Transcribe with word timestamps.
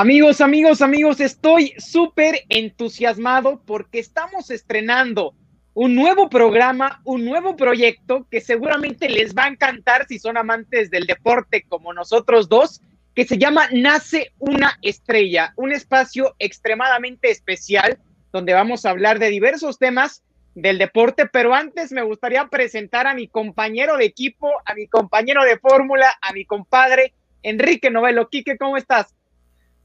Amigos, 0.00 0.40
amigos, 0.40 0.80
amigos, 0.80 1.18
estoy 1.18 1.74
súper 1.76 2.44
entusiasmado 2.50 3.60
porque 3.66 3.98
estamos 3.98 4.48
estrenando 4.52 5.34
un 5.74 5.96
nuevo 5.96 6.28
programa, 6.28 7.02
un 7.02 7.24
nuevo 7.24 7.56
proyecto 7.56 8.24
que 8.30 8.40
seguramente 8.40 9.08
les 9.08 9.34
va 9.34 9.46
a 9.46 9.48
encantar 9.48 10.06
si 10.06 10.20
son 10.20 10.36
amantes 10.36 10.92
del 10.92 11.04
deporte 11.04 11.64
como 11.68 11.92
nosotros 11.92 12.48
dos, 12.48 12.80
que 13.12 13.24
se 13.24 13.38
llama 13.38 13.66
Nace 13.72 14.30
una 14.38 14.78
estrella, 14.82 15.52
un 15.56 15.72
espacio 15.72 16.36
extremadamente 16.38 17.32
especial 17.32 17.98
donde 18.30 18.54
vamos 18.54 18.86
a 18.86 18.90
hablar 18.90 19.18
de 19.18 19.30
diversos 19.30 19.80
temas 19.80 20.22
del 20.54 20.78
deporte, 20.78 21.26
pero 21.26 21.54
antes 21.54 21.90
me 21.90 22.02
gustaría 22.02 22.46
presentar 22.46 23.08
a 23.08 23.14
mi 23.14 23.26
compañero 23.26 23.96
de 23.96 24.04
equipo, 24.04 24.48
a 24.64 24.76
mi 24.76 24.86
compañero 24.86 25.42
de 25.42 25.58
fórmula, 25.58 26.06
a 26.22 26.32
mi 26.32 26.44
compadre 26.44 27.14
Enrique 27.42 27.90
Novelo. 27.90 28.28
Quique, 28.28 28.56
¿cómo 28.56 28.76
estás? 28.76 29.16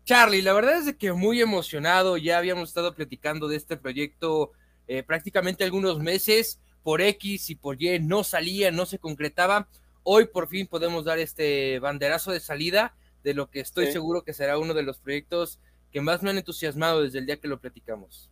Charlie, 0.05 0.41
la 0.41 0.53
verdad 0.53 0.85
es 0.85 0.95
que 0.95 1.13
muy 1.13 1.41
emocionado, 1.41 2.17
ya 2.17 2.37
habíamos 2.37 2.69
estado 2.69 2.93
platicando 2.93 3.47
de 3.47 3.55
este 3.55 3.77
proyecto 3.77 4.51
eh, 4.87 5.01
prácticamente 5.01 5.63
algunos 5.63 5.99
meses, 5.99 6.59
por 6.83 7.01
X 7.01 7.49
y 7.49 7.55
por 7.55 7.81
Y 7.81 7.99
no 7.99 8.23
salía, 8.25 8.71
no 8.71 8.85
se 8.85 8.99
concretaba. 8.99 9.69
Hoy 10.03 10.25
por 10.25 10.49
fin 10.49 10.67
podemos 10.67 11.05
dar 11.05 11.19
este 11.19 11.79
banderazo 11.79 12.31
de 12.31 12.41
salida 12.41 12.93
de 13.23 13.33
lo 13.33 13.49
que 13.49 13.61
estoy 13.61 13.87
seguro 13.87 14.23
que 14.23 14.33
será 14.33 14.57
uno 14.57 14.73
de 14.73 14.83
los 14.83 14.99
proyectos 14.99 15.59
que 15.93 16.01
más 16.01 16.21
me 16.21 16.31
han 16.31 16.37
entusiasmado 16.37 17.01
desde 17.01 17.19
el 17.19 17.25
día 17.25 17.39
que 17.39 17.47
lo 17.47 17.61
platicamos. 17.61 18.29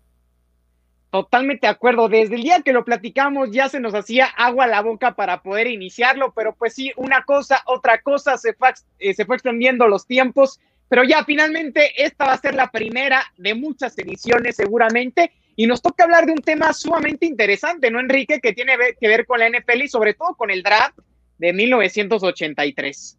Totalmente 1.12 1.68
de 1.68 1.72
acuerdo. 1.72 2.10
Desde 2.10 2.36
el 2.36 2.44
día 2.44 2.62
que 2.62 2.74
lo 2.74 2.84
platicamos 2.84 3.52
ya 3.52 3.70
se 3.70 3.80
nos 3.80 3.94
hacía 3.94 4.26
agua 4.26 4.66
a 4.66 4.68
la 4.68 4.82
boca 4.82 5.16
para 5.16 5.42
poder 5.42 5.68
iniciarlo, 5.68 6.34
pero 6.34 6.54
pues 6.56 6.74
sí, 6.74 6.92
una 6.98 7.24
cosa, 7.24 7.62
otra 7.66 8.02
cosa, 8.02 8.38
se 8.38 8.54
fue, 8.54 8.74
eh, 9.00 9.14
se 9.14 9.26
fue 9.26 9.38
extendiendo 9.38 9.88
los 9.88 10.06
tiempos 10.06 10.60
pero 10.92 11.06
ya 11.06 11.24
finalmente 11.24 12.04
esta 12.04 12.26
va 12.26 12.34
a 12.34 12.42
ser 12.42 12.54
la 12.54 12.70
primera 12.70 13.24
de 13.38 13.56
muchas 13.56 13.98
ediciones 13.98 14.58
seguramente. 14.58 15.32
Y 15.56 15.66
nos 15.66 15.82
toca 15.82 16.04
hablar 16.04 16.26
de 16.26 16.34
un 16.34 16.42
tema 16.42 16.74
sumamente 16.74 17.26
interesante, 17.26 17.90
¿no, 17.90 18.02
Enrique? 18.02 18.42
Que 18.42 18.52
tiene 18.52 18.74
que 19.00 19.08
ver 19.08 19.26
con 19.26 19.40
la 19.40 19.50
NFL 19.50 19.84
y 19.84 19.88
sobre 19.88 20.16
todo 20.16 20.36
con 20.36 20.52
el 20.52 20.64
draft 20.64 21.00
de 21.38 21.54
1983. 21.54 23.18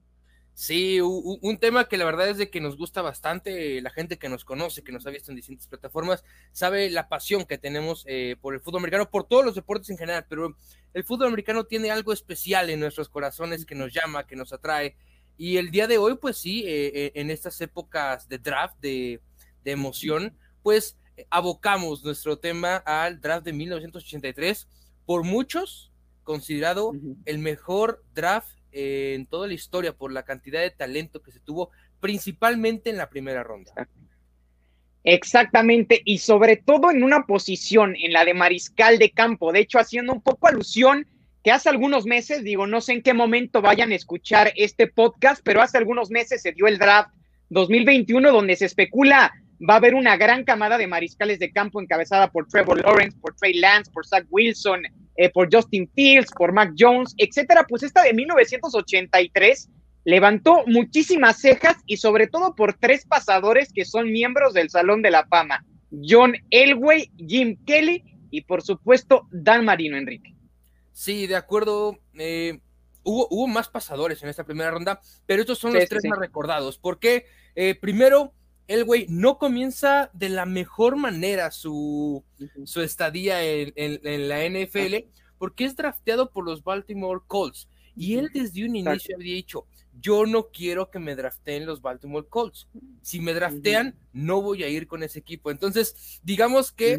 Sí, 0.52 1.00
un, 1.00 1.58
tema 1.58 1.88
que 1.88 1.96
la 1.96 2.04
verdad 2.04 2.28
es 2.28 2.36
de 2.36 2.50
que 2.50 2.60
nos 2.60 2.76
gusta 2.76 3.00
bastante, 3.00 3.80
la 3.80 3.88
gente 3.88 4.18
que 4.18 4.28
nos 4.28 4.44
conoce, 4.44 4.84
que 4.84 4.92
nos 4.92 5.06
ha 5.06 5.10
visto 5.10 5.30
en 5.30 5.36
distintas 5.36 5.66
plataformas, 5.66 6.24
sabe 6.52 6.90
la 6.90 7.08
pasión 7.08 7.46
que 7.46 7.56
tenemos 7.56 8.04
eh, 8.06 8.36
por 8.42 8.52
el 8.52 8.60
fútbol 8.60 8.80
americano, 8.80 9.08
por 9.08 9.24
todos 9.24 9.46
los 9.46 9.54
deportes 9.54 9.88
en 9.88 9.96
general, 9.96 10.26
pero 10.28 10.54
el 10.92 11.04
fútbol 11.04 11.28
americano 11.28 11.64
tiene 11.64 11.90
algo 11.90 12.12
especial 12.12 12.68
en 12.68 12.80
nuestros 12.80 13.08
corazones 13.08 13.64
que 13.64 13.74
nos 13.74 13.94
llama, 13.94 14.26
que 14.26 14.36
nos 14.36 14.52
atrae, 14.52 14.94
y 15.42 15.56
el 15.56 15.72
día 15.72 15.88
de 15.88 15.98
hoy, 15.98 16.14
pues 16.14 16.36
sí, 16.36 16.62
eh, 16.68 16.92
eh, 16.94 17.12
en 17.16 17.28
estas 17.28 17.60
épocas 17.60 18.28
de 18.28 18.38
draft, 18.38 18.78
de, 18.80 19.20
emoción, 19.64 20.36
pues 20.62 20.96
eh, 21.16 21.26
abocamos 21.30 22.04
nuestro 22.04 22.38
tema 22.38 22.76
al 22.76 23.20
draft 23.20 23.44
de 23.44 23.52
1983, 23.52 24.68
por 25.04 25.24
muchos 25.24 25.90
considerado 26.22 26.92
el 27.24 27.40
mejor 27.40 28.04
draft 28.14 28.56
en 28.70 29.26
toda 29.26 29.48
la 29.48 29.54
historia 29.54 29.92
por 29.92 30.12
la 30.12 30.22
cantidad 30.22 30.60
de 30.60 30.70
talento 30.70 31.20
que 31.24 31.32
se 31.32 31.40
tuvo, 31.40 31.70
principalmente 31.98 32.90
en 32.90 32.96
la 32.96 33.10
primera 33.10 33.42
ronda. 33.42 33.72
Exactamente, 35.02 36.02
y 36.04 36.18
sobre 36.18 36.56
todo 36.56 36.92
en 36.92 37.02
una 37.02 37.26
posición, 37.26 37.96
en 37.96 38.12
la 38.12 38.24
de 38.24 38.34
mariscal 38.34 38.96
de 38.96 39.10
campo, 39.10 39.50
de 39.50 39.58
hecho 39.58 39.80
haciendo 39.80 40.12
un 40.12 40.22
poco 40.22 40.46
alusión 40.46 41.08
que 41.42 41.50
hace 41.50 41.68
algunos 41.68 42.04
meses, 42.06 42.44
digo, 42.44 42.66
no 42.66 42.80
sé 42.80 42.92
en 42.92 43.02
qué 43.02 43.14
momento 43.14 43.60
vayan 43.60 43.92
a 43.92 43.96
escuchar 43.96 44.52
este 44.56 44.86
podcast, 44.86 45.42
pero 45.44 45.60
hace 45.60 45.78
algunos 45.78 46.10
meses 46.10 46.42
se 46.42 46.52
dio 46.52 46.66
el 46.66 46.78
draft 46.78 47.10
2021 47.50 48.32
donde 48.32 48.56
se 48.56 48.66
especula 48.66 49.32
va 49.68 49.74
a 49.74 49.76
haber 49.76 49.94
una 49.94 50.16
gran 50.16 50.44
camada 50.44 50.76
de 50.76 50.86
mariscales 50.86 51.38
de 51.38 51.52
campo 51.52 51.80
encabezada 51.80 52.30
por 52.30 52.48
Trevor 52.48 52.82
Lawrence, 52.82 53.16
por 53.20 53.34
Trey 53.36 53.54
Lance, 53.54 53.90
por 53.92 54.06
Zach 54.06 54.26
Wilson, 54.30 54.82
eh, 55.16 55.30
por 55.30 55.48
Justin 55.52 55.88
Fields, 55.94 56.30
por 56.36 56.52
Mac 56.52 56.72
Jones, 56.76 57.14
etcétera. 57.16 57.64
Pues 57.68 57.82
esta 57.82 58.02
de 58.02 58.12
1983 58.12 59.70
levantó 60.04 60.64
muchísimas 60.66 61.40
cejas 61.40 61.76
y 61.86 61.98
sobre 61.98 62.26
todo 62.26 62.54
por 62.54 62.74
tres 62.74 63.06
pasadores 63.06 63.72
que 63.72 63.84
son 63.84 64.10
miembros 64.10 64.52
del 64.52 64.70
Salón 64.70 65.02
de 65.02 65.10
la 65.10 65.26
Fama: 65.26 65.64
John 65.90 66.34
Elway, 66.50 67.10
Jim 67.16 67.56
Kelly 67.64 68.02
y 68.30 68.42
por 68.42 68.62
supuesto 68.62 69.28
Dan 69.30 69.64
Marino, 69.64 69.96
Enrique. 69.96 70.31
Sí, 70.92 71.26
de 71.26 71.36
acuerdo. 71.36 71.98
Eh, 72.14 72.60
hubo, 73.02 73.26
hubo, 73.30 73.46
más 73.46 73.68
pasadores 73.68 74.22
en 74.22 74.28
esta 74.28 74.44
primera 74.44 74.70
ronda, 74.70 75.00
pero 75.26 75.40
estos 75.40 75.58
son 75.58 75.74
los 75.74 75.88
tres 75.88 76.04
más 76.04 76.18
recordados. 76.18 76.78
Porque 76.78 77.26
eh, 77.54 77.74
primero, 77.74 78.32
el 78.68 78.84
güey 78.84 79.06
no 79.08 79.38
comienza 79.38 80.10
de 80.12 80.28
la 80.28 80.46
mejor 80.46 80.96
manera 80.96 81.50
su, 81.50 82.24
su 82.64 82.80
estadía 82.80 83.42
en, 83.42 84.28
la 84.28 84.48
NFL, 84.48 85.08
porque 85.38 85.64
es 85.64 85.76
drafteado 85.76 86.30
por 86.30 86.44
los 86.44 86.62
Baltimore 86.62 87.20
Colts. 87.26 87.68
Y 87.94 88.16
él 88.16 88.30
desde 88.32 88.64
un 88.64 88.76
inicio 88.76 89.16
había 89.16 89.34
dicho, 89.34 89.66
yo 90.00 90.26
no 90.26 90.48
quiero 90.48 90.90
que 90.90 90.98
me 90.98 91.14
drafteen 91.14 91.66
los 91.66 91.82
Baltimore 91.82 92.26
Colts. 92.28 92.68
Si 93.02 93.20
me 93.20 93.34
draftean, 93.34 93.94
no 94.12 94.42
voy 94.42 94.62
a 94.62 94.68
ir 94.68 94.86
con 94.86 95.02
ese 95.02 95.18
equipo. 95.18 95.50
Entonces, 95.50 96.20
digamos 96.22 96.72
que 96.72 96.98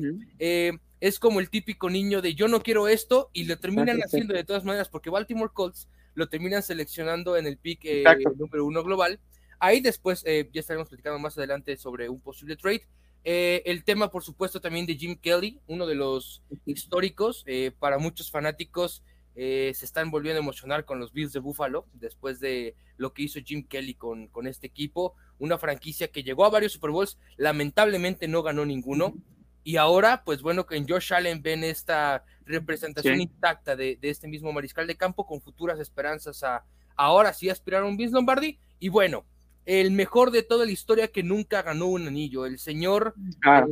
es 1.03 1.19
como 1.19 1.41
el 1.41 1.49
típico 1.49 1.89
niño 1.89 2.21
de 2.21 2.33
yo 2.33 2.47
no 2.47 2.63
quiero 2.63 2.87
esto 2.87 3.29
y 3.33 3.43
lo 3.43 3.59
terminan 3.59 3.99
haciendo 4.01 4.33
de 4.33 4.45
todas 4.45 4.63
maneras 4.63 4.87
porque 4.87 5.09
Baltimore 5.09 5.51
Colts 5.53 5.89
lo 6.15 6.29
terminan 6.29 6.63
seleccionando 6.63 7.35
en 7.35 7.45
el 7.45 7.57
pick 7.57 7.81
eh, 7.83 8.03
número 8.37 8.65
uno 8.65 8.83
global. 8.83 9.19
Ahí 9.59 9.81
después 9.81 10.23
eh, 10.25 10.49
ya 10.53 10.61
estaremos 10.61 10.87
platicando 10.87 11.19
más 11.19 11.37
adelante 11.37 11.75
sobre 11.75 12.07
un 12.07 12.21
posible 12.21 12.55
trade. 12.55 12.87
Eh, 13.25 13.63
el 13.65 13.83
tema, 13.83 14.11
por 14.11 14.23
supuesto, 14.23 14.61
también 14.61 14.85
de 14.85 14.95
Jim 14.95 15.17
Kelly, 15.17 15.59
uno 15.67 15.87
de 15.87 15.95
los 15.95 16.41
históricos 16.65 17.45
para 17.79 17.97
muchos 17.97 18.31
fanáticos. 18.31 19.03
Se 19.35 19.85
están 19.85 20.11
volviendo 20.11 20.39
a 20.39 20.43
emocionar 20.43 20.85
con 20.85 20.99
los 20.99 21.11
Bills 21.11 21.33
de 21.33 21.39
Buffalo 21.39 21.87
después 21.93 22.39
de 22.39 22.75
lo 22.97 23.13
que 23.13 23.23
hizo 23.23 23.39
Jim 23.43 23.65
Kelly 23.67 23.95
con, 23.95 24.27
con 24.27 24.47
este 24.47 24.67
equipo, 24.67 25.15
una 25.39 25.57
franquicia 25.57 26.09
que 26.09 26.23
llegó 26.23 26.45
a 26.45 26.49
varios 26.49 26.73
Super 26.73 26.91
Bowls, 26.91 27.17
lamentablemente 27.37 28.27
no 28.27 28.43
ganó 28.43 28.65
ninguno, 28.65 29.15
y 29.63 29.77
ahora, 29.77 30.23
pues 30.25 30.41
bueno, 30.41 30.65
que 30.65 30.75
en 30.75 30.87
Josh 30.87 31.13
Allen 31.13 31.41
ven 31.41 31.63
esta 31.63 32.25
representación 32.45 33.21
intacta 33.21 33.75
de, 33.75 33.97
este 34.01 34.27
mismo 34.27 34.51
mariscal 34.51 34.87
de 34.87 34.97
campo 34.97 35.25
con 35.25 35.41
futuras 35.41 35.79
esperanzas 35.79 36.43
a 36.43 36.65
ahora 36.95 37.33
sí 37.33 37.49
aspirar 37.49 37.83
a 37.83 37.85
un 37.85 37.95
Vince 37.95 38.13
Lombardi. 38.13 38.59
Y 38.79 38.89
bueno, 38.89 39.25
el 39.65 39.91
mejor 39.91 40.31
de 40.31 40.43
toda 40.43 40.65
la 40.65 40.71
historia 40.71 41.07
que 41.07 41.23
nunca 41.23 41.61
ganó 41.61 41.85
un 41.87 42.07
anillo, 42.07 42.45
el 42.45 42.59
señor 42.59 43.15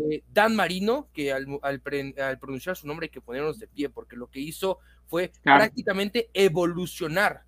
eh, 0.10 0.24
Dan 0.32 0.56
Marino, 0.56 1.10
que 1.12 1.34
al, 1.34 1.82
pronunciar 2.40 2.78
su 2.78 2.88
nombre 2.88 3.06
hay 3.06 3.12
que 3.12 3.20
ponernos 3.20 3.60
de 3.60 3.68
pie, 3.68 3.90
porque 3.90 4.16
lo 4.16 4.28
que 4.28 4.40
hizo 4.40 4.80
fue 5.12 5.34
prácticamente 5.44 6.30
evolucionar 6.34 7.44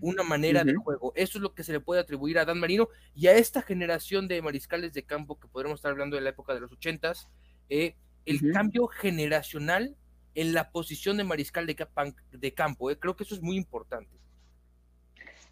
una 0.00 0.22
manera 0.22 0.62
de 0.62 0.74
juego. 0.74 1.14
Eso 1.16 1.38
es 1.38 1.42
lo 1.42 1.54
que 1.54 1.64
se 1.64 1.72
le 1.72 1.80
puede 1.80 2.02
atribuir 2.02 2.38
a 2.38 2.44
Dan 2.44 2.60
Marino 2.60 2.88
y 3.14 3.28
a 3.28 3.32
esta 3.32 3.62
generación 3.62 4.28
de 4.28 4.42
mariscales 4.42 4.92
de 4.92 5.04
campo 5.04 5.40
que 5.40 5.48
podremos 5.48 5.78
estar 5.78 5.90
hablando 5.90 6.16
de 6.16 6.22
la 6.22 6.30
época 6.30 6.52
de 6.52 6.60
los 6.60 6.70
ochentas, 6.70 7.30
eh, 7.70 7.96
el 8.26 8.52
cambio 8.52 8.88
generacional 8.88 9.96
en 10.34 10.52
la 10.52 10.70
posición 10.70 11.16
de 11.16 11.24
mariscal 11.24 11.66
de, 11.66 11.86
de 12.30 12.52
campo. 12.52 12.90
Eh, 12.90 12.98
creo 12.98 13.16
que 13.16 13.24
eso 13.24 13.34
es 13.34 13.40
muy 13.40 13.56
importante. 13.56 14.14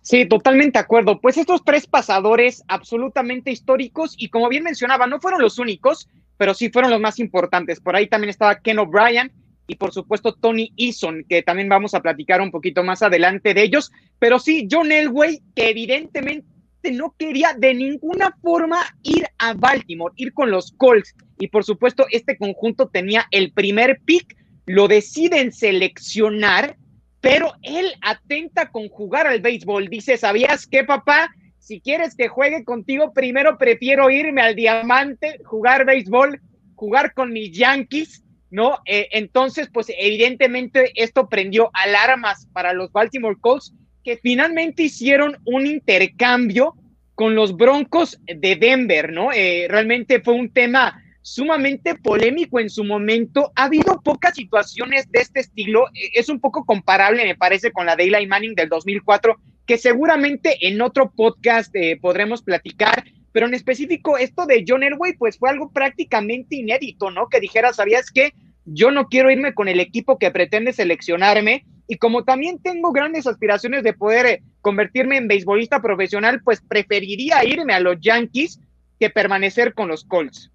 Sí, 0.02 0.28
totalmente 0.28 0.78
de 0.78 0.84
acuerdo. 0.84 1.22
Pues 1.22 1.38
estos 1.38 1.64
tres 1.64 1.86
pasadores 1.86 2.64
absolutamente 2.68 3.50
históricos 3.50 4.14
y 4.18 4.28
como 4.28 4.50
bien 4.50 4.62
mencionaba, 4.62 5.06
no 5.06 5.20
fueron 5.20 5.40
los 5.40 5.58
únicos, 5.58 6.06
pero 6.36 6.52
sí 6.52 6.68
fueron 6.68 6.90
los 6.90 7.00
más 7.00 7.18
importantes. 7.18 7.80
Por 7.80 7.96
ahí 7.96 8.08
también 8.08 8.28
estaba 8.28 8.60
Ken 8.60 8.78
O'Brien 8.78 9.32
y 9.66 9.76
por 9.76 9.92
supuesto 9.92 10.34
Tony 10.34 10.72
Eason, 10.76 11.24
que 11.28 11.42
también 11.42 11.68
vamos 11.68 11.94
a 11.94 12.00
platicar 12.00 12.40
un 12.40 12.50
poquito 12.50 12.84
más 12.84 13.02
adelante 13.02 13.54
de 13.54 13.62
ellos. 13.62 13.90
Pero 14.18 14.38
sí, 14.38 14.68
John 14.70 14.92
Elway, 14.92 15.42
que 15.54 15.70
evidentemente 15.70 16.46
no 16.92 17.14
quería 17.18 17.54
de 17.58 17.74
ninguna 17.74 18.36
forma 18.42 18.80
ir 19.02 19.26
a 19.38 19.54
Baltimore, 19.54 20.14
ir 20.16 20.32
con 20.32 20.50
los 20.50 20.72
Colts. 20.72 21.14
Y 21.38 21.48
por 21.48 21.64
supuesto, 21.64 22.06
este 22.10 22.36
conjunto 22.36 22.88
tenía 22.88 23.26
el 23.30 23.52
primer 23.52 24.00
pick, 24.04 24.36
lo 24.66 24.88
deciden 24.88 25.52
seleccionar, 25.52 26.76
pero 27.20 27.52
él 27.62 27.92
atenta 28.02 28.70
con 28.70 28.88
jugar 28.88 29.26
al 29.26 29.40
béisbol. 29.40 29.88
Dice, 29.88 30.16
¿sabías 30.16 30.66
qué, 30.66 30.84
papá? 30.84 31.34
Si 31.58 31.80
quieres 31.80 32.14
que 32.14 32.28
juegue 32.28 32.64
contigo, 32.64 33.12
primero 33.12 33.58
prefiero 33.58 34.08
irme 34.10 34.42
al 34.42 34.54
diamante, 34.54 35.40
jugar 35.44 35.84
béisbol, 35.84 36.40
jugar 36.76 37.12
con 37.14 37.32
mis 37.32 37.50
Yankees, 37.50 38.22
¿no? 38.56 38.78
Eh, 38.86 39.08
entonces, 39.12 39.68
pues 39.70 39.92
evidentemente 39.98 40.90
esto 40.94 41.28
prendió 41.28 41.68
alarmas 41.74 42.46
para 42.54 42.72
los 42.72 42.90
Baltimore 42.90 43.36
Colts 43.38 43.74
que 44.02 44.16
finalmente 44.16 44.84
hicieron 44.84 45.36
un 45.44 45.66
intercambio 45.66 46.74
con 47.14 47.34
los 47.34 47.54
Broncos 47.54 48.18
de 48.24 48.56
Denver, 48.56 49.12
¿no? 49.12 49.30
Eh, 49.30 49.66
realmente 49.68 50.22
fue 50.22 50.32
un 50.32 50.50
tema 50.50 51.02
sumamente 51.20 51.96
polémico 51.96 52.58
en 52.58 52.70
su 52.70 52.82
momento. 52.82 53.52
Ha 53.56 53.64
habido 53.64 54.00
pocas 54.02 54.34
situaciones 54.34 55.10
de 55.10 55.20
este 55.20 55.40
estilo. 55.40 55.88
Eh, 55.88 56.12
es 56.14 56.30
un 56.30 56.40
poco 56.40 56.64
comparable, 56.64 57.24
me 57.24 57.36
parece, 57.36 57.72
con 57.72 57.84
la 57.84 57.94
de 57.94 58.04
Eli 58.04 58.26
Manning 58.26 58.54
del 58.54 58.70
2004, 58.70 59.36
que 59.66 59.76
seguramente 59.76 60.66
en 60.66 60.80
otro 60.80 61.12
podcast 61.14 61.76
eh, 61.76 61.98
podremos 62.00 62.42
platicar. 62.42 63.04
pero 63.32 63.48
en 63.48 63.52
específico 63.52 64.16
esto 64.16 64.46
de 64.46 64.64
John 64.66 64.82
Elway, 64.82 65.12
pues 65.18 65.36
fue 65.36 65.50
algo 65.50 65.70
prácticamente 65.70 66.56
inédito, 66.56 67.10
¿no? 67.10 67.28
Que 67.28 67.38
dijera, 67.38 67.74
¿sabías 67.74 68.10
qué? 68.10 68.32
Yo 68.66 68.90
no 68.90 69.06
quiero 69.08 69.30
irme 69.30 69.54
con 69.54 69.68
el 69.68 69.80
equipo 69.80 70.18
que 70.18 70.30
pretende 70.30 70.72
seleccionarme 70.72 71.64
y 71.86 71.98
como 71.98 72.24
también 72.24 72.58
tengo 72.58 72.90
grandes 72.92 73.26
aspiraciones 73.26 73.84
de 73.84 73.92
poder 73.92 74.26
eh, 74.26 74.42
convertirme 74.60 75.16
en 75.16 75.28
beisbolista 75.28 75.80
profesional, 75.80 76.42
pues 76.42 76.60
preferiría 76.60 77.44
irme 77.44 77.74
a 77.74 77.80
los 77.80 77.96
Yankees 78.00 78.58
que 78.98 79.08
permanecer 79.08 79.72
con 79.72 79.88
los 79.88 80.04
Colts. 80.04 80.50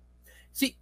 Sí, 0.51 0.77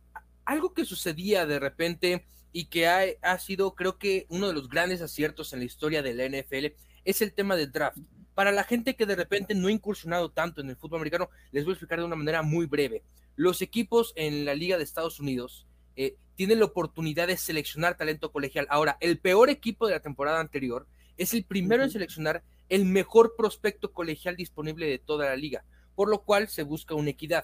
algo 0.45 0.73
que 0.73 0.85
sucedía 0.85 1.45
de 1.45 1.59
repente 1.59 2.25
y 2.51 2.65
que 2.65 2.87
ha, 2.87 3.01
ha, 3.21 3.37
sido, 3.37 3.75
creo 3.75 3.99
que, 3.99 4.25
uno 4.29 4.47
de 4.47 4.53
los 4.53 4.67
grandes 4.67 5.01
aciertos 5.03 5.53
en 5.53 5.59
la 5.59 5.65
historia 5.65 6.01
de 6.01 6.15
la 6.15 6.25
NFL 6.27 6.73
es 7.05 7.21
el 7.21 7.33
tema 7.33 7.55
del 7.55 7.71
draft. 7.71 7.99
Para 8.33 8.51
la 8.51 8.63
gente 8.63 8.95
que 8.95 9.05
de 9.05 9.15
repente 9.15 9.53
no 9.53 9.67
ha 9.67 9.71
incursionado 9.71 10.31
tanto 10.31 10.61
en 10.61 10.69
el 10.69 10.77
fútbol 10.77 10.99
americano, 10.99 11.29
les 11.51 11.63
voy 11.63 11.73
a 11.73 11.75
explicar 11.75 11.99
de 11.99 12.05
una 12.05 12.15
manera 12.15 12.41
muy 12.41 12.65
breve. 12.65 13.03
Los 13.35 13.61
equipos 13.61 14.13
en 14.15 14.45
la 14.45 14.55
Liga 14.55 14.77
de 14.77 14.83
Estados 14.83 15.19
Unidos 15.19 15.67
eh, 15.95 16.15
tienen 16.39 16.59
la 16.59 16.65
oportunidad 16.67 17.27
de 17.27 17.35
seleccionar 17.35 17.97
talento 17.97 18.31
colegial. 18.31 18.65
Ahora, 18.69 18.95
el 19.01 19.19
peor 19.19 19.49
equipo 19.49 19.85
de 19.85 19.95
la 19.95 19.99
temporada 19.99 20.39
anterior 20.39 20.87
es 21.17 21.33
el 21.33 21.43
primero 21.43 21.83
en 21.83 21.91
seleccionar 21.91 22.45
el 22.69 22.85
mejor 22.85 23.35
prospecto 23.37 23.91
colegial 23.91 24.37
disponible 24.37 24.85
de 24.85 24.99
toda 24.99 25.25
la 25.25 25.35
liga, 25.35 25.65
por 25.95 26.07
lo 26.07 26.23
cual 26.23 26.47
se 26.47 26.63
busca 26.63 26.95
una 26.95 27.09
equidad. 27.09 27.43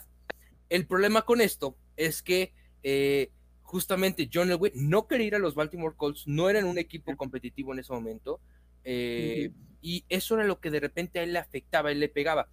El 0.69 0.87
problema 0.87 1.23
con 1.23 1.41
esto 1.41 1.75
es 1.97 2.23
que 2.23 2.53
eh, 2.83 3.31
justamente 3.63 4.29
John 4.33 4.49
Elway 4.49 4.71
no 4.75 5.07
quería 5.07 5.27
ir 5.27 5.35
a 5.35 5.39
los 5.39 5.55
Baltimore 5.55 5.97
Colts, 5.97 6.25
no 6.25 6.49
eran 6.49 6.63
un 6.63 6.77
equipo 6.77 7.17
competitivo 7.17 7.73
en 7.73 7.79
ese 7.79 7.91
momento, 7.91 8.39
eh, 8.85 9.51
y 9.81 10.05
eso 10.07 10.35
era 10.35 10.45
lo 10.45 10.61
que 10.61 10.71
de 10.71 10.79
repente 10.79 11.19
a 11.19 11.23
él 11.23 11.33
le 11.33 11.39
afectaba, 11.39 11.91
él 11.91 11.99
le 11.99 12.07
pegaba. 12.07 12.47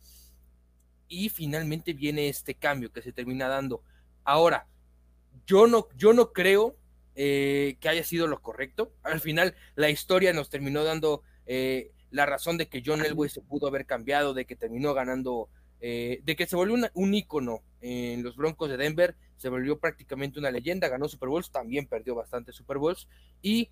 Y 1.07 1.29
finalmente 1.29 1.93
viene 1.93 2.29
este 2.29 2.57
cambio 2.57 2.91
que 2.91 3.01
se 3.01 3.13
termina 3.13 3.47
dando. 3.47 3.85
Ahora, 4.25 4.67
yo 5.47 5.67
no, 5.67 5.89
yo 5.97 6.13
no 6.13 6.33
creo 6.33 6.77
eh, 7.15 7.77
que 7.81 7.89
haya 7.89 8.05
sido 8.05 8.27
lo 8.27 8.41
correcto. 8.41 8.93
Al 9.03 9.21
final, 9.21 9.55
la 9.75 9.91
historia 9.91 10.33
nos 10.33 10.49
terminó 10.49 10.85
dando 10.85 11.23
eh, 11.47 11.91
la 12.11 12.27
razón 12.27 12.57
de 12.57 12.69
que 12.69 12.83
John 12.85 13.05
Elway 13.05 13.29
se 13.29 13.43
pudo 13.43 13.67
haber 13.67 13.87
cambiado, 13.87 14.35
de 14.35 14.47
que 14.47 14.57
terminó 14.57 14.95
ganando, 14.95 15.49
eh, 15.81 16.21
de 16.25 16.37
que 16.37 16.47
se 16.47 16.57
volvió 16.57 16.77
un 16.95 17.15
ícono 17.15 17.63
en 17.81 18.23
los 18.23 18.37
Broncos 18.37 18.71
de 18.71 18.77
Denver, 18.77 19.17
se 19.37 19.49
volvió 19.49 19.79
prácticamente 19.79 20.39
una 20.39 20.51
leyenda, 20.51 20.89
ganó 20.89 21.09
Super 21.09 21.29
Bowls, 21.29 21.51
también 21.51 21.87
perdió 21.87 22.15
bastante 22.15 22.53
Super 22.53 22.79
Bowls, 22.79 23.09
y 23.43 23.71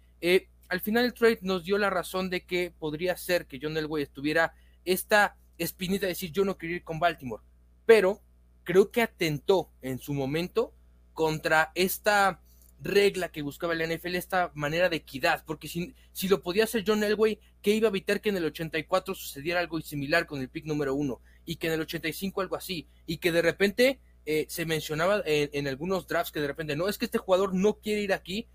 al 0.68 0.80
final 0.80 1.04
el 1.04 1.14
trade 1.14 1.38
nos 1.42 1.64
dio 1.64 1.78
la 1.78 1.90
razón 1.90 2.28
de 2.28 2.44
que 2.44 2.72
podría 2.76 3.16
ser 3.16 3.46
que 3.46 3.58
John 3.62 3.76
Elway 3.76 4.02
estuviera 4.02 4.52
esta 4.84 5.36
espinita 5.58 6.06
de 6.06 6.12
decir 6.12 6.32
yo 6.32 6.44
no 6.44 6.58
quiero 6.58 6.74
ir 6.74 6.84
con 6.84 6.98
Baltimore, 6.98 7.42
pero 7.86 8.20
creo 8.64 8.90
que 8.90 9.02
atentó 9.02 9.70
en 9.80 9.98
su 9.98 10.12
momento 10.12 10.74
contra 11.14 11.72
esta 11.74 12.40
regla 12.82 13.30
que 13.30 13.42
buscaba 13.42 13.74
el 13.74 13.94
NFL, 13.94 14.14
esta 14.14 14.50
manera 14.54 14.88
de 14.88 14.96
equidad, 14.96 15.44
porque 15.46 15.68
si, 15.68 15.94
si 16.12 16.28
lo 16.28 16.42
podía 16.42 16.64
hacer 16.64 16.84
John 16.86 17.04
Elway, 17.04 17.38
que 17.60 17.74
iba 17.74 17.88
a 17.88 17.90
evitar 17.90 18.20
que 18.20 18.30
en 18.30 18.36
el 18.36 18.44
84 18.46 19.14
sucediera 19.14 19.60
algo 19.60 19.80
similar 19.80 20.26
con 20.26 20.40
el 20.40 20.48
pick 20.48 20.64
número 20.64 20.94
uno, 20.94 21.20
y 21.44 21.56
que 21.56 21.66
en 21.66 21.74
el 21.74 21.80
85 21.82 22.40
algo 22.40 22.56
así, 22.56 22.88
y 23.06 23.18
que 23.18 23.32
de 23.32 23.42
repente 23.42 24.00
eh, 24.24 24.46
se 24.48 24.64
mencionaba 24.64 25.22
en, 25.26 25.50
en, 25.52 25.68
algunos 25.68 26.06
drafts 26.06 26.32
que 26.32 26.40
de 26.40 26.46
repente 26.46 26.76
no, 26.76 26.88
es 26.88 26.96
que 26.96 27.04
este 27.04 27.18
jugador 27.18 27.54
no 27.54 27.74
quiere 27.74 28.00
ir 28.00 28.12
aquí, 28.12 28.48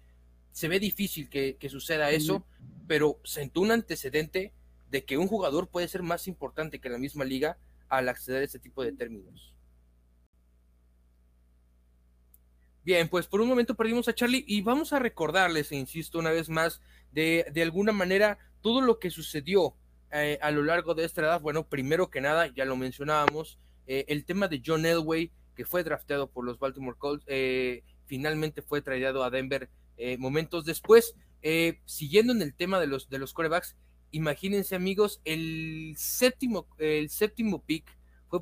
se 0.56 0.70
ve 0.70 0.80
difícil 0.80 1.30
que, 1.30 1.58
suceda 1.70 2.12
eso, 2.12 2.48
pero 2.88 3.20
sentó 3.26 3.60
un 3.60 3.72
antecedente 3.72 4.54
de 4.90 5.04
que 5.04 5.18
un 5.18 5.28
jugador 5.28 5.68
puede 5.68 5.90
ser 5.90 6.02
más 6.02 6.30
importante 6.30 6.80
que 6.80 6.88
la 6.88 6.98
misma 6.98 7.26
liga 7.26 7.58
al 7.90 8.08
acceder 8.08 8.42
a 8.42 8.46
este 8.46 8.60
tipo 8.60 8.82
de 8.82 8.94
términos. 8.94 9.54
Bien, 12.86 13.10
pues 13.10 13.26
por 13.26 13.42
un 13.42 13.48
momento 13.48 13.74
perdimos 13.74 14.08
a 14.08 14.14
Charlie 14.14 14.46
y 14.48 14.62
vamos 14.62 14.94
a 14.94 15.00
recordarles, 15.00 15.72
e 15.72 15.76
insisto 15.76 16.20
una 16.20 16.30
vez 16.30 16.50
más, 16.50 16.82
de, 17.12 17.48
de 17.52 17.64
alguna 17.64 17.92
manera 17.92 18.38
todo 18.62 18.80
lo 18.80 19.00
que 19.00 19.10
sucedió 19.10 19.74
eh, 20.12 20.38
a 20.40 20.52
lo 20.52 20.62
largo 20.62 20.94
de 20.94 21.04
esta 21.04 21.22
edad. 21.22 21.42
Bueno, 21.42 21.68
primero 21.68 22.12
que 22.12 22.22
nada, 22.22 22.46
ya 22.46 22.64
lo 22.64 22.78
mencionábamos, 22.78 23.58
eh, 23.88 24.06
el 24.08 24.24
tema 24.24 24.48
de 24.48 24.62
John 24.64 24.86
Elway, 24.86 25.32
que 25.56 25.66
fue 25.66 25.84
drafteado 25.84 26.30
por 26.30 26.46
los 26.46 26.60
Baltimore 26.60 26.96
Colts, 26.96 27.26
eh, 27.26 27.82
finalmente 28.06 28.62
fue 28.62 28.84
traído 28.84 29.24
a 29.24 29.32
Denver 29.32 29.68
eh, 29.98 30.18
momentos 30.18 30.64
después. 30.64 31.16
Siguiendo 31.86 32.34
en 32.34 32.42
el 32.44 32.54
tema 32.54 32.80
de 32.80 32.88
los, 32.88 33.10
de 33.10 33.20
los 33.20 33.34
corebacks, 33.34 33.76
imagínense 34.12 34.76
amigos, 34.76 35.22
el 35.26 35.94
séptimo, 35.98 36.68
el 36.78 37.10
séptimo 37.10 37.64
pick 37.64 37.86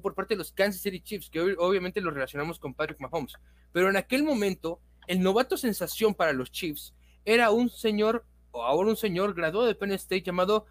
por 0.02 0.16
parte 0.16 0.34
de 0.34 0.40
los 0.40 0.52
Kansas 0.52 0.82
City 0.82 1.00
Chiefs, 1.02 1.30
que 1.30 1.42
obviamente 1.42 2.02
lo 2.02 2.12
relacionamos 2.12 2.60
con 2.60 2.74
Patrick 2.74 3.00
Mahomes, 3.00 3.34
pero 3.72 3.90
en 3.90 3.98
aquel 3.98 4.24
momento 4.24 4.80
el 5.08 5.22
novato 5.22 5.58
sensación 5.58 6.14
para 6.14 6.34
los 6.34 6.52
Chiefs 6.52 6.94
era 7.26 7.52
un 7.52 7.70
señor, 7.70 8.26
o 8.52 8.64
ahora 8.64 8.90
un 8.90 8.98
señor 8.98 9.34
graduado 9.34 9.68
de 9.68 9.76
Penn 9.76 9.92
State 9.92 10.24
llamado 10.24 10.66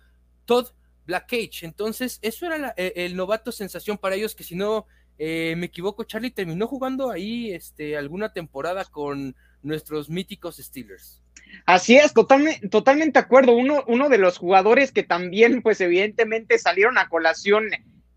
Todd 0.45 0.69
Blackage. 1.07 1.65
Entonces, 1.65 2.19
eso 2.23 2.47
era 2.47 2.75
e, 2.77 2.93
el 2.97 3.17
novato 3.17 3.53
sensación 3.53 3.99
para 3.99 4.15
ellos, 4.15 4.35
que 4.35 4.45
si 4.45 4.55
no 4.55 4.87
eh, 5.19 5.55
me 5.57 5.67
equivoco, 5.67 6.05
Charlie 6.05 6.31
terminó 6.31 6.67
jugando 6.67 7.11
ahí 7.11 7.53
este, 7.53 7.97
alguna 7.97 8.33
temporada 8.33 8.85
con 8.85 9.35
nuestros 9.63 10.09
míticos 10.09 10.57
Steelers. 10.57 11.23
Así 11.67 11.97
es, 11.97 12.13
totalmente, 12.13 12.69
totalmente 12.69 13.19
de 13.19 13.25
acuerdo. 13.25 13.53
Uno, 13.53 13.85
uno 13.87 14.09
de 14.09 14.19
los 14.19 14.39
jugadores 14.39 14.91
que 14.91 15.03
también, 15.03 15.63
pues 15.63 15.81
evidentemente 15.81 16.59
salieron 16.59 16.99
a 16.99 17.09
colación 17.09 17.69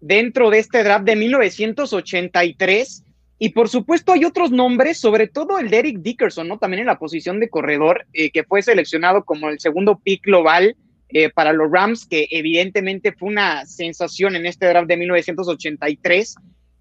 dentro 0.06 0.52
de 0.52 0.60
este 0.60 0.84
draft 0.84 1.06
de 1.06 1.16
1983. 1.16 3.04
Y 3.40 3.50
por 3.50 3.70
supuesto 3.70 4.14
hay 4.14 4.24
otros 4.24 4.52
nombres, 4.52 5.00
sobre 5.00 5.28
todo 5.28 5.58
el 5.58 5.70
de 5.70 5.80
Eric 5.80 5.98
Dickerson, 6.00 6.48
¿no? 6.48 6.60
También 6.60 6.82
en 6.82 6.86
la 6.86 7.00
posición 7.00 7.40
de 7.40 7.50
corredor, 7.50 8.06
eh, 8.14 8.30
que 8.30 8.44
fue 8.44 8.62
seleccionado 8.62 9.26
como 9.26 9.50
el 9.50 9.60
segundo 9.60 10.00
pick 10.02 10.24
global 10.24 10.78
eh, 11.10 11.30
para 11.32 11.54
los 11.54 11.72
Rams, 11.72 12.06
que 12.06 12.28
evidentemente 12.30 13.14
fue 13.14 13.30
una 13.30 13.66
sensación 13.66 14.36
en 14.36 14.46
este 14.46 14.68
draft 14.68 14.88
de 14.88 14.98
1983. 14.98 16.36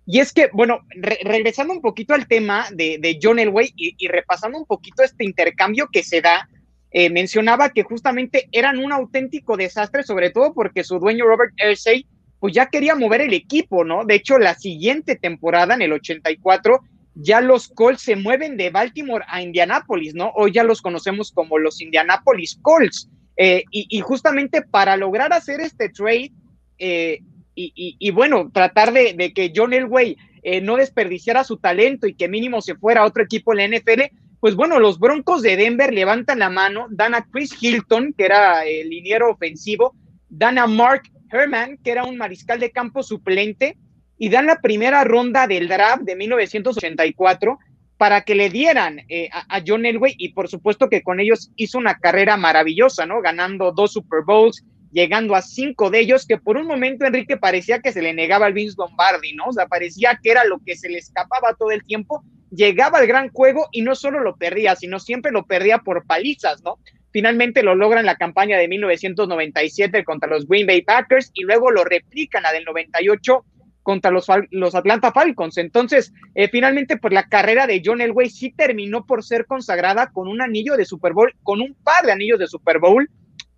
Y 0.07 0.21
es 0.21 0.33
que, 0.35 0.51
bueno, 0.53 0.81
regresando 0.95 1.73
un 1.73 1.81
poquito 1.81 2.13
al 2.13 2.29
tema 2.29 2.67
de, 2.73 3.19
John 3.23 3.39
Elway 3.39 3.73
y, 3.75 4.07
repasando 4.07 4.59
un 4.59 4.67
poquito 4.67 5.03
este 5.03 5.25
intercambio 5.25 5.89
que 5.91 6.03
se 6.03 6.21
da, 6.21 6.47
eh, 6.91 7.09
mencionaba 7.09 7.71
que 7.71 7.85
justamente 7.85 8.49
eran 8.53 8.79
un 8.79 8.93
auténtico 8.93 9.57
desastre, 9.57 10.03
sobre 10.03 10.31
todo 10.31 10.53
porque 10.53 10.85
su 10.85 10.99
dueño 10.99 11.25
Robert 11.25 11.55
Ersey, 11.57 12.07
pues 12.45 12.53
ya 12.53 12.67
quería 12.67 12.95
mover 12.95 13.23
el 13.23 13.33
equipo, 13.33 13.87
¿no? 13.87 14.05
De 14.05 14.17
hecho, 14.17 14.37
la 14.39 14.55
siguiente 14.55 15.17
temporada, 15.17 15.73
en 15.73 15.81
el 15.81 15.95
84, 15.95 16.79
ya 17.15 17.41
los 17.41 17.69
Colts 17.69 18.03
se 18.03 18.17
mueven 18.17 18.59
de 18.59 18.69
Baltimore 18.69 19.25
a 19.29 19.41
Indianápolis, 19.41 20.15
¿no? 20.15 20.31
Hoy 20.37 20.53
ya 20.53 20.63
los 20.63 20.83
conocemos 20.83 21.33
como 21.33 21.57
los 21.57 21.81
Indianapolis 21.81 22.59
Colts. 22.61 23.09
Eh, 23.39 23.65
y, 23.71 23.99
justamente 24.01 24.61
para 24.61 24.99
lograr 24.99 25.33
hacer 25.33 25.63
este 25.63 25.89
trade, 25.89 26.33
eh, 26.77 27.21
y, 27.55 28.11
bueno, 28.11 28.51
tratar 28.53 28.93
de, 28.93 29.33
que 29.35 29.51
John 29.57 29.73
Elway 29.73 30.15
eh, 30.43 30.61
no 30.61 30.77
desperdiciara 30.77 31.45
su 31.45 31.57
talento 31.57 32.07
y 32.07 32.13
que 32.13 32.29
mínimo 32.29 32.61
se 32.61 32.75
fuera 32.75 33.01
a 33.01 33.07
otro 33.07 33.23
equipo 33.23 33.55
en 33.55 33.73
la 33.73 33.79
NFL, 33.79 34.03
pues 34.41 34.55
bueno, 34.55 34.79
los 34.79 34.99
Broncos 34.99 35.41
de 35.41 35.57
Denver 35.57 35.95
levantan 35.95 36.41
la 36.41 36.51
mano, 36.51 36.89
dan 36.91 37.15
a 37.15 37.25
Chris 37.25 37.57
Hilton, 37.59 38.13
que 38.13 38.27
era 38.27 38.67
el 38.67 38.91
liniero 38.91 39.31
ofensivo, 39.31 39.95
dan 40.29 40.59
a 40.59 40.67
Mark 40.67 41.05
Herman, 41.35 41.79
que 41.79 41.91
era 41.91 42.05
un 42.05 42.17
mariscal 42.17 42.61
de 42.61 42.71
campo 42.71 43.03
suplente, 43.03 43.77
y 44.17 44.29
dan 44.29 44.47
la 44.47 44.61
primera 44.61 45.05
ronda 45.05 45.47
del 45.47 45.69
draft 45.69 46.03
de 46.03 46.17
1984 46.17 47.59
para 47.97 48.23
que 48.23 48.35
le 48.35 48.49
dieran 48.51 49.01
eh, 49.09 49.29
a, 49.33 49.57
a, 49.57 49.63
John 49.67 49.87
Elway 49.87 50.15
y 50.19 50.31
por 50.31 50.49
supuesto 50.49 50.89
que 50.89 51.03
con 51.03 51.21
ellos 51.21 51.51
hizo 51.57 51.79
una 51.79 51.99
carrera 51.99 52.37
maravillosa, 52.37 53.07
¿no? 53.07 53.21
Ganando 53.21 53.73
dos 53.73 53.93
Super 53.93 54.23
Bowls, 54.25 54.65
llegando 54.95 55.35
a 55.35 55.43
cinco 55.43 55.91
de 55.91 56.01
ellos, 56.01 56.27
que 56.27 56.39
por 56.39 56.57
un 56.57 56.67
momento 56.67 57.05
Enrique 57.05 57.37
parecía 57.37 57.81
que 57.81 57.93
se 57.93 58.01
le 58.01 58.15
negaba 58.15 58.47
al 58.47 58.53
Vince 58.53 58.77
Lombardi, 58.79 59.35
¿no? 59.35 59.47
O 59.47 59.53
sea, 59.53 59.67
parecía 59.67 60.19
que 60.23 60.31
era 60.31 60.45
lo 60.45 60.61
que 60.65 60.77
se 60.77 60.89
le 60.89 60.99
escapaba 60.99 61.55
todo 61.59 61.73
el 61.73 61.85
tiempo, 61.85 62.23
llegaba 62.51 62.99
al 62.99 63.07
gran 63.09 63.31
juego 63.31 63.69
y 63.73 63.83
no 63.83 63.97
solo 63.97 64.21
lo 64.21 64.37
perdía, 64.37 64.77
sino 64.77 65.01
siempre 65.01 65.33
lo 65.33 65.47
perdía 65.47 65.79
por 65.79 66.07
palizas, 66.07 66.63
¿no? 66.63 66.79
Finalmente 67.15 67.63
lo 67.63 67.77
logra 67.77 68.01
en 68.01 68.07
la 68.07 68.17
campaña 68.17 68.59
de 68.59 68.67
1997 68.67 70.03
contra 70.03 70.29
los 70.29 70.49
Green 70.49 70.67
Bay 70.67 70.83
Packers 70.83 71.31
y 71.33 71.45
luego 71.45 71.71
lo 71.71 71.85
replican 71.85 72.43
la 72.43 72.51
del 72.51 72.65
98 72.65 73.45
contra 73.85 74.11
los, 74.11 74.27
los 74.51 74.75
Atlanta 74.75 75.13
Falcons. 75.13 75.57
Entonces, 75.59 76.13
eh, 76.35 76.49
finalmente, 76.49 76.97
pues 76.97 77.15
la 77.15 77.29
carrera 77.29 77.69
de 77.69 77.81
John 77.85 78.01
Elway 78.01 78.31
sí 78.31 78.51
terminó 78.51 79.07
por 79.07 79.23
ser 79.23 79.47
consagrada 79.47 80.11
con 80.11 80.27
un 80.27 80.43
anillo 80.43 80.77
de 80.77 80.85
Super 80.85 81.13
Bowl, 81.13 81.33
con 81.45 81.61
un 81.61 81.77
par 81.85 82.05
de 82.05 82.11
anillos 82.11 82.41
de 82.41 82.49
Super 82.49 82.81
Bowl, 82.81 83.09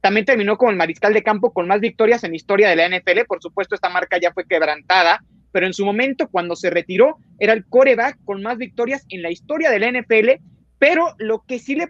también 0.02 0.26
terminó 0.26 0.58
como 0.58 0.70
el 0.70 0.76
mariscal 0.76 1.14
de 1.14 1.22
campo 1.22 1.54
con 1.54 1.66
más 1.66 1.80
victorias 1.80 2.24
en 2.24 2.34
historia 2.34 2.68
de 2.68 2.76
la 2.76 2.90
NFL. 2.90 3.24
Por 3.26 3.40
supuesto, 3.40 3.74
esta 3.74 3.88
marca 3.88 4.18
ya 4.20 4.34
fue 4.34 4.46
quebrantada, 4.46 5.24
pero 5.50 5.66
en 5.66 5.72
su 5.72 5.86
momento, 5.86 6.28
cuando 6.28 6.56
se 6.56 6.68
retiró, 6.68 7.16
era 7.38 7.54
el 7.54 7.64
coreback 7.64 8.18
con 8.22 8.42
más 8.42 8.58
victorias 8.58 9.06
en 9.08 9.22
la 9.22 9.30
historia 9.30 9.70
de 9.70 9.78
la 9.78 9.90
NFL. 9.90 10.42
Pero 10.78 11.14
lo 11.16 11.42
que 11.48 11.58
sí 11.58 11.74
le 11.74 11.88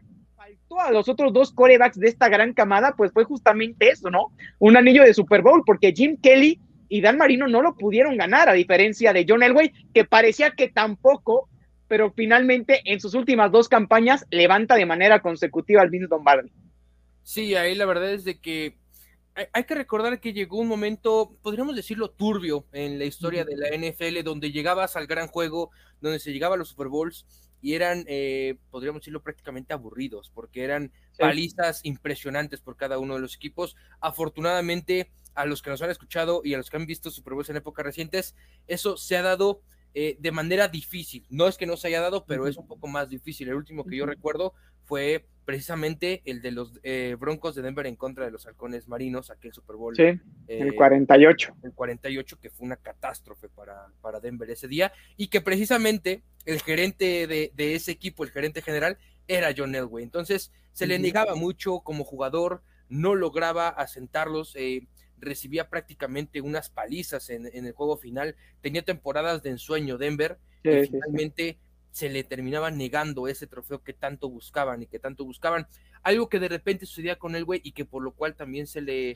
a 0.78 0.90
los 0.90 1.08
otros 1.08 1.32
dos 1.32 1.52
corebacks 1.52 1.98
de 1.98 2.08
esta 2.08 2.28
gran 2.28 2.52
camada, 2.52 2.94
pues 2.96 3.12
fue 3.12 3.24
justamente 3.24 3.90
eso, 3.90 4.10
¿no? 4.10 4.32
Un 4.58 4.76
anillo 4.76 5.02
de 5.02 5.14
Super 5.14 5.42
Bowl, 5.42 5.62
porque 5.64 5.92
Jim 5.92 6.16
Kelly 6.20 6.60
y 6.88 7.00
Dan 7.00 7.18
Marino 7.18 7.48
no 7.48 7.62
lo 7.62 7.76
pudieron 7.76 8.16
ganar, 8.16 8.48
a 8.48 8.52
diferencia 8.52 9.12
de 9.12 9.24
John 9.28 9.42
Elway, 9.42 9.72
que 9.94 10.04
parecía 10.04 10.52
que 10.52 10.68
tampoco, 10.68 11.48
pero 11.88 12.12
finalmente 12.12 12.80
en 12.84 13.00
sus 13.00 13.14
últimas 13.14 13.50
dos 13.50 13.68
campañas 13.68 14.26
levanta 14.30 14.74
de 14.74 14.86
manera 14.86 15.20
consecutiva 15.20 15.82
al 15.82 15.90
Vince 15.90 16.08
Lombardi. 16.10 16.50
Sí, 17.22 17.54
ahí 17.54 17.74
la 17.74 17.86
verdad 17.86 18.12
es 18.12 18.24
de 18.24 18.40
que 18.40 18.76
hay 19.52 19.64
que 19.64 19.74
recordar 19.74 20.20
que 20.20 20.32
llegó 20.32 20.58
un 20.58 20.68
momento, 20.68 21.36
podríamos 21.42 21.76
decirlo, 21.76 22.10
turbio 22.10 22.64
en 22.72 22.98
la 22.98 23.04
historia 23.04 23.44
de 23.44 23.56
la 23.56 23.68
NFL, 23.68 24.22
donde 24.24 24.50
llegabas 24.50 24.96
al 24.96 25.06
gran 25.06 25.28
juego, 25.28 25.70
donde 26.00 26.18
se 26.18 26.32
llegaba 26.32 26.54
a 26.54 26.58
los 26.58 26.68
Super 26.68 26.88
Bowls 26.88 27.26
y 27.66 27.74
eran, 27.74 28.04
eh, 28.06 28.58
podríamos 28.70 29.00
decirlo, 29.00 29.24
prácticamente 29.24 29.74
aburridos, 29.74 30.30
porque 30.32 30.62
eran 30.62 30.92
palizas 31.18 31.80
impresionantes 31.82 32.60
por 32.60 32.76
cada 32.76 33.00
uno 33.00 33.14
de 33.14 33.20
los 33.20 33.34
equipos. 33.34 33.74
Afortunadamente, 33.98 35.10
a 35.34 35.46
los 35.46 35.62
que 35.62 35.70
nos 35.70 35.82
han 35.82 35.90
escuchado 35.90 36.42
y 36.44 36.54
a 36.54 36.58
los 36.58 36.70
que 36.70 36.76
han 36.76 36.86
visto 36.86 37.10
Super 37.10 37.34
Bowls 37.34 37.50
en 37.50 37.56
épocas 37.56 37.84
recientes, 37.84 38.36
eso 38.68 38.96
se 38.96 39.16
ha 39.16 39.22
dado 39.22 39.62
eh, 39.98 40.14
de 40.20 40.30
manera 40.30 40.68
difícil. 40.68 41.24
No 41.30 41.48
es 41.48 41.56
que 41.56 41.64
no 41.64 41.78
se 41.78 41.88
haya 41.88 42.02
dado, 42.02 42.26
pero 42.26 42.46
es 42.46 42.58
un 42.58 42.66
poco 42.66 42.86
más 42.86 43.08
difícil. 43.08 43.48
El 43.48 43.54
último 43.54 43.82
que 43.82 43.96
yo 43.96 44.04
recuerdo 44.04 44.52
fue 44.84 45.24
precisamente 45.46 46.20
el 46.26 46.42
de 46.42 46.50
los 46.50 46.78
eh, 46.82 47.16
Broncos 47.18 47.54
de 47.54 47.62
Denver 47.62 47.86
en 47.86 47.96
contra 47.96 48.26
de 48.26 48.30
los 48.30 48.46
Halcones 48.46 48.88
Marinos, 48.88 49.30
aquel 49.30 49.54
Super 49.54 49.76
Bowl. 49.76 49.96
Sí, 49.96 50.20
el 50.48 50.74
48. 50.74 51.48
Eh, 51.48 51.60
el 51.62 51.72
48, 51.72 52.38
que 52.38 52.50
fue 52.50 52.66
una 52.66 52.76
catástrofe 52.76 53.48
para, 53.48 53.86
para 54.02 54.20
Denver 54.20 54.50
ese 54.50 54.68
día, 54.68 54.92
y 55.16 55.28
que 55.28 55.40
precisamente 55.40 56.22
el 56.44 56.60
gerente 56.60 57.26
de, 57.26 57.74
ese 57.74 57.92
equipo, 57.92 58.22
el 58.22 58.32
gerente 58.32 58.60
general, 58.60 58.98
era 59.28 59.54
John 59.56 59.74
Elway. 59.74 60.04
Entonces, 60.04 60.52
se 60.72 60.86
le 60.86 60.98
negaba 60.98 61.36
mucho 61.36 61.80
como 61.80 62.04
jugador, 62.04 62.62
no 62.90 63.14
lograba 63.14 63.70
asentarlos, 63.70 64.54
eh, 64.56 64.86
recibía 65.18 65.68
prácticamente 65.68 66.40
unas 66.40 66.70
palizas 66.70 67.30
en, 67.30 67.46
el 67.46 67.72
juego 67.72 67.96
final, 67.96 68.36
tenía 68.60 68.82
temporadas 68.82 69.42
de 69.42 69.50
ensueño 69.50 69.98
Denver, 69.98 70.38
y 70.62 70.86
finalmente 70.86 71.58
se 71.92 72.08
le 72.10 72.24
terminaba 72.24 72.70
negando 72.70 73.26
ese 73.26 73.46
trofeo 73.46 73.82
que 73.82 73.94
tanto 73.94 74.28
buscaban 74.28 74.82
y 74.82 74.86
que 74.86 74.98
tanto 74.98 75.24
buscaban. 75.24 75.66
Algo 76.02 76.28
que 76.28 76.38
de 76.38 76.48
repente 76.48 76.84
sucedía 76.84 77.16
con 77.16 77.34
el 77.34 77.44
güey 77.44 77.60
y 77.64 77.72
que 77.72 77.84
por 77.84 78.02
lo 78.02 78.12
cual 78.12 78.34
también 78.34 78.66
se 78.66 78.82
le 78.82 79.14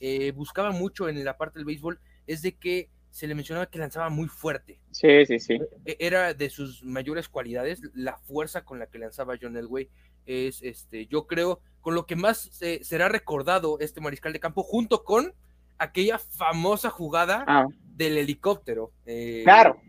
eh, 0.00 0.32
buscaba 0.32 0.70
mucho 0.70 1.08
en 1.08 1.24
la 1.24 1.38
parte 1.38 1.58
del 1.58 1.64
béisbol 1.64 1.98
es 2.26 2.42
de 2.42 2.52
que 2.52 2.90
se 3.10 3.26
le 3.26 3.34
mencionaba 3.34 3.70
que 3.70 3.78
lanzaba 3.78 4.10
muy 4.10 4.28
fuerte. 4.28 4.78
Sí, 4.90 5.24
sí, 5.26 5.40
sí. 5.40 5.58
E, 5.84 5.96
era 5.98 6.34
de 6.34 6.50
sus 6.50 6.84
mayores 6.84 7.28
cualidades, 7.28 7.80
la 7.94 8.18
fuerza 8.18 8.64
con 8.64 8.78
la 8.78 8.86
que 8.86 8.98
lanzaba 8.98 9.38
John 9.40 9.56
Elway. 9.56 9.88
Es, 10.28 10.62
este, 10.62 11.06
yo 11.06 11.26
creo, 11.26 11.60
con 11.80 11.94
lo 11.94 12.04
que 12.04 12.14
más 12.14 12.50
será 12.82 13.08
recordado 13.08 13.78
este 13.80 14.02
mariscal 14.02 14.34
de 14.34 14.40
campo, 14.40 14.62
junto 14.62 15.02
con 15.04 15.32
aquella 15.78 16.18
famosa 16.18 16.90
jugada 16.90 17.44
ah. 17.46 17.66
del 17.96 18.18
helicóptero. 18.18 18.92
Eh, 19.06 19.40
claro. 19.44 19.80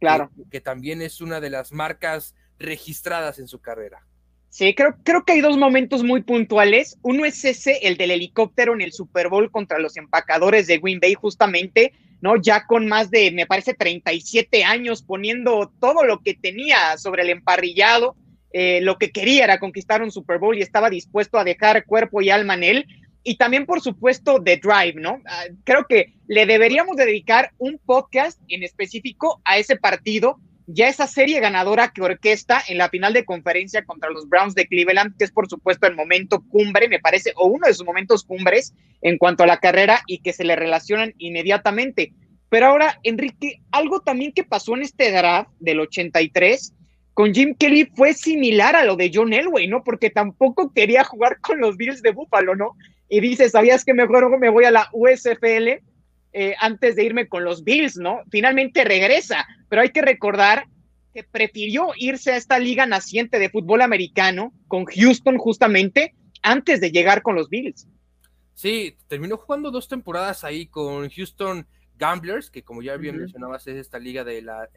Claro. 0.00 0.30
Que, 0.50 0.60
también 0.60 1.00
es 1.00 1.20
una 1.20 1.40
de 1.40 1.48
las 1.48 1.72
marcas 1.72 2.34
registradas 2.58 3.38
en 3.38 3.48
su 3.48 3.60
carrera. 3.60 4.04
Sí, 4.50 4.74
creo, 4.74 4.96
creo 5.02 5.24
que 5.24 5.32
hay 5.32 5.40
dos 5.40 5.56
momentos 5.56 6.02
muy 6.02 6.22
puntuales. 6.22 6.98
Uno 7.02 7.24
es 7.24 7.44
ese, 7.44 7.78
el 7.86 7.96
del 7.96 8.10
helicóptero 8.10 8.74
en 8.74 8.82
el 8.82 8.92
Super 8.92 9.28
Bowl 9.28 9.50
contra 9.50 9.78
los 9.78 9.96
empacadores 9.96 10.66
de 10.66 10.78
Green 10.78 11.00
Bay, 11.00 11.14
justamente, 11.14 11.92
¿no? 12.20 12.36
Ya 12.36 12.66
con 12.66 12.86
más 12.86 13.10
de, 13.10 13.30
me 13.32 13.46
parece, 13.46 13.74
37 13.74 14.62
años, 14.64 15.02
poniendo 15.02 15.72
todo 15.80 16.04
lo 16.04 16.20
que 16.20 16.34
tenía 16.34 16.98
sobre 16.98 17.22
el 17.22 17.30
emparrillado. 17.30 18.14
Eh, 18.56 18.80
lo 18.82 18.98
que 18.98 19.10
quería 19.10 19.42
era 19.42 19.58
conquistar 19.58 20.00
un 20.00 20.12
Super 20.12 20.38
Bowl 20.38 20.56
y 20.56 20.62
estaba 20.62 20.88
dispuesto 20.88 21.38
a 21.38 21.44
dejar 21.44 21.84
cuerpo 21.86 22.22
y 22.22 22.30
alma 22.30 22.54
en 22.54 22.62
él 22.62 22.86
y 23.24 23.36
también, 23.36 23.64
por 23.64 23.80
supuesto, 23.80 24.40
The 24.40 24.58
Drive, 24.58 25.00
¿no? 25.00 25.20
Ah, 25.26 25.46
creo 25.64 25.86
que 25.88 26.12
le 26.28 26.44
deberíamos 26.44 26.96
dedicar 26.96 27.52
un 27.58 27.80
podcast 27.84 28.40
en 28.48 28.62
específico 28.62 29.40
a 29.44 29.58
ese 29.58 29.76
partido, 29.76 30.38
ya 30.66 30.88
esa 30.88 31.06
serie 31.06 31.40
ganadora 31.40 31.88
que 31.88 32.02
orquesta 32.02 32.62
en 32.68 32.78
la 32.78 32.90
final 32.90 33.14
de 33.14 33.24
conferencia 33.24 33.84
contra 33.84 34.10
los 34.10 34.28
Browns 34.28 34.54
de 34.54 34.66
Cleveland, 34.68 35.16
que 35.16 35.24
es 35.24 35.32
por 35.32 35.48
supuesto 35.48 35.86
el 35.86 35.96
momento 35.96 36.44
cumbre, 36.48 36.88
me 36.88 37.00
parece, 37.00 37.32
o 37.34 37.46
uno 37.46 37.66
de 37.66 37.74
sus 37.74 37.86
momentos 37.86 38.24
cumbres 38.24 38.74
en 39.00 39.16
cuanto 39.16 39.42
a 39.42 39.46
la 39.46 39.58
carrera 39.58 40.02
y 40.06 40.18
que 40.18 40.34
se 40.34 40.44
le 40.44 40.54
relacionan 40.54 41.14
inmediatamente. 41.18 42.12
Pero 42.50 42.66
ahora, 42.66 43.00
Enrique, 43.02 43.62
algo 43.72 44.00
también 44.00 44.32
que 44.32 44.44
pasó 44.44 44.76
en 44.76 44.82
este 44.82 45.10
draft 45.10 45.50
del 45.60 45.80
83 45.80 46.74
con 47.14 47.32
Jim 47.32 47.54
Kelly 47.58 47.90
fue 47.94 48.12
similar 48.12 48.76
a 48.76 48.84
lo 48.84 48.96
de 48.96 49.10
John 49.14 49.32
Elway, 49.32 49.68
¿no? 49.68 49.82
Porque 49.82 50.10
tampoco 50.10 50.72
quería 50.72 51.04
jugar 51.04 51.40
con 51.40 51.60
los 51.60 51.76
Bills 51.76 52.02
de 52.02 52.10
Buffalo, 52.10 52.54
¿no? 52.54 52.76
y 53.08 53.20
dice, 53.20 53.48
¿sabías 53.48 53.84
que 53.84 53.94
mejor 53.94 54.38
me 54.38 54.48
voy 54.48 54.64
a 54.64 54.70
la 54.70 54.88
USFL 54.92 55.82
eh, 56.32 56.54
antes 56.58 56.96
de 56.96 57.04
irme 57.04 57.28
con 57.28 57.44
los 57.44 57.62
Bills, 57.62 57.96
¿no? 57.96 58.22
Finalmente 58.30 58.84
regresa, 58.84 59.46
pero 59.68 59.82
hay 59.82 59.90
que 59.90 60.02
recordar 60.02 60.66
que 61.12 61.22
prefirió 61.22 61.92
irse 61.96 62.32
a 62.32 62.36
esta 62.36 62.58
liga 62.58 62.86
naciente 62.86 63.38
de 63.38 63.50
fútbol 63.50 63.82
americano 63.82 64.52
con 64.66 64.84
Houston 64.84 65.38
justamente 65.38 66.14
antes 66.42 66.80
de 66.80 66.90
llegar 66.90 67.22
con 67.22 67.36
los 67.36 67.48
Bills. 67.48 67.86
Sí, 68.54 68.96
terminó 69.06 69.36
jugando 69.36 69.70
dos 69.70 69.86
temporadas 69.86 70.42
ahí 70.42 70.66
con 70.66 71.08
Houston 71.08 71.66
Gamblers, 71.96 72.50
que 72.50 72.64
como 72.64 72.82
ya 72.82 72.96
bien 72.96 73.16
mencionabas 73.16 73.66
es 73.68 73.76
esta 73.76 74.00
liga 74.00 74.24
de 74.24 74.42
la 74.42 74.68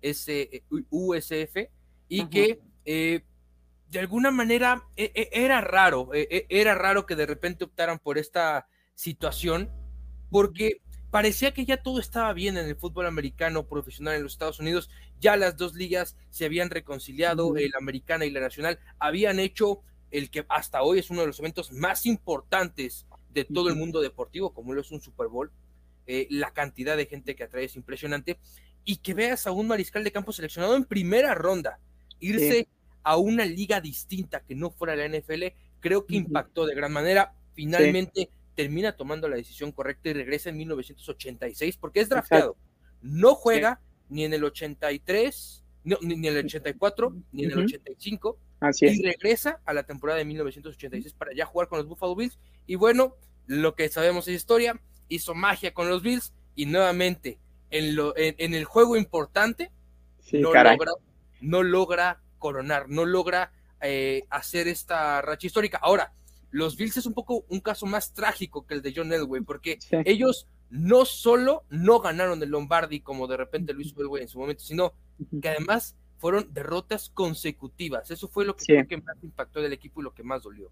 S 0.00 0.64
USF, 0.70 1.56
y 2.12 2.26
que 2.26 2.60
eh, 2.84 3.22
de 3.88 3.98
alguna 3.98 4.30
manera 4.30 4.84
e, 4.96 5.12
e, 5.14 5.30
era 5.32 5.62
raro, 5.62 6.10
e, 6.12 6.46
era 6.50 6.74
raro 6.74 7.06
que 7.06 7.16
de 7.16 7.24
repente 7.24 7.64
optaran 7.64 7.98
por 7.98 8.18
esta 8.18 8.68
situación, 8.94 9.70
porque 10.30 10.82
parecía 11.10 11.54
que 11.54 11.64
ya 11.64 11.82
todo 11.82 12.00
estaba 12.00 12.32
bien 12.34 12.58
en 12.58 12.66
el 12.66 12.76
fútbol 12.76 13.06
americano 13.06 13.66
profesional 13.66 14.16
en 14.16 14.24
los 14.24 14.32
Estados 14.32 14.60
Unidos, 14.60 14.90
ya 15.20 15.36
las 15.36 15.56
dos 15.56 15.74
ligas 15.74 16.16
se 16.28 16.44
habían 16.44 16.68
reconciliado, 16.68 17.56
el 17.56 17.72
americana 17.78 18.26
y 18.26 18.30
la 18.30 18.40
nacional, 18.40 18.78
habían 18.98 19.40
hecho 19.40 19.80
el 20.10 20.30
que 20.30 20.44
hasta 20.50 20.82
hoy 20.82 20.98
es 20.98 21.08
uno 21.08 21.22
de 21.22 21.28
los 21.28 21.38
eventos 21.38 21.72
más 21.72 22.04
importantes 22.04 23.06
de 23.30 23.46
todo 23.46 23.70
el 23.70 23.76
mundo 23.76 24.02
deportivo, 24.02 24.52
como 24.52 24.74
lo 24.74 24.82
es 24.82 24.90
un 24.90 25.00
Super 25.00 25.28
Bowl. 25.28 25.50
Eh, 26.06 26.26
la 26.28 26.52
cantidad 26.52 26.94
de 26.98 27.06
gente 27.06 27.34
que 27.34 27.44
atrae 27.44 27.64
es 27.64 27.76
impresionante. 27.76 28.38
Y 28.84 28.96
que 28.96 29.14
veas 29.14 29.46
a 29.46 29.52
un 29.52 29.68
mariscal 29.68 30.04
de 30.04 30.12
campo 30.12 30.32
seleccionado 30.32 30.76
en 30.76 30.84
primera 30.84 31.34
ronda 31.34 31.78
irse 32.22 32.68
a 33.02 33.16
una 33.16 33.44
liga 33.44 33.80
distinta 33.80 34.40
que 34.40 34.54
no 34.54 34.70
fuera 34.70 34.96
la 34.96 35.06
NFL, 35.06 35.44
creo 35.80 36.06
que 36.06 36.16
impactó 36.16 36.66
de 36.66 36.74
gran 36.74 36.92
manera. 36.92 37.34
Finalmente 37.54 38.30
termina 38.54 38.96
tomando 38.96 39.28
la 39.28 39.36
decisión 39.36 39.72
correcta 39.72 40.10
y 40.10 40.12
regresa 40.14 40.50
en 40.50 40.56
1986 40.58 41.76
porque 41.76 42.00
es 42.00 42.08
drafteado. 42.08 42.56
No 43.02 43.34
juega 43.34 43.80
ni 44.08 44.24
en 44.24 44.32
el 44.34 44.44
83, 44.44 45.64
ni 45.84 46.14
en 46.14 46.24
el 46.24 46.44
84, 46.44 47.14
ni 47.32 47.44
en 47.44 47.50
el 47.50 47.58
85. 47.58 48.38
Así 48.60 48.86
es. 48.86 48.98
Y 48.98 49.02
regresa 49.02 49.60
a 49.64 49.74
la 49.74 49.82
temporada 49.82 50.18
de 50.18 50.24
1986 50.24 51.14
para 51.14 51.34
ya 51.34 51.46
jugar 51.46 51.68
con 51.68 51.78
los 51.78 51.88
Buffalo 51.88 52.14
Bills. 52.14 52.38
Y 52.66 52.76
bueno, 52.76 53.16
lo 53.46 53.74
que 53.74 53.88
sabemos 53.88 54.28
es 54.28 54.36
historia, 54.36 54.80
hizo 55.08 55.34
magia 55.34 55.74
con 55.74 55.88
los 55.88 56.02
Bills 56.02 56.32
y 56.54 56.66
nuevamente 56.66 57.38
en, 57.70 57.96
lo, 57.96 58.14
en, 58.16 58.54
el 58.54 58.64
juego 58.64 58.96
importante 58.96 59.72
no, 60.32 60.52
logra, 60.52 60.76
no 61.42 61.62
logra 61.62 62.22
coronar, 62.38 62.88
no 62.88 63.04
logra 63.04 63.52
eh, 63.80 64.24
hacer 64.30 64.68
esta 64.68 65.20
racha 65.22 65.46
histórica. 65.46 65.78
Ahora, 65.82 66.12
los 66.50 66.76
Bills 66.76 66.96
es 66.96 67.06
un 67.06 67.14
poco 67.14 67.44
un 67.48 67.60
caso 67.60 67.86
más 67.86 68.12
trágico 68.12 68.66
que 68.66 68.74
el 68.74 68.82
de 68.82 68.92
John 68.94 69.12
Elway, 69.12 69.42
porque 69.42 69.78
ellos 70.04 70.48
no 70.70 71.04
solo 71.04 71.64
no 71.68 72.00
ganaron 72.00 72.42
el 72.42 72.50
Lombardi 72.50 73.00
como 73.00 73.26
de 73.26 73.36
repente 73.36 73.74
hizo 73.78 74.00
Elway 74.00 74.22
en 74.22 74.28
su 74.28 74.38
momento, 74.38 74.62
sino 74.62 74.94
que 75.40 75.48
además 75.48 75.96
fueron 76.18 76.52
derrotas 76.52 77.10
consecutivas. 77.10 78.10
Eso 78.10 78.28
fue 78.28 78.44
lo 78.44 78.56
que, 78.56 78.86
que 78.86 78.96
más 78.96 79.16
impactó 79.22 79.60
del 79.60 79.72
equipo 79.72 80.00
y 80.00 80.04
lo 80.04 80.14
que 80.14 80.22
más 80.22 80.42
dolió. 80.42 80.70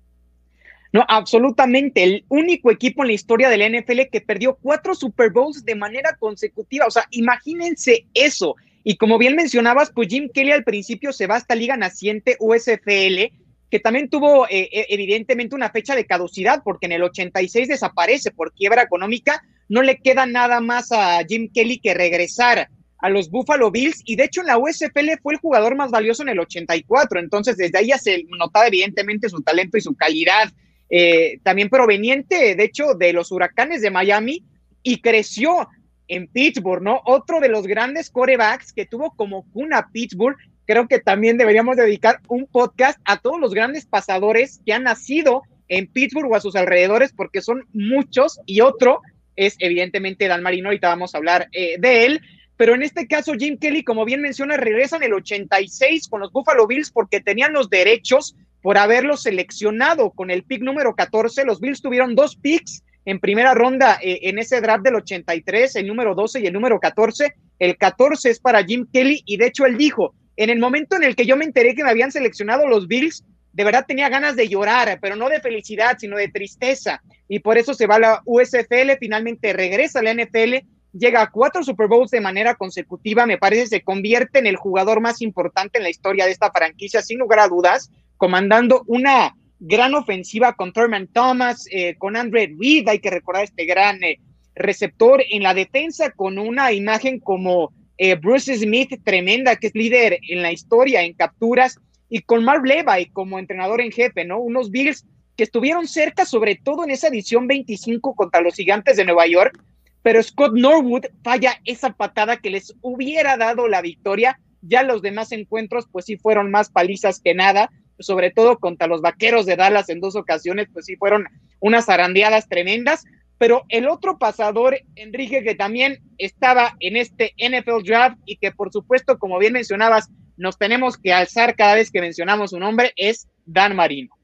No, 0.93 1.05
absolutamente. 1.09 2.03
El 2.03 2.25
único 2.29 2.71
equipo 2.71 3.03
en 3.03 3.09
la 3.09 3.15
historia 3.15 3.49
de 3.49 3.59
la 3.59 3.69
NFL 3.69 4.11
que 4.11 4.21
perdió 4.21 4.57
cuatro 4.57 4.95
Super 4.95 5.31
Bowls 5.31 5.65
de 5.65 5.75
manera 5.75 6.17
consecutiva. 6.17 6.87
O 6.87 6.91
sea, 6.91 7.05
imagínense 7.11 8.07
eso. 8.15 8.57
Y 8.83 8.97
como 8.97 9.19
bien 9.19 9.37
mencionabas, 9.37 9.91
pues 9.95 10.09
Jim 10.09 10.29
Kelly 10.33 10.53
al 10.53 10.65
principio 10.65 11.13
se 11.13 11.27
va 11.27 11.35
a 11.35 11.39
esta 11.39 11.55
liga 11.55 11.77
naciente 11.77 12.37
USFL, 12.41 13.33
que 13.71 13.81
también 13.83 14.09
tuvo 14.09 14.47
eh, 14.47 14.69
eh, 14.73 14.87
evidentemente 14.89 15.55
una 15.55 15.71
fecha 15.71 15.95
de 15.95 16.07
caducidad, 16.07 16.63
porque 16.65 16.87
en 16.87 16.93
el 16.93 17.03
86 17.03 17.69
desaparece 17.69 18.31
por 18.31 18.53
quiebra 18.53 18.83
económica. 18.83 19.43
No 19.69 19.83
le 19.83 19.99
queda 19.99 20.27
nada 20.27 20.61
más 20.61 20.91
a 20.93 21.21
Jim 21.29 21.51
Kelly 21.53 21.79
que 21.79 21.95
regresar 21.95 22.69
a 22.99 23.11
los 23.11 23.31
Buffalo 23.31 23.71
Bills. 23.71 24.03
Y 24.05 24.17
de 24.17 24.25
hecho 24.25 24.41
en 24.41 24.49
la 24.49 24.59
USFL 24.59 25.19
fue 25.23 25.35
el 25.35 25.41
jugador 25.41 25.77
más 25.77 25.91
valioso 25.91 26.23
en 26.23 26.31
el 26.31 26.41
84, 26.41 27.21
entonces 27.21 27.57
desde 27.57 27.79
ahí 27.79 27.89
ya 27.89 27.99
se 27.99 28.25
notaba 28.39 28.67
evidentemente 28.67 29.29
su 29.29 29.41
talento 29.43 29.79
y 29.79 29.83
su 29.83 29.95
calidad, 29.95 30.51
eh, 30.89 31.39
también 31.43 31.69
proveniente 31.69 32.57
de 32.57 32.65
hecho 32.65 32.95
de 32.95 33.13
los 33.13 33.31
huracanes 33.31 33.83
de 33.83 33.91
Miami. 33.91 34.45
Y 34.83 35.03
creció 35.03 35.69
en 36.11 36.27
Pittsburgh, 36.27 36.83
¿no? 36.83 37.01
Otro 37.05 37.41
de 37.41 37.49
los 37.49 37.67
grandes 37.67 38.11
corebacks 38.11 38.73
que 38.73 38.85
tuvo 38.85 39.13
como 39.15 39.49
cuna 39.53 39.89
Pittsburgh. 39.93 40.37
Creo 40.67 40.89
que 40.89 40.99
también 40.99 41.39
deberíamos 41.39 41.77
dedicar 41.77 42.21
un 42.29 42.47
podcast 42.47 42.99
a 43.05 43.19
todos 43.19 43.41
los 43.41 43.55
grandes 43.55 43.87
pasadores 43.87 44.61
que 44.67 44.73
han 44.73 44.83
nacido 44.83 45.43
en 45.69 45.87
Pittsburgh 45.87 46.31
o 46.31 46.35
a 46.35 46.41
sus 46.41 46.57
alrededores, 46.57 47.13
porque 47.13 47.41
son 47.41 47.65
muchos. 47.73 48.41
Y 48.45 48.61
otro, 48.61 49.01
es 49.37 49.55
evidentemente 49.61 50.27
Dan 50.27 50.43
Marino, 50.43 50.69
ahorita 50.69 50.89
vamos 50.89 51.15
a 51.15 51.19
hablar 51.19 51.49
eh, 51.53 51.77
de 51.79 52.07
él, 52.07 52.21
pero 52.57 52.75
en 52.75 52.83
este 52.83 53.07
caso 53.07 53.33
Jim 53.39 53.57
Kelly, 53.57 53.85
como 53.85 54.05
bien 54.05 54.21
menciona, 54.21 54.57
regresa 54.57 54.97
en 54.97 55.05
el 55.05 55.15
86 55.15 56.09
con 56.09 56.21
los 56.21 56.33
Buffalo 56.33 56.67
Bills 56.67 56.91
porque 56.91 57.21
tenían 57.21 57.53
los 57.53 57.71
derechos 57.71 58.35
por 58.63 58.79
haberlo 58.79 59.17
seleccionado 59.17 60.11
con 60.11 60.31
el 60.31 60.43
pick 60.43 60.61
número 60.63 60.95
14. 60.95 61.45
Los 61.45 61.61
Bills 61.61 61.81
tuvieron 61.81 62.17
dos 62.17 62.37
picks 62.37 62.83
en 63.05 63.19
primera 63.21 63.55
ronda 63.55 63.99
eh, 64.03 64.21
en 64.23 64.39
ese 64.39 64.61
draft 64.61 64.85
del 64.85 64.97
83, 64.97 65.77
el 65.77 65.87
número 65.87 66.15
12 66.15 66.41
y 66.41 66.47
el 66.47 66.53
número 66.53 66.79
14. 66.79 67.35
El 67.59 67.77
14 67.77 68.31
es 68.31 68.41
para 68.41 68.65
Jim 68.65 68.87
Kelly 68.93 69.23
y 69.27 69.37
de 69.37 69.47
hecho 69.47 69.67
él 69.67 69.77
dijo, 69.77 70.15
en 70.37 70.51
el 70.51 70.59
momento 70.59 70.97
en 70.97 71.05
el 71.05 71.17
que 71.17 71.27
yo 71.27 71.37
me 71.37 71.45
enteré 71.45 71.75
que 71.75 71.85
me 71.85 71.91
habían 71.91 72.13
seleccionado 72.13 72.67
los 72.67 72.89
Bills, 72.89 73.25
de 73.53 73.65
verdad 73.65 73.85
tenía 73.87 74.09
ganas 74.09 74.37
de 74.37 74.49
llorar, 74.49 74.99
pero 75.03 75.17
no 75.17 75.29
de 75.29 75.41
felicidad, 75.41 75.97
sino 75.99 76.17
de 76.17 76.29
tristeza. 76.29 77.03
Y 77.29 77.41
por 77.41 77.59
eso 77.59 77.75
se 77.75 77.87
va 77.87 77.97
a 77.97 78.01
la 78.01 78.23
USFL, 78.25 78.93
finalmente 78.99 79.53
regresa 79.53 79.99
a 79.99 80.03
la 80.03 80.15
NFL, 80.15 80.67
llega 80.93 81.23
a 81.23 81.31
cuatro 81.31 81.63
Super 81.63 81.89
Bowls 81.89 82.11
de 82.11 82.21
manera 82.21 82.55
consecutiva, 82.55 83.27
me 83.27 83.39
parece 83.39 83.67
se 83.67 83.83
convierte 83.83 84.39
en 84.39 84.47
el 84.47 84.57
jugador 84.57 85.01
más 85.01 85.21
importante 85.21 85.79
en 85.79 85.85
la 85.85 85.91
historia 85.91 86.27
de 86.27 86.33
esta 86.33 86.51
franquicia, 86.51 87.03
sin 87.03 87.19
lugar 87.19 87.41
a 87.41 87.49
dudas, 87.49 87.91
comandando 88.17 88.85
una 88.87 89.35
gran 89.61 89.95
ofensiva 89.95 90.55
con 90.55 90.73
Thurman 90.73 91.07
Thomas, 91.09 91.67
eh, 91.71 91.95
con 91.99 92.17
Andre 92.17 92.53
Reed, 92.59 92.89
hay 92.89 92.99
que 92.99 93.11
recordar 93.11 93.45
este 93.45 93.67
gran 93.67 94.03
eh, 94.03 94.19
receptor 94.55 95.23
en 95.31 95.43
la 95.43 95.55
defensa 95.55 96.11
con 96.11 96.39
una 96.39 96.73
imagen 96.73 97.21
como 97.21 97.73
eh, 97.99 98.15
Bruce 98.15 98.57
Smith, 98.57 98.99
tremenda, 99.05 99.57
que 99.57 99.69
es 99.69 99.75
líder 99.75 100.19
en 100.29 100.43
la 100.43 100.51
historia 100.51 101.03
en 101.03 101.13
capturas, 101.13 101.79
y 102.09 102.23
con 102.23 102.43
Mark 102.43 102.65
Levi 102.65 103.11
como 103.13 103.39
entrenador 103.39 103.81
en 103.83 103.93
jefe, 103.93 104.25
¿no? 104.25 104.41
Unos 104.41 104.71
Bills 104.71 105.07
que 105.37 105.45
estuvieron 105.45 105.87
cerca, 105.87 106.25
sobre 106.25 106.57
todo 106.57 106.83
en 106.83 106.91
esa 106.91 107.09
edición 107.09 107.47
25 107.47 108.15
contra 108.15 108.41
los 108.41 108.55
gigantes 108.55 108.97
de 108.97 109.05
Nueva 109.05 109.27
York, 109.27 109.63
pero 110.03 110.23
Scott 110.23 110.55
Norwood 110.55 111.05
falla 111.23 111.61
esa 111.67 111.93
patada 111.93 112.39
que 112.39 112.51
les 112.51 112.75
hubiera 112.81 113.37
dado 113.37 113.69
la 113.69 113.83
victoria. 113.83 114.41
Ya 114.63 114.83
los 114.83 115.03
demás 115.03 115.31
encuentros, 115.33 115.87
pues 115.93 116.07
sí 116.07 116.17
fueron 116.17 116.51
más 116.51 116.71
palizas 116.71 117.21
que 117.21 117.35
nada 117.35 117.71
sobre 118.01 118.31
todo 118.31 118.59
contra 118.59 118.87
los 118.87 119.01
vaqueros 119.01 119.47
de 119.47 119.57
Dallas 119.57 119.89
en 119.89 120.01
dos 120.01 120.17
ocasiones, 120.17 120.69
pues 120.73 120.87
sí 120.87 120.97
fueron 120.97 121.27
unas 121.61 121.89
arandeadas 121.89 122.49
tremendas. 122.49 123.05
Pero 123.39 123.65
el 123.71 123.89
otro 123.89 124.19
pasador, 124.19 124.79
Enrique, 124.97 125.43
que 125.43 125.55
también 125.55 126.03
estaba 126.19 126.77
en 126.81 126.97
este 126.97 127.35
NFL 127.39 127.83
Draft 127.85 128.19
y 128.27 128.37
que 128.37 128.53
por 128.53 128.71
supuesto, 128.71 129.19
como 129.19 129.39
bien 129.39 129.55
mencionabas, 129.55 130.11
nos 130.37 130.59
tenemos 130.59 130.99
que 130.99 131.13
alzar 131.13 131.57
cada 131.57 131.75
vez 131.75 131.91
que 131.91 132.01
mencionamos 132.01 132.53
un 132.53 132.61
nombre, 132.61 132.93
es 132.97 133.29
Dan 133.47 133.77
Marino. 133.77 134.15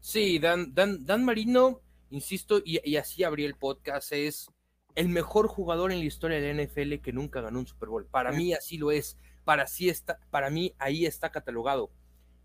Sí, 0.00 0.38
Dan, 0.38 0.74
Dan, 0.74 1.04
Dan 1.04 1.24
Marino, 1.24 1.80
insisto, 2.10 2.60
y, 2.64 2.80
y 2.88 2.96
así 2.96 3.22
abrí 3.22 3.44
el 3.44 3.54
podcast, 3.54 4.12
es 4.12 4.48
el 4.94 5.08
mejor 5.08 5.48
jugador 5.48 5.92
en 5.92 6.00
la 6.00 6.04
historia 6.04 6.40
de 6.40 6.54
la 6.54 6.62
NFL 6.62 7.02
que 7.02 7.12
nunca 7.12 7.40
ganó 7.40 7.58
un 7.60 7.66
Super 7.66 7.88
Bowl. 7.88 8.06
Para 8.06 8.32
mí 8.32 8.52
así 8.52 8.78
lo 8.78 8.90
es. 8.90 9.16
Para, 9.44 9.66
sí 9.66 9.88
está, 9.88 10.18
para 10.30 10.50
mí 10.50 10.74
ahí 10.78 11.06
está 11.06 11.30
catalogado. 11.30 11.90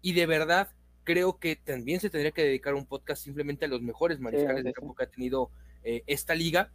Y 0.05 0.13
de 0.13 0.27
verdad, 0.27 0.69
creo 1.03 1.39
que 1.39 1.55
también 1.55 1.99
se 1.99 2.11
tendría 2.11 2.29
que 2.29 2.43
dedicar 2.43 2.75
un 2.75 2.85
podcast 2.85 3.23
simplemente 3.23 3.65
a 3.65 3.67
los 3.67 3.81
mejores 3.81 4.19
mariscales 4.19 4.63
de 4.63 4.71
campo 4.71 4.93
que 4.93 5.03
ha 5.03 5.09
tenido 5.09 5.49
eh, 5.83 6.03
esta 6.05 6.35
liga, 6.35 6.71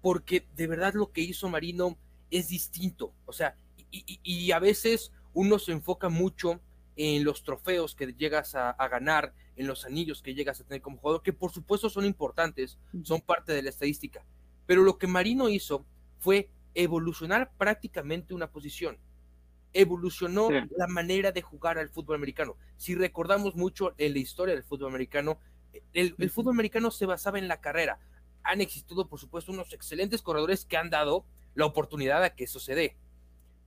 porque 0.00 0.46
de 0.56 0.66
verdad 0.66 0.94
lo 0.94 1.12
que 1.12 1.20
hizo 1.20 1.50
Marino 1.50 1.98
es 2.30 2.48
distinto. 2.48 3.12
O 3.26 3.34
sea, 3.34 3.58
y, 3.90 4.50
a 4.52 4.58
veces 4.60 5.12
uno 5.34 5.58
se 5.58 5.72
enfoca 5.72 6.08
mucho 6.08 6.62
en 6.96 7.22
los 7.22 7.42
trofeos 7.42 7.94
que 7.94 8.14
llegas 8.14 8.54
a, 8.54 8.72
ganar, 8.88 9.34
en 9.54 9.66
los 9.66 9.84
anillos 9.84 10.22
que 10.22 10.32
llegas 10.32 10.58
a 10.58 10.64
tener 10.64 10.80
como 10.80 10.96
jugador, 10.96 11.22
que 11.22 11.34
por 11.34 11.52
supuesto 11.52 11.90
son 11.90 12.06
importantes, 12.06 12.78
son 13.02 13.20
parte 13.20 13.52
de 13.52 13.60
la 13.60 13.68
estadística. 13.68 14.24
Pero 14.64 14.84
lo 14.84 14.96
que 14.96 15.06
Marino 15.06 15.50
hizo 15.50 15.84
fue 16.18 16.48
evolucionar 16.72 17.52
prácticamente 17.58 18.32
una 18.32 18.50
posición 18.50 18.96
evolucionó 19.72 20.48
la 20.50 20.86
manera 20.86 21.32
de 21.32 21.42
jugar 21.42 21.78
al 21.78 21.88
fútbol 21.88 22.16
americano. 22.16 22.56
Si 22.76 22.94
recordamos 22.94 23.54
mucho 23.54 23.94
en 23.98 24.12
la 24.14 24.18
historia 24.18 24.54
del 24.54 24.64
fútbol 24.64 24.88
americano, 24.88 25.38
el, 25.92 26.30
fútbol 26.30 26.54
americano 26.54 26.90
se 26.90 27.06
basaba 27.06 27.38
en 27.38 27.48
la 27.48 27.60
carrera. 27.60 27.98
Han 28.42 28.60
existido, 28.60 29.08
por 29.08 29.18
supuesto, 29.18 29.52
unos 29.52 29.72
excelentes 29.72 30.22
corredores 30.22 30.64
que 30.64 30.76
han 30.76 30.90
dado 30.90 31.24
la 31.54 31.66
oportunidad 31.66 32.22
a 32.22 32.34
que 32.34 32.44
eso 32.44 32.60
se 32.60 32.74
dé. 32.74 32.96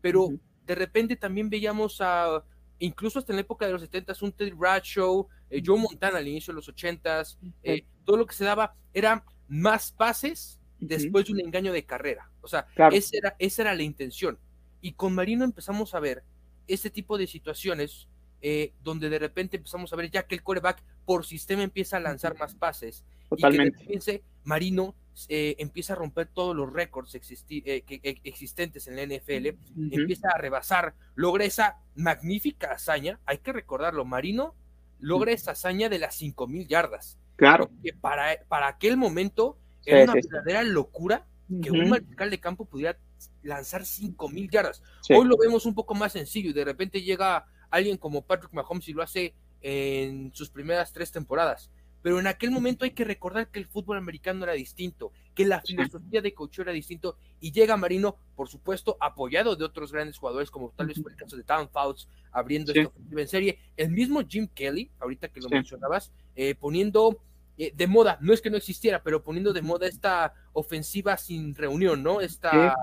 Pero 0.02 0.30
de 0.66 0.76
repente 0.76 1.16
también 1.16 1.50
veíamos 1.50 1.98
a, 2.02 2.44
incluso 2.80 3.20
hasta 3.20 3.32
en 3.32 3.38
la 3.38 3.42
época 3.42 3.66
de 3.66 3.74
los 3.74 3.82
70 3.82 4.14
un 4.22 4.32
Teddy 4.32 4.52
Bradshaw, 4.52 5.28
eh, 5.50 5.62
Joe 5.64 5.80
Montana 5.80 6.18
al 6.18 6.28
inicio 6.28 6.54
de 6.54 6.56
los 6.56 6.70
80s, 6.70 7.38
eh, 7.64 7.86
todo 8.06 8.18
lo 8.18 8.26
que 8.26 8.34
se 8.34 8.46
daba 8.46 8.76
era 8.94 9.24
más 9.48 9.92
pases 9.92 10.60
después 10.80 11.26
de 11.26 11.34
un 11.34 11.42
engaño 11.42 11.72
de 11.72 11.86
carrera. 11.86 12.32
O 12.42 12.48
sea, 12.48 12.66
era, 12.76 13.36
esa 13.38 13.62
era 13.62 13.76
la 13.76 13.84
intención 13.84 14.40
y 14.82 14.94
con 14.94 15.14
Marino 15.14 15.44
empezamos 15.46 15.94
a 15.94 16.00
ver 16.00 16.24
este 16.68 16.90
tipo 16.90 17.18
de 17.18 17.28
situaciones 17.28 18.08
eh, 18.42 18.74
donde 18.84 19.10
de 19.10 19.20
repente 19.20 19.58
empezamos 19.58 19.94
a 19.94 19.96
ver 19.96 20.10
ya 20.10 20.24
que 20.24 20.34
el 20.34 20.42
coreback 20.42 20.84
por 21.06 21.26
sistema 21.26 21.64
empieza 21.64 21.98
a 21.98 22.00
lanzar 22.00 22.38
más 22.40 22.56
pases. 22.56 23.06
Totalmente. 23.30 23.84
Y 23.88 24.00
que 24.00 24.24
Marino 24.44 24.96
eh, 25.30 25.56
empieza 25.60 25.94
a 25.94 25.96
romper 25.96 26.28
todos 26.28 26.56
los 26.56 26.74
récords 26.74 27.16
eh, 27.16 27.84
existentes 28.24 28.88
en 28.88 28.96
la 28.96 29.06
NFL, 29.06 29.48
empieza 29.92 30.30
a 30.30 30.38
rebasar, 30.38 30.96
logra 31.16 31.46
esa 31.46 31.78
magnífica 31.96 32.72
hazaña, 32.72 33.20
hay 33.26 33.38
que 33.40 33.54
recordarlo, 33.54 34.06
Marino 34.06 34.56
logra 35.00 35.32
esa 35.32 35.52
hazaña 35.52 35.90
de 35.90 36.00
las 36.00 36.22
5.000 36.22 36.68
yardas. 36.68 37.20
Claro. 37.36 37.70
Que 37.84 37.94
para, 37.94 38.44
para 38.48 38.68
aquel 38.68 38.98
momento 38.98 39.58
era 39.86 40.04
una 40.04 40.14
verdadera 40.14 40.64
locura 40.64 41.28
que 41.62 41.72
un 41.72 41.90
mariscal 41.90 42.30
de 42.30 42.40
campo 42.40 42.66
pudiera 42.66 42.98
lanzar 43.44 43.86
5000 43.86 44.50
yardas. 44.50 44.82
Hoy 45.10 45.28
lo 45.28 45.38
vemos 45.38 45.66
un 45.66 45.76
poco 45.76 45.94
más 45.94 46.14
sencillo 46.14 46.50
y 46.50 46.54
de 46.54 46.66
repente 46.66 47.02
llega 47.02 47.46
alguien 47.70 47.98
como 47.98 48.22
Patrick 48.22 48.54
Mahomes 48.54 48.88
y 48.88 48.94
lo 48.94 49.02
hace 49.02 49.34
en 49.62 50.34
sus 50.34 50.50
primeras 50.50 50.92
tres 50.92 51.12
temporadas. 51.12 51.70
Pero 52.02 52.20
en 52.20 52.28
aquel 52.28 52.52
momento 52.52 52.84
hay 52.84 52.92
que 52.92 53.04
recordar 53.04 53.50
que 53.50 53.60
el 53.60 53.68
fútbol 53.68 53.98
americano 53.98 54.44
era 54.44 54.54
distinto, 54.54 55.12
que 55.36 55.46
la 55.46 55.62
filosofía 55.62 56.22
de 56.22 56.34
coach 56.34 56.60
era 56.60 56.72
distinto 56.72 57.18
y 57.40 57.52
llega 57.52 57.78
Marino, 57.78 58.16
por 58.36 58.50
supuesto, 58.50 58.98
apoyado 59.00 59.56
de 59.56 59.66
otros 59.66 59.92
grandes 59.92 60.18
jugadores, 60.18 60.50
como 60.50 60.72
tal 60.72 60.88
vez 60.88 61.00
fue 61.02 61.12
el 61.12 61.18
caso 61.18 61.38
de 61.38 61.44
Town 61.44 61.70
Fouts, 61.70 62.08
abriendo 62.32 62.72
esta 62.72 62.90
ofensiva 62.90 63.22
en 63.22 63.28
serie. 63.28 63.60
El 63.78 63.92
mismo 63.92 64.22
Jim 64.28 64.48
Kelly, 64.48 64.90
ahorita 65.00 65.28
que 65.28 65.42
lo 65.42 65.50
mencionabas, 65.50 66.12
eh, 66.36 66.56
poniendo 66.56 67.20
eh, 67.58 67.72
de 67.76 67.86
moda, 67.86 68.18
no 68.22 68.34
es 68.34 68.42
que 68.42 68.50
no 68.50 68.58
existiera, 68.58 69.04
pero 69.04 69.24
poniendo 69.24 69.54
de 69.54 69.62
moda 69.62 69.88
esta 69.88 70.34
ofensiva 70.54 71.18
sin 71.18 71.54
reunión, 71.54 72.02
¿no? 72.02 72.20
Esta 72.20 72.76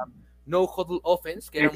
no 0.49 0.65
huddle 0.65 1.01
offense, 1.03 1.51
que 1.51 1.61
era 1.61 1.71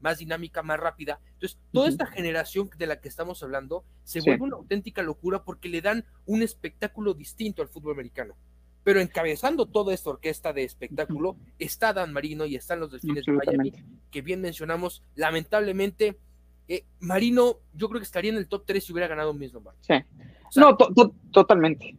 más, 0.00 0.18
dinámica, 0.18 0.62
más 0.62 0.78
rápida. 0.78 1.18
Entonces, 1.32 1.58
toda 1.72 1.88
esta 1.88 2.06
generación 2.06 2.70
de 2.76 2.86
la 2.86 3.00
que 3.00 3.08
estamos 3.08 3.42
hablando 3.42 3.84
se 4.04 4.20
vuelve 4.20 4.44
una 4.44 4.56
auténtica 4.56 5.02
locura 5.02 5.42
porque 5.42 5.68
le 5.68 5.80
dan 5.80 6.04
un 6.26 6.42
espectáculo 6.42 7.14
distinto 7.14 7.62
al 7.62 7.68
fútbol 7.68 7.94
americano. 7.94 8.36
Pero 8.84 9.00
encabezando 9.00 9.66
toda 9.66 9.92
esta 9.94 10.10
orquesta 10.10 10.52
de 10.52 10.62
espectáculo 10.62 11.36
está 11.58 11.92
Dan 11.92 12.12
Marino 12.12 12.44
y 12.46 12.54
están 12.54 12.78
los 12.78 12.92
Delfines 12.92 13.24
de 13.24 13.32
Miami, 13.32 13.72
que 14.12 14.22
bien 14.22 14.40
mencionamos, 14.40 15.02
lamentablemente, 15.16 16.20
eh, 16.68 16.84
Marino 17.00 17.60
yo 17.72 17.88
creo 17.88 18.00
que 18.00 18.04
estaría 18.04 18.30
en 18.30 18.36
el 18.36 18.46
top 18.46 18.64
3 18.66 18.84
si 18.84 18.92
hubiera 18.92 19.08
ganado 19.08 19.32
un 19.32 19.38
mismo 19.38 19.62
Sí. 19.80 19.94
no, 20.54 20.76
totalmente. 21.32 21.96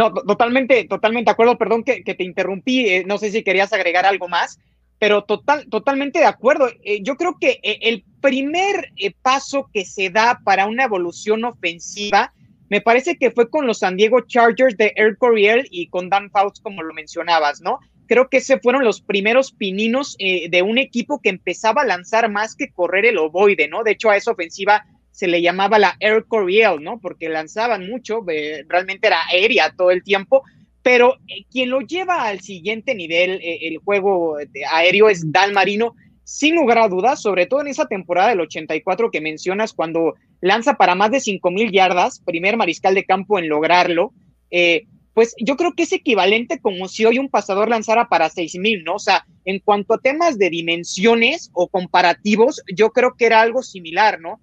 No, 0.00 0.10
totalmente, 0.14 0.86
totalmente 0.86 1.28
de 1.28 1.32
acuerdo. 1.32 1.58
Perdón 1.58 1.84
que, 1.84 2.00
te 2.02 2.24
interrumpí. 2.24 2.88
Eh, 2.88 3.04
no 3.06 3.18
sé 3.18 3.30
si 3.30 3.42
querías 3.42 3.70
agregar 3.74 4.06
algo 4.06 4.28
más, 4.28 4.58
pero 4.98 5.24
total, 5.24 5.68
totalmente 5.68 6.20
de 6.20 6.24
acuerdo. 6.24 6.70
Eh, 6.84 7.02
yo 7.02 7.16
creo 7.16 7.36
que 7.38 7.60
eh, 7.62 7.80
el 7.82 8.02
primer 8.22 8.92
paso 9.20 9.68
que 9.74 9.84
se 9.84 10.08
da 10.08 10.40
para 10.42 10.64
una 10.64 10.84
evolución 10.84 11.44
ofensiva, 11.44 12.32
me 12.70 12.80
parece 12.80 13.18
que 13.18 13.30
fue 13.30 13.50
con 13.50 13.66
los 13.66 13.80
San 13.80 13.98
Diego 13.98 14.22
Chargers 14.22 14.74
de 14.78 14.94
Air 14.96 15.18
Coryell 15.18 15.68
y 15.70 15.88
con 15.88 16.08
Dan 16.08 16.30
Fouts, 16.30 16.60
como 16.60 16.82
lo 16.82 16.94
mencionabas, 16.94 17.60
¿no? 17.60 17.78
Creo 18.06 18.30
que 18.30 18.38
ese 18.38 18.58
fueron 18.58 18.84
los 18.84 19.02
primeros 19.02 19.52
pininos 19.52 20.16
de 20.18 20.62
un 20.62 20.78
equipo 20.78 21.20
que 21.20 21.28
empezaba 21.28 21.82
a 21.82 21.86
lanzar 21.86 22.28
más 22.30 22.56
que 22.56 22.72
correr 22.72 23.04
el 23.04 23.18
ovoide, 23.18 23.68
¿no? 23.68 23.84
De 23.84 23.92
hecho, 23.92 24.08
a 24.08 24.16
esa 24.16 24.32
ofensiva 24.32 24.84
se 25.20 25.26
le 25.26 25.42
llamaba 25.42 25.78
la 25.78 25.96
Air 26.00 26.24
Coryell, 26.26 26.82
¿no? 26.82 26.98
Porque 26.98 27.28
lanzaban 27.28 27.86
mucho, 27.86 28.24
realmente 28.66 29.06
era 29.06 29.18
aérea 29.28 29.70
todo 29.76 29.90
el 29.90 30.02
tiempo, 30.02 30.44
pero 30.80 31.16
eh, 31.28 31.44
quien 31.50 31.68
lo 31.68 31.82
lleva 31.82 32.22
al 32.22 32.40
siguiente 32.40 32.94
nivel, 32.94 33.32
eh, 33.32 33.68
el 33.68 33.76
juego 33.84 34.38
aéreo, 34.72 35.10
es 35.10 35.30
Dan 35.30 35.52
Marino, 35.52 35.94
sin 36.24 36.54
lugar 36.54 36.78
a 36.78 36.88
dudas, 36.88 37.20
sobre 37.20 37.44
todo 37.44 37.60
en 37.60 37.66
esa 37.66 37.84
temporada 37.84 38.30
del 38.30 38.40
84 38.40 39.10
que 39.10 39.20
mencionas, 39.20 39.74
cuando 39.74 40.14
lanza 40.40 40.78
para 40.78 40.94
más 40.94 41.10
de 41.10 41.20
5 41.20 41.50
mil 41.50 41.70
yardas, 41.70 42.20
primer 42.20 42.56
mariscal 42.56 42.94
de 42.94 43.04
campo 43.04 43.38
en 43.38 43.50
lograrlo, 43.50 44.14
eh, 44.50 44.86
pues 45.12 45.34
yo 45.38 45.58
creo 45.58 45.74
que 45.74 45.82
es 45.82 45.92
equivalente 45.92 46.60
como 46.60 46.88
si 46.88 47.04
hoy 47.04 47.18
un 47.18 47.28
pasador 47.28 47.68
lanzara 47.68 48.08
para 48.08 48.30
6 48.30 48.54
mil, 48.54 48.84
¿no? 48.84 48.94
O 48.94 48.98
sea, 48.98 49.26
en 49.44 49.58
cuanto 49.58 49.92
a 49.92 49.98
temas 49.98 50.38
de 50.38 50.48
dimensiones 50.48 51.50
o 51.52 51.68
comparativos, 51.68 52.62
yo 52.74 52.88
creo 52.88 53.16
que 53.18 53.26
era 53.26 53.42
algo 53.42 53.62
similar, 53.62 54.18
¿no? 54.18 54.40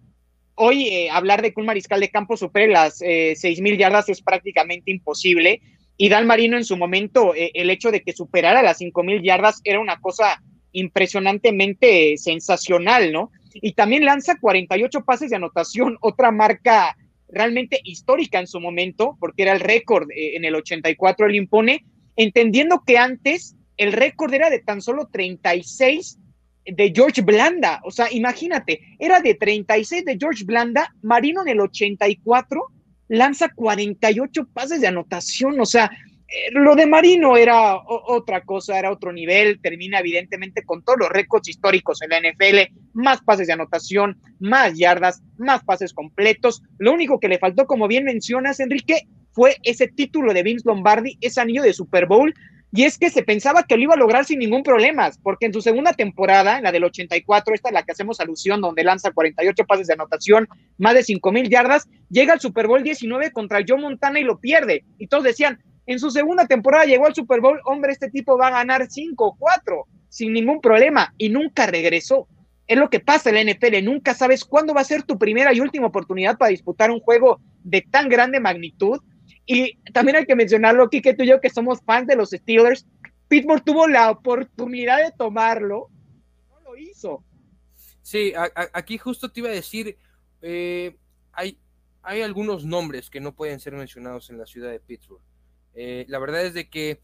Hoy 0.58 0.88
eh, 0.88 1.10
hablar 1.10 1.42
de 1.42 1.54
que 1.54 1.60
un 1.62 1.68
mariscal 1.68 2.00
de 2.00 2.10
campo 2.10 2.36
supere 2.36 2.68
las 2.68 3.02
eh, 3.02 3.34
seis 3.36 3.62
mil 3.62 3.78
yardas 3.78 4.10
es 4.10 4.22
prácticamente 4.22 4.92
imposible. 4.92 5.62
y 5.98 6.10
Dan 6.10 6.28
Marino 6.28 6.58
en 6.58 6.66
su 6.66 6.78
momento, 6.78 7.34
eh, 7.34 7.52
el 7.54 7.70
hecho 7.70 7.92
de 7.92 8.02
que 8.02 8.14
superara 8.14 8.62
las 8.62 8.80
5.000 8.80 9.24
yardas 9.24 9.62
era 9.64 9.80
una 9.80 10.00
cosa 10.00 10.44
impresionantemente 10.72 12.18
sensacional, 12.18 13.12
¿no? 13.12 13.32
Y 13.54 13.74
también 13.74 14.06
lanza 14.06 14.38
48 14.40 15.04
pases 15.06 15.32
de 15.32 15.38
anotación, 15.38 15.98
otra 16.02 16.32
marca 16.32 16.96
realmente 17.30 17.80
histórica 17.84 18.40
en 18.40 18.48
su 18.48 18.60
momento, 18.60 19.18
porque 19.20 19.44
era 19.44 19.54
el 19.54 19.60
récord 19.60 20.08
en 20.12 20.46
el 20.46 20.56
84, 20.56 21.26
él 21.26 21.36
impone, 21.36 21.84
entendiendo 22.16 22.84
que 22.86 22.98
antes 22.98 23.56
el 23.78 23.92
récord 23.92 24.34
era 24.34 24.50
de 24.50 24.60
tan 24.60 24.82
solo 24.82 25.10
36 25.12 26.20
de 26.68 26.92
George 26.94 27.22
Blanda, 27.22 27.82
o 27.84 27.92
sea, 27.92 28.12
imagínate, 28.12 28.82
era 29.00 29.20
de 29.22 29.36
36 29.36 30.06
de 30.06 30.18
George 30.20 30.44
Blanda, 30.44 30.94
Marino 31.02 31.42
en 31.42 31.50
el 31.50 31.62
84 31.62 32.72
lanza 33.10 33.50
48 33.50 34.48
pases 34.54 34.82
de 34.82 34.88
anotación, 34.88 35.60
o 35.60 35.66
sea, 35.66 35.90
eh, 36.28 36.52
lo 36.52 36.76
de 36.76 36.86
Marino 36.86 37.38
era 37.38 37.78
otra 37.88 38.42
cosa, 38.42 38.78
era 38.78 38.92
otro 38.92 39.14
nivel, 39.14 39.62
termina 39.62 40.00
evidentemente 40.00 40.64
con 40.64 40.84
todos 40.84 41.00
los 41.00 41.10
récords 41.10 41.48
históricos 41.48 42.02
en 42.02 42.10
la 42.10 42.20
NFL, 42.20 42.74
más 42.94 43.22
pases 43.22 43.48
de 43.48 43.54
anotación, 43.54 44.20
más 44.40 44.78
yardas, 44.78 45.24
más 45.38 45.64
pases 45.64 45.94
completos. 45.94 46.64
Lo 46.80 46.92
único 46.92 47.20
que 47.20 47.30
le 47.30 47.40
faltó, 47.40 47.66
como 47.66 47.88
bien 47.88 48.04
mencionas, 48.04 48.60
Enrique, 48.60 49.08
fue 49.32 49.56
ese 49.64 49.88
título 49.88 50.34
de 50.34 50.44
Vince 50.44 50.68
Lombardi, 50.68 51.18
ese 51.22 51.40
anillo 51.40 51.64
de 51.64 51.72
Super 51.72 52.08
Bowl, 52.08 52.34
y 52.72 52.84
es 52.84 52.98
que 52.98 53.10
se 53.10 53.24
pensaba 53.24 53.64
que 53.64 53.78
lo 53.78 53.84
iba 53.84 53.94
a 53.94 53.98
lograr 53.98 54.26
sin 54.26 54.40
ningún 54.40 54.62
problema, 54.62 55.10
porque 55.24 55.46
en 55.46 55.54
su 55.54 55.62
segunda 55.62 55.94
temporada, 55.94 56.58
en 56.58 56.64
la 56.64 56.72
del 56.72 56.84
84, 56.84 57.54
esta 57.54 57.70
es 57.70 57.74
la 57.74 57.84
que 57.84 57.94
hacemos 57.94 58.20
alusión, 58.20 58.60
donde 58.60 58.84
lanza 58.84 59.12
48 59.12 59.66
pases 59.66 59.88
de 59.88 59.94
anotación, 59.94 60.48
más 60.78 60.94
de 60.94 61.04
5 61.04 61.32
mil 61.32 61.50
yardas, 61.50 61.88
llega 62.10 62.34
al 62.34 62.42
Super 62.42 62.68
Bowl 62.68 62.84
19 62.84 63.32
contra 63.32 63.64
Joe 63.66 63.80
Montana 63.80 64.20
y 64.20 64.24
lo 64.24 64.40
pierde. 64.40 64.84
Y 64.98 65.08
todos 65.08 65.24
decían, 65.24 65.60
en 65.86 66.00
su 66.00 66.12
segunda 66.12 66.46
temporada 66.46 66.86
llegó 66.86 67.08
al 67.08 67.16
Super 67.16 67.40
Bowl, 67.40 67.62
hombre, 67.64 67.94
este 67.94 68.10
tipo 68.10 68.38
va 68.38 68.48
a 68.48 68.52
ganar 68.52 68.88
5 68.90 69.38
4 69.40 69.86
sin 70.10 70.34
ningún 70.34 70.60
problema 70.60 71.14
y 71.18 71.30
nunca 71.30 71.68
regresó. 71.68 72.28
Es 72.68 72.78
lo 72.78 72.90
que 72.90 73.00
pasa 73.00 73.30
en 73.30 73.36
la 73.36 73.54
NFL, 73.54 73.82
nunca 73.86 74.14
sabes 74.14 74.44
cuándo 74.44 74.74
va 74.74 74.82
a 74.82 74.84
ser 74.84 75.04
tu 75.04 75.18
primera 75.18 75.54
y 75.54 75.62
última 75.62 75.88
oportunidad 75.88 76.38
para 76.38 76.52
disputar 76.52 76.92
un 76.92 77.00
juego 77.00 77.40
de 77.64 77.82
tan 77.82 78.10
grande 78.10 78.42
magnitud 78.42 79.00
y 79.48 79.78
también 79.94 80.18
hay 80.18 80.26
que 80.26 80.36
mencionarlo 80.36 80.90
que 80.90 81.14
tú 81.14 81.24
y 81.24 81.28
yo 81.28 81.40
que 81.40 81.50
somos 81.50 81.82
fans 81.82 82.06
de 82.06 82.18
los 82.18 82.32
Steelers, 82.32 82.86
Pittsburgh 83.30 83.64
tuvo 83.64 83.88
la 83.88 84.12
oportunidad 84.12 85.04
de 85.04 85.12
tomarlo 85.18 85.90
no 86.50 86.60
lo 86.60 86.78
hizo. 86.78 87.24
Sí, 88.02 88.34
aquí 88.74 88.98
justo 88.98 89.32
te 89.32 89.40
iba 89.40 89.50
a 89.50 89.54
decir, 89.54 89.98
eh, 90.42 90.98
hay, 91.32 91.58
hay 92.04 92.22
algunos 92.22 92.66
nombres 92.66 93.10
que 93.10 93.22
no 93.22 93.34
pueden 93.34 93.60
ser 93.60 93.74
mencionados 93.74 94.30
en 94.30 94.38
la 94.38 94.46
ciudad 94.46 94.70
de 94.70 94.80
Pittsburgh. 94.80 95.22
Eh, 95.74 96.06
la 96.10 96.20
verdad 96.20 96.46
es 96.46 96.54
de 96.54 96.70
que 96.70 97.00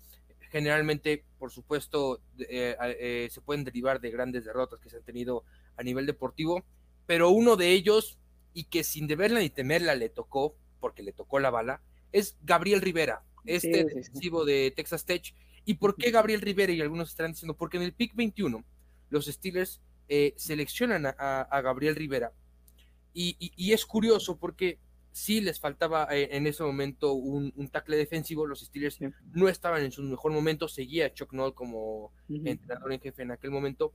generalmente, 0.52 1.24
por 1.40 1.52
supuesto, 1.52 2.22
eh, 2.38 3.28
se 3.32 3.42
pueden 3.42 3.64
derivar 3.64 4.02
de 4.02 4.12
grandes 4.12 4.46
derrotas 4.46 4.80
que 4.80 4.90
se 4.90 4.98
han 4.98 5.04
tenido 5.04 5.44
a 5.78 5.84
nivel 5.84 6.06
deportivo, 6.06 6.64
pero 7.06 7.30
uno 7.30 7.56
de 7.56 7.72
ellos, 7.72 8.18
y 8.54 8.66
que 8.66 8.84
sin 8.84 9.08
deberla 9.08 9.40
ni 9.40 9.50
temerla 9.50 9.96
le 9.96 10.10
tocó, 10.10 10.56
porque 10.80 11.04
le 11.04 11.12
tocó 11.12 11.40
la 11.40 11.50
bala, 11.50 11.82
es 12.14 12.38
Gabriel 12.44 12.80
Rivera, 12.80 13.24
este 13.44 13.84
defensivo 13.84 14.46
de 14.46 14.72
Texas 14.74 15.04
Tech. 15.04 15.34
¿Y 15.66 15.74
por 15.74 15.98
qué 15.98 16.12
Gabriel 16.12 16.42
Rivera? 16.42 16.72
Y 16.72 16.80
algunos 16.80 17.10
están 17.10 17.32
diciendo, 17.32 17.58
porque 17.58 17.78
en 17.78 17.84
el 17.84 17.94
pick 17.94 18.16
21 18.16 18.64
los 19.10 19.26
Steelers 19.26 19.82
eh, 20.08 20.34
seleccionan 20.38 21.06
a, 21.06 21.62
Gabriel 21.62 21.96
Rivera. 21.96 22.32
Y, 23.14 23.72
es 23.72 23.86
curioso 23.86 24.38
porque 24.38 24.80
sí 25.12 25.42
les 25.42 25.60
faltaba 25.60 26.08
eh, 26.12 26.30
en 26.32 26.48
ese 26.48 26.64
momento 26.64 27.14
un, 27.14 27.52
tackle 27.70 27.98
defensivo. 27.98 28.46
Los 28.46 28.62
Steelers 28.62 29.00
no 29.32 29.50
estaban 29.50 29.84
en 29.84 29.92
su 29.92 30.04
mejor 30.04 30.32
momento. 30.32 30.68
Seguía 30.68 31.14
Chuck 31.14 31.34
Noll 31.34 31.54
como 31.54 32.12
entrenador 32.30 32.94
en 32.94 33.02
jefe 33.02 33.24
en 33.24 33.32
aquel 33.32 33.52
momento. 33.52 33.94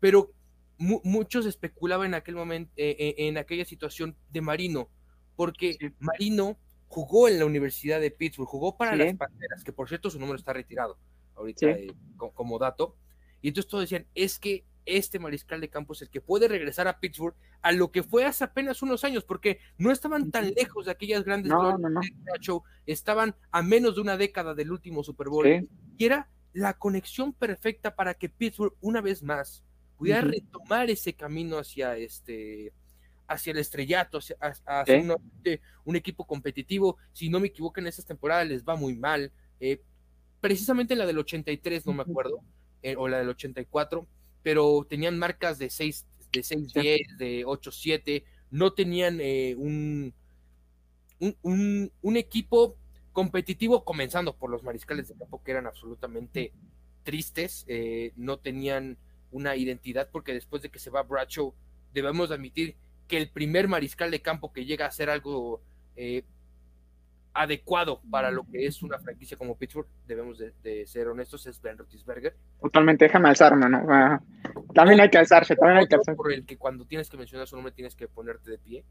Pero 0.00 0.32
muchos 0.78 1.46
especulaban 1.46 2.08
en 2.08 2.14
aquel 2.14 2.36
momento, 2.36 2.72
eh, 2.76 3.14
en 3.18 3.36
aquella 3.38 3.64
situación 3.64 4.16
de 4.30 4.40
Marino, 4.40 4.88
porque 5.34 5.76
Marino 5.98 6.58
jugó 6.88 7.28
en 7.28 7.38
la 7.38 7.44
Universidad 7.44 8.00
de 8.00 8.10
Pittsburgh, 8.10 8.48
jugó 8.48 8.76
para 8.76 8.96
las 8.96 9.14
Panteras, 9.14 9.62
que 9.62 9.72
por 9.72 9.88
cierto 9.88 10.10
su 10.10 10.18
número 10.18 10.38
está 10.38 10.52
retirado 10.52 10.98
ahorita 11.36 11.66
eh, 11.70 11.94
como, 12.16 12.58
dato. 12.58 12.96
Y 13.40 13.48
entonces 13.48 13.70
todos 13.70 13.84
decían, 13.84 14.06
es 14.14 14.38
que 14.38 14.64
este 14.84 15.18
mariscal 15.18 15.60
de 15.60 15.68
campo 15.68 15.92
es 15.92 16.02
el 16.02 16.10
que 16.10 16.20
puede 16.20 16.48
regresar 16.48 16.88
a 16.88 16.98
Pittsburgh 16.98 17.36
a 17.60 17.72
lo 17.72 17.92
que 17.92 18.02
fue 18.02 18.24
hace 18.24 18.42
apenas 18.42 18.82
unos 18.82 19.04
años, 19.04 19.22
porque 19.22 19.60
no 19.76 19.92
estaban 19.92 20.30
tan 20.30 20.52
lejos 20.54 20.86
de 20.86 20.92
aquellas 20.92 21.24
grandes 21.24 21.52
no, 21.52 21.76
no, 21.76 22.00
estaban 22.86 23.36
a 23.50 23.62
menos 23.62 23.96
de 23.96 24.00
una 24.00 24.16
década 24.16 24.54
del 24.54 24.72
último 24.72 25.04
Super 25.04 25.28
Bowl. 25.28 25.46
Y 25.96 26.04
era 26.04 26.30
la 26.54 26.78
conexión 26.78 27.34
perfecta 27.34 27.94
para 27.94 28.14
que 28.14 28.28
Pittsburgh 28.28 28.74
una 28.80 29.00
vez 29.00 29.22
más 29.22 29.62
pudiera 29.98 30.22
retomar 30.22 30.88
ese 30.88 31.12
camino 31.12 31.58
hacia 31.58 31.96
este 31.96 32.72
hacia 33.28 33.52
el 33.52 33.58
estrellato, 33.58 34.18
hacia, 34.66 35.16
un, 35.84 35.96
equipo 35.96 36.26
competitivo. 36.26 36.96
Si 37.12 37.28
no 37.28 37.38
me 37.38 37.48
equivoco, 37.48 37.78
en 37.78 37.86
esas 37.86 38.06
temporadas 38.06 38.48
les 38.48 38.64
va 38.64 38.74
muy 38.74 38.96
mal. 38.96 39.30
Eh, 39.60 39.82
precisamente 40.40 40.96
la 40.96 41.06
del 41.06 41.18
83, 41.18 41.86
no 41.86 41.92
me 41.92 42.02
acuerdo, 42.02 42.40
eh, 42.82 42.96
o 42.96 43.06
la 43.06 43.18
del 43.18 43.28
84, 43.28 44.06
pero 44.42 44.86
tenían 44.88 45.18
marcas 45.18 45.58
de 45.58 45.68
6, 45.68 46.06
de 46.32 46.42
6 46.42 46.72
10, 46.72 47.18
de 47.18 47.44
8 47.44 47.70
7, 47.70 48.24
no 48.50 48.72
tenían 48.72 49.20
eh, 49.20 49.54
un, 49.58 50.14
un, 51.42 51.92
un, 52.00 52.16
equipo 52.16 52.76
competitivo, 53.12 53.84
comenzando 53.84 54.34
por 54.34 54.48
los 54.48 54.62
mariscales 54.62 55.08
de 55.08 55.16
campo 55.16 55.42
que 55.42 55.50
eran 55.50 55.66
absolutamente 55.66 56.52
tristes, 57.02 57.66
no 58.16 58.38
tenían 58.38 58.96
una 59.30 59.56
identidad, 59.56 60.08
porque 60.10 60.32
después 60.32 60.62
de 60.62 60.70
que 60.70 60.78
se 60.78 60.90
va 60.90 61.02
Bradshaw, 61.02 61.54
debemos 61.92 62.30
admitir 62.30 62.76
que 63.08 63.16
el 63.16 63.30
primer 63.30 63.66
mariscal 63.66 64.10
de 64.10 64.22
campo 64.22 64.52
que 64.52 64.64
llega 64.64 64.86
a 64.86 64.90
ser 64.90 65.10
algo 65.10 65.62
eh, 65.96 66.24
adecuado 67.32 68.00
para 68.10 68.30
lo 68.30 68.44
que 68.46 68.66
es 68.66 68.82
una 68.82 68.98
franquicia 68.98 69.36
como 69.36 69.56
Pittsburgh, 69.56 69.86
debemos 70.06 70.38
de, 70.38 70.86
ser 70.86 71.08
honestos, 71.08 71.46
es 71.46 71.60
Ben 71.60 71.78
Roethlisberger. 71.78 72.36
Totalmente, 72.60 73.04
déjame 73.04 73.28
alzarme, 73.28 73.68
¿no? 73.68 73.86
también 74.74 75.00
hay 75.00 75.08
que 75.08 75.18
alzarse, 75.18 75.54
también 75.56 75.78
hay 75.78 75.86
que 75.86 75.94
alzarse. 75.94 76.16
Por 76.16 76.32
el 76.32 76.44
que 76.44 76.56
cuando 76.56 76.84
tienes 76.84 77.08
que 77.08 77.16
mencionar 77.16 77.46
su 77.46 77.56
nombre 77.56 77.72
tienes 77.72 77.94
que 77.94 78.08
ponerte 78.08 78.50
de 78.50 78.58
pie, 78.58 78.84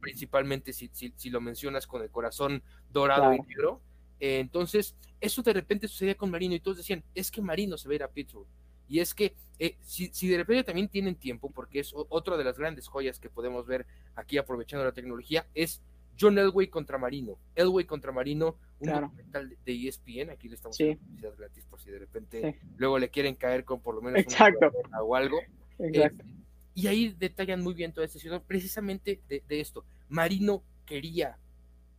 principalmente 0.00 0.72
si, 0.72 0.90
si, 0.92 1.30
lo 1.30 1.40
mencionas 1.40 1.86
con 1.86 2.02
el 2.02 2.10
corazón 2.10 2.62
dorado 2.90 3.32
y 3.32 3.40
negro. 3.40 3.80
Eh, 4.20 4.38
entonces, 4.38 4.96
eso 5.20 5.42
de 5.42 5.52
repente 5.52 5.88
sucedía 5.88 6.14
con 6.14 6.30
Marino 6.30 6.54
y 6.54 6.60
todos 6.60 6.76
decían, 6.78 7.02
es 7.14 7.30
que 7.30 7.40
Marino 7.40 7.76
se 7.76 7.88
va 7.88 7.92
a 7.92 7.96
ir 7.96 8.02
a 8.02 8.08
Pittsburgh. 8.08 8.46
Y 8.86 9.00
es 9.00 9.14
que 9.14 9.34
eh, 9.58 9.76
si, 9.82 10.08
si, 10.08 10.28
de 10.28 10.38
repente 10.38 10.64
también 10.64 10.88
tienen 10.88 11.14
tiempo, 11.14 11.50
porque 11.50 11.80
es 11.80 11.92
otra 11.94 12.36
de 12.36 12.44
las 12.44 12.58
grandes 12.58 12.88
joyas 12.88 13.18
que 13.18 13.30
podemos 13.30 13.66
ver 13.66 13.86
aquí 14.16 14.38
aprovechando 14.38 14.84
la 14.84 14.92
tecnología, 14.92 15.46
es 15.54 15.80
John 16.18 16.38
Elway 16.38 16.68
contra 16.68 16.98
Marino. 16.98 17.38
Elway 17.54 17.84
contra 17.84 18.12
Marino, 18.12 18.56
un 18.78 18.90
documental 18.90 19.56
de 19.64 19.88
ESPN, 19.88 20.30
aquí 20.30 20.48
le 20.48 20.56
estamos 20.56 20.76
sí. 20.76 20.98
gratis 21.36 21.64
por 21.64 21.80
si 21.80 21.90
de 21.90 21.98
repente 21.98 22.60
luego 22.76 22.98
le 22.98 23.08
quieren 23.08 23.34
caer 23.34 23.64
con 23.64 23.80
por 23.80 23.94
lo 23.94 24.02
menos 24.02 24.20
Exacto. 24.20 24.70
o 25.00 25.14
algo. 25.14 25.40
Exacto. 25.78 26.24
Eh, 26.24 26.44
y 26.74 26.88
ahí 26.88 27.14
detallan 27.18 27.62
muy 27.62 27.74
bien 27.74 27.92
toda 27.92 28.04
esta 28.04 28.18
situación, 28.18 28.42
precisamente 28.46 29.20
de, 29.28 29.42
esto. 29.48 29.84
Marino 30.08 30.64
quería, 30.84 31.38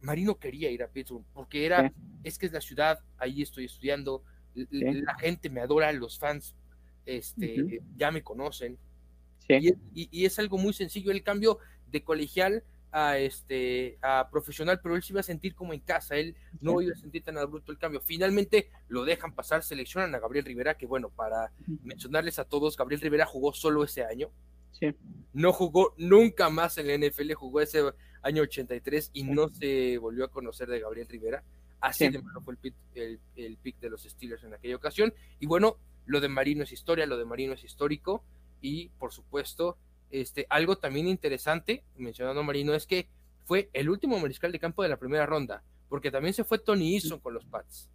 Marino 0.01 0.37
quería 0.37 0.69
ir 0.69 0.83
a 0.83 0.87
Pittsburgh, 0.87 1.23
porque 1.33 1.65
era, 1.65 1.93
es 2.23 2.37
que 2.37 2.45
es 2.45 2.51
la 2.51 2.59
ciudad, 2.59 2.99
ahí 3.17 3.41
estoy 3.41 3.65
estudiando, 3.65 4.21
la 4.53 5.15
gente 5.15 5.49
me 5.49 5.61
adora, 5.61 5.91
los 5.93 6.19
fans 6.19 6.55
este, 7.05 7.81
ya 7.95 8.11
me 8.11 8.23
conocen. 8.23 8.77
Y, 9.47 10.25
es 10.25 10.39
algo 10.39 10.57
muy 10.57 10.73
sencillo, 10.73 11.11
el 11.11 11.23
cambio 11.23 11.59
de 11.91 12.03
colegial 12.03 12.63
a, 12.91 13.17
este, 13.17 13.97
a 14.01 14.29
profesional, 14.31 14.79
pero 14.81 14.95
él 14.95 15.03
se 15.03 15.13
iba 15.13 15.19
a 15.19 15.23
sentir 15.23 15.53
como 15.53 15.73
en 15.73 15.81
casa, 15.81 16.15
él 16.15 16.35
no 16.61 16.81
iba 16.81 16.93
a 16.93 16.97
sentir 16.97 17.23
tan 17.23 17.37
abrupto 17.37 17.71
el 17.71 17.77
cambio. 17.77 18.01
Finalmente 18.01 18.69
lo 18.87 19.05
dejan 19.05 19.33
pasar, 19.35 19.63
seleccionan 19.63 20.15
a 20.15 20.19
Gabriel 20.19 20.45
Rivera, 20.45 20.77
que 20.77 20.85
bueno, 20.85 21.09
para 21.09 21.51
mencionarles 21.83 22.39
a 22.39 22.45
todos, 22.45 22.77
Gabriel 22.77 23.01
Rivera 23.01 23.25
jugó 23.25 23.53
solo 23.53 23.83
ese 23.83 24.03
año. 24.03 24.31
No 25.33 25.53
jugó 25.53 25.93
nunca 25.97 26.49
más 26.49 26.77
en 26.77 26.87
la 26.87 26.97
NFL, 26.97 27.33
jugó 27.33 27.61
ese 27.61 27.81
año 28.21 28.43
83 28.43 29.11
y 29.13 29.23
no 29.23 29.49
se 29.49 29.97
volvió 29.97 30.25
a 30.25 30.31
conocer 30.31 30.67
de 30.67 30.79
Gabriel 30.79 31.07
Rivera. 31.07 31.43
Así 31.79 32.09
de 32.09 32.21
malo 32.21 32.41
fue 32.41 32.55
el, 32.95 33.19
el 33.35 33.57
pick 33.57 33.79
de 33.79 33.89
los 33.89 34.03
Steelers 34.03 34.43
en 34.43 34.53
aquella 34.53 34.75
ocasión. 34.75 35.13
Y 35.39 35.45
bueno, 35.45 35.77
lo 36.05 36.21
de 36.21 36.29
Marino 36.29 36.63
es 36.63 36.71
historia, 36.71 37.05
lo 37.05 37.17
de 37.17 37.25
Marino 37.25 37.53
es 37.53 37.63
histórico 37.63 38.23
y 38.61 38.89
por 38.99 39.11
supuesto, 39.11 39.77
este, 40.11 40.47
algo 40.49 40.77
también 40.77 41.07
interesante, 41.07 41.83
mencionando 41.97 42.41
a 42.41 42.43
Marino, 42.43 42.73
es 42.73 42.87
que 42.87 43.07
fue 43.43 43.69
el 43.73 43.89
último 43.89 44.19
mariscal 44.19 44.51
de 44.51 44.59
campo 44.59 44.83
de 44.83 44.89
la 44.89 44.97
primera 44.97 45.25
ronda, 45.25 45.63
porque 45.89 46.11
también 46.11 46.33
se 46.33 46.43
fue 46.43 46.59
Tony 46.59 46.95
Eason 46.95 47.19
con 47.19 47.33
los 47.33 47.45
Pats. 47.45 47.89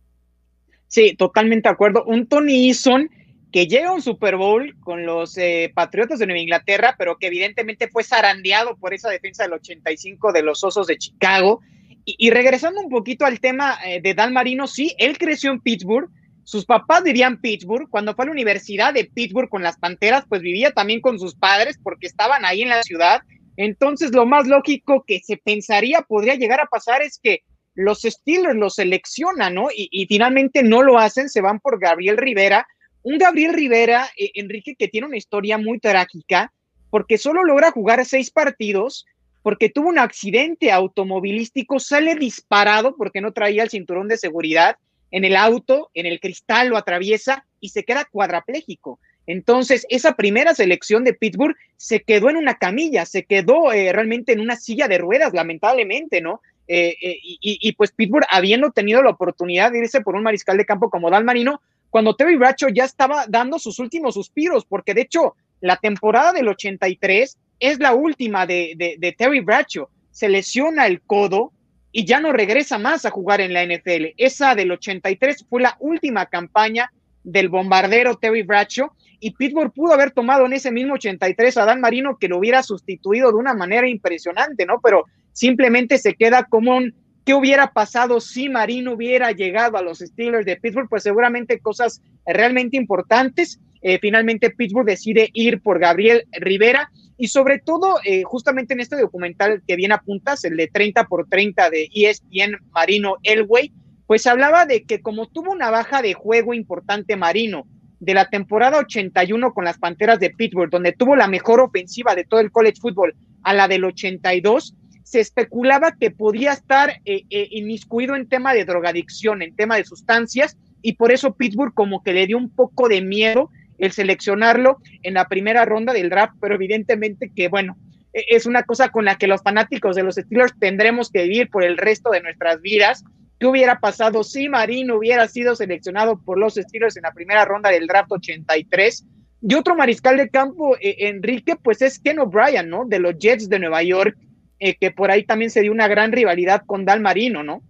Sí, 0.87 1.15
totalmente 1.17 1.69
de 1.69 1.73
acuerdo. 1.73 2.05
Un 2.05 2.27
Tony 2.27 2.69
Eason 2.69 3.09
que 3.53 3.67
llega 3.67 3.89
a 3.89 3.93
un 3.93 4.03
Super 4.03 4.37
Bowl 4.37 4.77
con 4.81 5.05
los 5.05 5.37
eh, 5.37 5.73
Patriotas 5.75 6.19
de 6.19 6.27
Nueva 6.27 6.41
Inglaterra, 6.41 6.95
pero 6.97 7.17
que 7.19 7.27
evidentemente 7.27 7.89
fue 7.89 8.05
zarandeado 8.05 8.77
por 8.77 8.95
esa 8.95 9.11
defensa 9.11 9.43
del 9.43 9.55
85 9.55 10.33
de 10.33 10.43
los 10.43 10.63
Osos 10.63 10.87
de 10.87 10.99
Chicago 10.99 11.61
Y, 12.05 12.31
regresando 12.31 12.81
un 12.81 12.89
poquito 12.89 13.25
al 13.25 13.41
tema 13.41 13.79
eh, 13.85 14.01
de 14.01 14.15
Dan 14.15 14.33
Marino, 14.33 14.67
sí, 14.67 14.95
él 14.99 15.19
creció 15.19 15.51
en 15.53 15.61
Pittsburgh, 15.61 16.11
sus 16.51 16.65
papás 16.65 17.05
vivían 17.05 17.41
Pittsburgh, 17.41 17.89
cuando 17.89 18.13
fue 18.13 18.25
a 18.25 18.27
la 18.27 18.33
Universidad 18.33 18.93
de 18.93 19.05
Pittsburgh 19.05 19.49
con 19.49 19.63
las 19.63 19.79
Panteras, 19.79 20.25
pues 20.29 20.43
vivía 20.43 20.73
también 20.73 21.01
con 21.01 21.17
sus 21.17 21.37
padres 21.37 21.79
porque 21.81 22.09
estaban 22.09 22.45
ahí 22.45 22.63
en 22.63 22.71
la 22.71 22.83
ciudad. 22.83 23.21
Entonces, 23.57 24.11
lo 24.11 24.27
más 24.27 24.49
lógico 24.49 25.05
que 25.07 25.21
se 25.21 25.37
pensaría 25.37 26.03
podría 26.03 26.35
llegar 26.35 26.59
a 26.59 26.67
pasar 26.67 27.03
es 27.03 27.21
que 27.23 27.45
los 27.75 28.01
Steelers 28.03 28.57
lo 28.57 28.69
seleccionan, 28.69 29.55
¿no? 29.55 29.69
Y, 29.73 30.07
finalmente 30.09 30.65
no 30.65 30.83
lo 30.83 30.99
hacen, 30.99 31.29
se 31.29 31.41
van 31.41 31.61
por 31.61 31.79
Gabriel 31.79 32.17
Rivera. 32.17 32.67
Un 33.05 33.19
Gabriel 33.19 33.55
Rivera, 33.55 34.09
eh, 34.19 34.33
Enrique, 34.35 34.75
que 34.77 34.89
tiene 34.89 35.07
una 35.07 35.19
historia 35.19 35.57
muy 35.57 35.79
trágica, 35.79 36.53
porque 36.91 37.17
solo 37.17 37.45
logra 37.45 37.71
jugar 37.71 38.05
seis 38.05 38.33
partidos, 38.33 39.07
porque 39.43 39.71
tuvo 39.71 39.89
un 39.89 40.01
accidente 40.01 40.73
automovilístico, 40.73 41.79
sale 41.79 42.17
disparado 42.17 42.97
porque 42.97 43.21
no 43.21 43.33
traía 43.33 43.63
el 43.63 43.71
cinturón 43.71 44.09
de 44.09 44.19
seguridad 44.19 44.79
en 45.11 45.25
el 45.25 45.37
auto, 45.37 45.91
en 45.95 46.07
el 46.07 46.21
cristal 46.21 46.69
lo 46.69 46.77
atraviesa 46.77 47.47
y 47.61 47.71
se 47.71 47.85
queda 47.85 48.05
cuadraplégico. 48.11 49.01
Entonces, 49.27 49.87
esa 49.91 50.17
primera 50.17 50.55
selección 50.55 51.05
de 51.05 51.15
Pittsburgh 51.15 51.57
se 51.77 52.03
quedó 52.03 52.31
en 52.31 52.37
una 52.37 52.55
camilla, 52.59 53.07
se 53.07 53.25
quedó 53.25 53.73
eh, 53.73 53.93
realmente 53.93 54.33
en 54.33 54.41
una 54.41 54.57
silla 54.57 54.89
de 54.89 54.99
ruedas, 54.99 55.33
lamentablemente, 55.33 56.21
¿no? 56.21 56.41
Eh, 56.67 56.97
eh, 57.03 57.19
y, 57.23 57.73
pues 57.73 57.91
Pittsburgh, 57.91 58.27
habiendo 58.31 58.71
tenido 58.71 59.03
la 59.03 59.11
oportunidad 59.11 59.73
de 59.73 59.81
irse 59.81 60.01
por 60.03 60.15
un 60.15 60.23
mariscal 60.23 60.57
de 60.57 60.65
campo 60.65 60.89
como 60.89 61.11
Dan 61.11 61.25
Marino, 61.25 61.61
cuando 61.91 62.15
Terry 62.15 62.37
Bradshaw 62.37 62.71
ya 62.71 62.85
estaba 62.85 63.27
dando 63.29 63.59
sus 63.59 63.81
últimos 63.81 64.15
suspiros, 64.15 64.65
porque 64.65 64.95
de 64.95 65.03
hecho 65.03 65.35
la 65.61 65.77
temporada 65.77 66.33
del 66.33 66.47
83 66.47 67.37
es 67.59 67.79
la 67.81 67.95
última 67.95 68.47
de, 68.47 68.97
de, 68.99 69.13
Terry 69.13 69.41
Bradshaw. 69.41 69.89
Se 70.13 70.29
lesiona 70.29 70.87
el 70.87 71.03
codo 71.03 71.53
y 71.93 72.05
ya 72.05 72.21
no 72.21 72.33
regresa 72.33 72.79
más 72.79 73.05
a 73.05 73.11
jugar 73.11 73.41
en 73.41 73.53
la 73.53 73.65
NFL. 73.65 74.15
Esa 74.17 74.55
del 74.55 74.73
83 74.73 75.47
fue 75.49 75.63
la 75.63 75.77
última 75.81 76.27
campaña 76.27 76.93
del 77.25 77.49
bombardero 77.49 78.17
Terry 78.17 78.43
Bradshaw 78.43 78.91
y 79.19 79.33
Pittsburgh 79.33 79.73
pudo 79.73 79.93
haber 79.93 80.13
tomado 80.13 80.47
en 80.47 80.55
ese 80.55 80.71
mismo 80.71 80.95
83 80.95 81.57
a 81.59 81.65
Dan 81.67 81.81
Marino 81.81 82.17
que 82.19 82.29
lo 82.29 82.39
hubiera 82.39 82.63
sustituido 82.63 83.31
de 83.31 83.37
una 83.37 83.55
manera 83.55 83.89
impresionante, 83.89 84.65
¿no? 84.65 84.81
Pero 84.83 85.05
simplemente 85.33 85.99
se 85.99 86.15
queda 86.15 86.45
como 86.45 86.77
un 86.77 86.95
¿qué 87.25 87.35
hubiera 87.35 87.73
pasado 87.73 88.21
si 88.21 88.49
Marino 88.49 88.95
hubiera 88.95 89.33
llegado 89.33 89.77
a 89.77 89.83
los 89.83 89.99
Steelers 89.99 90.47
de 90.47 90.57
Pittsburgh? 90.57 90.89
Pues 90.89 91.03
seguramente 91.03 91.61
cosas 91.61 92.03
realmente 92.27 92.77
importantes. 92.77 93.61
Eh, 93.83 93.99
finalmente 94.01 94.51
Pittsburgh 94.51 94.87
decide 94.87 95.31
ir 95.33 95.63
por 95.63 95.79
Gabriel 95.79 96.25
Rivera 96.33 96.91
y 97.21 97.29
sobre 97.29 97.59
todo 97.59 97.97
eh, 98.03 98.23
justamente 98.23 98.73
en 98.73 98.81
este 98.81 98.97
documental 98.97 99.63
que 99.69 99.77
viene 99.77 99.93
a 99.93 100.01
puntas, 100.01 100.43
el 100.45 100.57
de 100.57 100.69
30 100.69 101.05
por 101.05 101.29
30 101.29 101.69
de 101.69 101.91
ESPN 101.95 102.57
Marino 102.73 103.19
Elway, 103.23 103.75
pues 104.07 104.27
hablaba 104.27 104.65
de 104.65 104.85
que 104.85 105.03
como 105.03 105.29
tuvo 105.29 105.53
una 105.53 105.71
baja 105.71 106.01
de 106.01 106.15
juego 106.15 106.55
importante 106.55 107.17
Marino 107.17 107.67
de 108.01 108.15
la 108.15 108.31
temporada 108.31 108.79
81 108.79 109.53
con 109.53 109.67
las 109.67 109.77
Panteras 109.77 110.19
de 110.19 110.31
Pittsburgh, 110.31 110.71
donde 110.71 110.93
tuvo 110.93 111.15
la 111.15 111.29
mejor 111.29 111.61
ofensiva 111.61 112.15
de 112.15 112.25
todo 112.25 112.41
el 112.41 112.51
college 112.51 112.81
football 112.81 113.15
a 113.43 113.53
la 113.53 113.69
del 113.69 113.85
82, 113.85 114.75
se 115.03 115.21
especulaba 115.21 115.93
que 115.93 116.11
podía 116.11 116.55
estar 116.55 117.03
eh, 117.05 117.25
eh, 117.29 117.49
inmiscuido 117.51 118.17
en 118.17 118.31
tema 118.31 118.55
de 118.55 118.65
drogadicción, 118.65 119.43
en 119.43 119.55
tema 119.55 119.77
de 119.77 119.85
sustancias, 119.85 120.57
y 120.81 120.95
por 120.95 121.13
eso 121.13 121.35
Pittsburgh 121.35 121.75
como 121.75 122.03
que 122.03 122.15
le 122.15 122.27
dio 122.27 122.39
un 122.39 122.49
poco 122.49 122.89
de 122.89 123.03
miedo 123.03 123.51
el 123.81 123.93
seleccionarlo 123.93 124.79
en 125.03 125.15
la 125.15 125.27
primera 125.27 125.65
ronda 125.65 125.93
del 125.93 126.11
draft, 126.11 126.35
pero 126.41 126.55
evidentemente 126.55 127.33
que, 127.35 127.49
bueno, 127.49 127.77
e, 128.13 128.25
es 128.29 128.47
una 128.47 128.63
cosa 128.63 128.91
con 128.91 129.05
la 129.05 129.17
que 129.17 129.27
los 129.27 129.43
fanáticos 129.43 129.97
de 129.97 130.03
los 130.03 130.15
Steelers 130.15 130.55
tendremos 130.59 131.11
que 131.11 131.25
vivir 131.25 131.51
por 131.51 131.65
el 131.65 131.77
resto 131.77 132.11
de 132.11 132.23
nuestras 132.23 132.61
vidas. 132.61 133.05
¿Qué 133.39 133.47
hubiera 133.47 133.81
pasado 133.81 134.23
si 134.23 134.49
Marino 134.49 134.97
hubiera 134.97 135.27
sido 135.27 135.57
seleccionado 135.57 136.21
por 136.23 136.39
los 136.39 136.55
Steelers 136.55 136.97
en 136.97 137.03
la 137.03 137.13
primera 137.13 137.45
ronda 137.45 137.71
del 137.71 137.87
draft 137.87 138.13
83? 138.13 139.07
Y 139.43 139.55
otro 139.55 139.75
mariscal 139.75 140.19
de 140.19 140.29
campo, 140.29 140.77
eh, 140.77 141.09
Enrique, 141.09 141.57
pues 141.57 141.81
es 141.81 141.99
Ken 141.99 142.19
O'Brien, 142.19 142.69
¿no? 142.69 142.85
De 142.85 142.99
los 142.99 143.19
Jets 143.19 143.49
de 143.49 143.59
Nueva 143.59 143.83
York, 143.83 144.17
eh, 144.59 144.77
que 144.77 144.91
por 144.91 145.11
ahí 145.11 145.25
también 145.25 145.51
se 145.51 145.63
dio 145.63 145.73
una 145.73 145.89
gran 145.89 146.13
rivalidad 146.13 146.63
con 146.67 146.85
Dal 146.85 147.01
Marino, 147.01 147.43
¿no? 147.43 147.63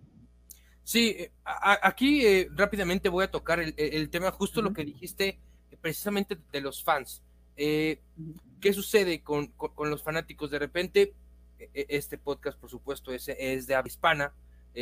Sí, 0.83 1.17
aquí 1.45 2.27
eh, 2.27 2.49
rápidamente 2.57 3.09
voy 3.09 3.23
a 3.23 3.31
tocar 3.31 3.61
el, 3.61 4.11
tema, 4.11 4.33
justo 4.33 4.61
lo 4.61 4.73
que 4.73 4.85
dijiste, 4.85 5.39
precisamente 5.81 6.37
de 6.53 6.61
los 6.61 6.83
fans. 6.83 7.23
¿Qué 7.57 8.73
sucede 8.73 9.23
con, 9.23 9.53
los 9.79 10.03
fanáticos? 10.03 10.51
De 10.51 10.59
repente, 10.59 11.15
e, 11.59 11.71
e, 11.75 11.87
este 11.89 12.19
podcast, 12.19 12.59
por 12.59 12.71
supuesto, 12.71 13.13
es, 13.13 13.29
es 13.29 13.67
de 13.67 13.75
habla 13.75 13.89
hispana. 13.89 14.33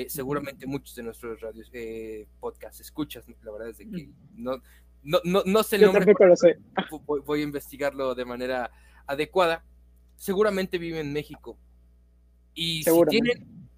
seguramente 0.09 0.67
muchos 0.67 0.95
de 0.95 1.03
nuestros 1.03 1.41
radios, 1.41 1.71
podcasts 2.41 2.81
escuchas, 2.81 3.25
la 3.43 3.53
verdad 3.53 3.69
es 3.69 3.79
que 3.79 4.09
no, 4.37 4.63
no, 5.03 5.21
no, 5.25 5.43
no 5.45 5.63
sé 5.63 5.77
el 5.77 5.83
nombre. 5.83 6.15
voy 7.25 7.41
a 7.41 7.43
investigarlo 7.43 8.15
de 8.15 8.25
manera 8.25 8.71
adecuada. 9.07 9.65
Seguramente 10.17 10.79
vive 10.79 11.01
en 11.01 11.13
México 11.13 11.57
y 12.59 12.83
si, 12.83 12.91
tienen, 13.09 13.69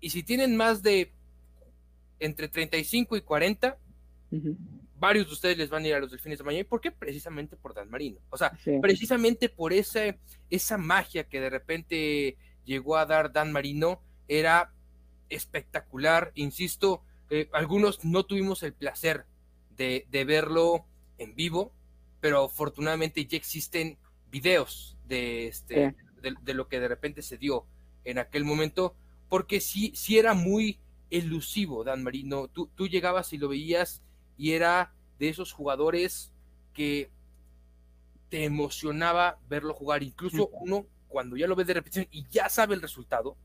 y 0.00 0.10
si 0.10 0.22
tienen 0.22 0.56
más 0.56 0.80
de 0.82 1.12
entre 2.20 2.48
35 2.48 3.16
y 3.16 3.20
40, 3.22 3.76
varios 5.02 5.26
de 5.26 5.32
ustedes 5.32 5.58
les 5.58 5.68
van 5.68 5.82
a 5.82 5.88
ir 5.88 5.94
a 5.94 5.98
los 5.98 6.12
delfines 6.12 6.38
de 6.38 6.44
Miami. 6.44 6.62
¿Por 6.62 6.80
qué? 6.80 6.92
Precisamente 6.92 7.56
por 7.56 7.74
Dan 7.74 7.90
Marino. 7.90 8.20
O 8.30 8.36
sea, 8.36 8.56
precisamente 8.80 9.48
por 9.48 9.72
esa, 9.72 10.16
esa 10.48 10.78
magia 10.78 11.24
que 11.24 11.40
de 11.40 11.50
repente 11.50 12.36
llegó 12.64 12.96
a 12.96 13.04
dar 13.04 13.32
Dan 13.32 13.50
Marino 13.50 14.00
era 14.28 14.72
espectacular. 15.28 16.30
Insisto, 16.36 17.02
eh, 17.30 17.48
algunos 17.52 18.04
no 18.04 18.24
tuvimos 18.26 18.62
el 18.62 18.74
placer 18.74 19.26
de, 19.76 20.06
verlo 20.24 20.86
en 21.18 21.34
vivo, 21.34 21.72
pero 22.20 22.44
afortunadamente 22.44 23.26
ya 23.26 23.36
existen 23.36 23.98
videos 24.30 24.96
de, 25.08 25.48
este, 25.48 25.96
de, 26.20 26.54
lo 26.54 26.68
que 26.68 26.78
de 26.78 26.86
repente 26.86 27.22
se 27.22 27.38
dio 27.38 27.66
en 28.04 28.20
aquel 28.20 28.44
momento, 28.44 28.94
porque 29.28 29.60
sí, 29.60 29.90
sí 29.96 30.16
era 30.16 30.32
muy 30.32 30.78
elusivo 31.10 31.82
Dan 31.82 32.04
Marino. 32.04 32.46
Tú, 32.46 32.70
tú 32.76 32.86
llegabas 32.86 33.32
y 33.32 33.38
lo 33.38 33.48
veías 33.48 34.00
y 34.36 34.52
era 34.52 34.92
de 35.18 35.28
esos 35.28 35.52
jugadores 35.52 36.32
que 36.72 37.10
te 38.28 38.44
emocionaba 38.44 39.38
verlo 39.48 39.74
jugar. 39.74 40.02
Incluso 40.02 40.48
uno, 40.48 40.86
cuando 41.08 41.36
ya 41.36 41.46
lo 41.46 41.54
ves 41.54 41.66
de 41.66 41.74
repetición 41.74 42.08
y 42.10 42.26
ya 42.30 42.48
sabe 42.48 42.74
el 42.74 42.82
resultado, 42.82 43.36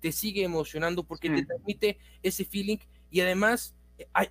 te 0.00 0.12
sigue 0.12 0.44
emocionando 0.44 1.02
porque 1.02 1.28
te 1.28 1.44
transmite 1.44 1.98
ese 2.22 2.44
feeling. 2.44 2.78
Y 3.10 3.20
además 3.20 3.74
hay, 4.12 4.28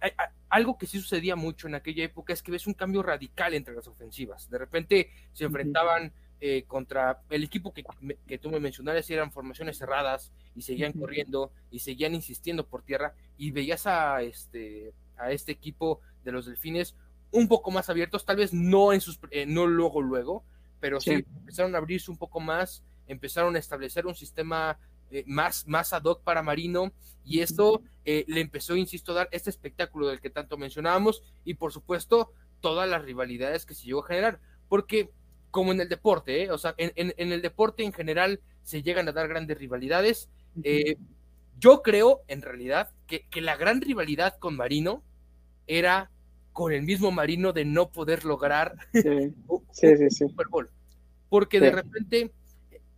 algo 0.49 0.77
que 0.77 0.87
sí 0.87 0.99
sucedía 0.99 1.35
mucho 1.35 1.67
en 1.67 1.75
aquella 1.75 2.03
época 2.03 2.31
es 2.31 2.41
que 2.41 2.51
ves 2.51 2.67
un 2.67 2.73
cambio 2.73 3.03
radical 3.03 3.53
entre 3.53 3.75
las 3.75 3.87
ofensivas. 3.87 4.49
De 4.49 4.57
repente 4.57 5.09
se 5.33 5.45
enfrentaban 5.45 6.13
eh, 6.39 6.63
contra 6.67 7.21
el 7.29 7.43
equipo 7.43 7.73
que, 7.73 7.83
que, 8.27 8.37
tú 8.37 8.49
me 8.49 8.59
mencionaste, 8.59 9.13
eran 9.13 9.31
formaciones 9.31 9.77
cerradas 9.77 10.31
y 10.55 10.61
seguían 10.61 10.93
corriendo 10.93 11.51
y 11.71 11.79
seguían 11.79 12.13
insistiendo 12.13 12.65
por 12.65 12.83
tierra 12.83 13.15
y 13.37 13.51
veías 13.51 13.87
a 13.87 14.21
este, 14.21 14.93
a 15.17 15.31
este 15.31 15.51
equipo 15.51 15.99
de 16.23 16.31
los 16.31 16.45
delfines 16.45 16.95
un 17.31 17.47
poco 17.47 17.71
más 17.71 17.89
abiertos, 17.89 18.25
tal 18.25 18.37
vez 18.37 18.53
no 18.53 18.93
en 18.93 19.01
sus, 19.01 19.19
eh, 19.31 19.45
no 19.45 19.67
luego, 19.67 20.01
luego, 20.01 20.43
pero 20.79 21.01
sí. 21.01 21.11
empezaron 21.11 21.75
a 21.75 21.79
abrirse 21.79 22.09
un 22.09 22.17
poco 22.17 22.39
más, 22.39 22.83
empezaron 23.07 23.55
a 23.55 23.59
establecer 23.59 24.05
un 24.05 24.15
sistema 24.15 24.79
eh, 25.11 25.23
más, 25.27 25.67
más 25.67 25.91
ad 25.91 26.03
hoc 26.03 26.23
para 26.23 26.41
Marino 26.41 26.93
y 27.23 27.41
esto 27.41 27.81
le 28.05 28.39
empezó, 28.39 28.75
insisto, 28.75 29.11
a 29.11 29.15
dar 29.15 29.29
este 29.31 29.49
espectáculo 29.49 30.07
del 30.07 30.21
que 30.21 30.29
tanto 30.29 30.57
mencionábamos 30.57 31.23
y 31.43 31.55
por 31.55 31.73
supuesto 31.73 32.31
todas 32.61 32.87
las 32.87 33.03
rivalidades 33.03 33.65
que 33.65 33.73
se 33.73 33.85
llegó 33.85 34.03
a 34.03 34.07
generar, 34.07 34.39
porque 34.69 35.09
como 35.55 35.71
en 35.71 35.79
el 35.79 35.87
deporte, 35.87 36.43
¿eh? 36.43 36.51
o 36.51 36.57
sea, 36.57 36.75
en, 36.77 37.13
el 37.15 37.41
deporte 37.41 37.83
en 37.83 37.93
general 37.93 38.41
se 38.63 38.83
llegan 38.83 39.07
a 39.07 39.13
dar 39.13 39.29
grandes 39.29 39.57
rivalidades. 39.57 40.27
Eh, 40.63 40.97
yo 41.57 41.81
creo, 41.81 42.23
en 42.27 42.41
realidad, 42.41 42.89
que, 43.07 43.41
la 43.41 43.55
gran 43.55 43.81
rivalidad 43.81 44.37
con 44.39 44.55
Marino 44.55 45.03
era 45.67 46.11
con 46.53 46.71
el 46.71 46.83
mismo 46.83 47.11
Marino 47.11 47.53
de 47.53 47.65
no 47.65 47.89
poder 47.89 48.25
lograr 48.25 48.75
un, 49.47 49.65
Super 50.09 50.47
Bowl. 50.47 50.69
Porque 51.29 51.59
de 51.59 51.71
repente, 51.71 52.31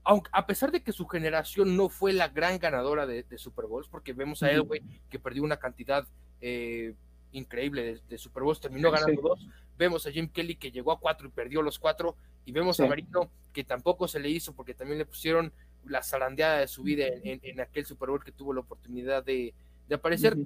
aunque, 0.03 0.29
a 0.33 0.45
pesar 0.45 0.71
de 0.71 0.83
que 0.83 0.91
su 0.91 1.07
generación 1.07 1.75
no 1.75 1.89
fue 1.89 2.13
la 2.13 2.27
gran 2.27 2.59
ganadora 2.59 3.07
de, 3.07 3.25
Super 3.37 3.65
Bowls, 3.65 3.87
porque 3.87 4.13
vemos 4.13 4.43
a 4.43 4.51
Elway 4.51 4.81
que 5.09 5.19
perdió 5.19 5.43
una 5.43 5.57
cantidad 5.57 6.07
eh, 6.39 6.93
increíble 7.31 8.01
de, 8.07 8.17
Super 8.17 8.43
Bowls, 8.43 8.59
terminó 8.59 8.91
ganando 8.91 9.21
dos. 9.21 9.47
Vemos 9.77 10.05
a 10.05 10.11
Jim 10.11 10.27
Kelly 10.27 10.55
que 10.55 10.71
llegó 10.71 10.91
a 10.91 10.99
cuatro 10.99 11.27
y 11.27 11.31
perdió 11.31 11.61
los 11.61 11.79
cuatro. 11.79 12.15
Y 12.45 12.51
vemos 12.51 12.79
a 12.79 12.87
Marino 12.87 13.29
que 13.53 13.63
tampoco 13.63 14.07
se 14.07 14.19
le 14.19 14.29
hizo 14.29 14.53
porque 14.53 14.73
también 14.73 14.99
le 14.99 15.05
pusieron 15.05 15.51
la 15.85 16.03
zarandeada 16.03 16.59
de 16.59 16.67
su 16.67 16.83
vida 16.83 17.05
en, 17.23 17.59
aquel 17.59 17.85
Super 17.85 18.09
Bowl 18.09 18.23
que 18.23 18.31
tuvo 18.31 18.53
la 18.53 18.61
oportunidad 18.61 19.23
de, 19.23 19.53
aparecer. 19.95 20.37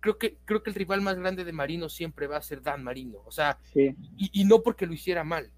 Creo 0.00 0.18
que, 0.18 0.36
creo 0.44 0.62
que 0.62 0.70
el 0.70 0.74
rival 0.74 1.00
más 1.00 1.18
grande 1.18 1.44
de 1.44 1.52
Marino 1.52 1.88
siempre 1.88 2.26
va 2.26 2.36
a 2.36 2.42
ser 2.42 2.62
Dan 2.62 2.82
Marino. 2.82 3.22
O 3.24 3.30
sea, 3.30 3.58
y, 3.74 4.44
no 4.44 4.62
porque 4.62 4.86
lo 4.86 4.94
hiciera 4.94 5.22
mal, 5.22 5.50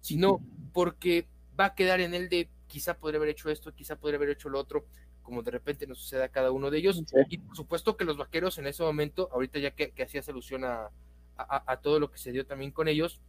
sino 0.00 0.40
porque 0.72 1.26
va 1.58 1.66
a 1.66 1.74
quedar 1.74 2.00
en 2.00 2.14
él 2.14 2.28
de 2.28 2.48
quizá 2.68 2.98
podría 2.98 3.18
haber 3.18 3.30
hecho 3.30 3.50
esto, 3.50 3.74
quizá 3.74 3.96
podría 3.96 4.18
haber 4.18 4.30
hecho 4.30 4.48
lo 4.48 4.60
otro. 4.60 4.86
como 5.22 5.42
de 5.42 5.50
repente 5.50 5.86
nos 5.86 5.98
sucede 5.98 6.24
a 6.24 6.28
cada 6.28 6.52
uno 6.52 6.70
de 6.70 6.78
ellos. 6.78 7.02
Y 7.28 7.38
por 7.38 7.56
supuesto 7.56 7.96
que 7.96 8.04
los 8.04 8.16
vaqueros 8.16 8.58
en 8.58 8.66
ese 8.66 8.82
momento, 8.82 9.28
ahorita 9.32 9.58
ya 9.58 9.72
que, 9.72 9.90
que 9.90 10.04
hacías 10.04 10.28
alusión 10.28 10.64
a, 10.64 10.90
a, 11.36 11.80
todo 11.80 12.00
lo 12.00 12.10
que 12.10 12.18
se 12.18 12.32
dio 12.32 12.46
también 12.46 12.72
con 12.72 12.88
ellos, 12.88 13.20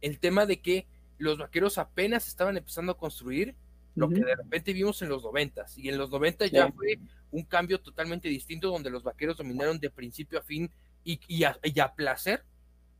el 0.00 0.18
tema 0.18 0.46
de 0.46 0.60
que 0.60 0.86
los 1.18 1.38
vaqueros 1.38 1.78
apenas 1.78 2.28
estaban 2.28 2.56
empezando 2.56 2.92
a 2.92 2.98
construir 2.98 3.54
lo 3.94 4.08
que 4.08 4.20
de 4.20 4.36
repente 4.36 4.72
vimos 4.72 5.02
en 5.02 5.08
los 5.08 5.22
noventas. 5.22 5.76
Y 5.76 5.88
en 5.88 5.98
los 5.98 6.10
noventas 6.10 6.50
ya 6.50 6.70
fue 6.72 6.98
un 7.30 7.44
cambio 7.44 7.80
totalmente 7.80 8.28
distinto 8.28 8.70
donde 8.70 8.90
los 8.90 9.02
vaqueros 9.02 9.36
dominaron 9.36 9.78
de 9.78 9.90
principio 9.90 10.38
a 10.38 10.42
fin 10.42 10.70
y, 11.04 11.20
y, 11.28 11.44
a, 11.44 11.94
placer, 11.94 12.44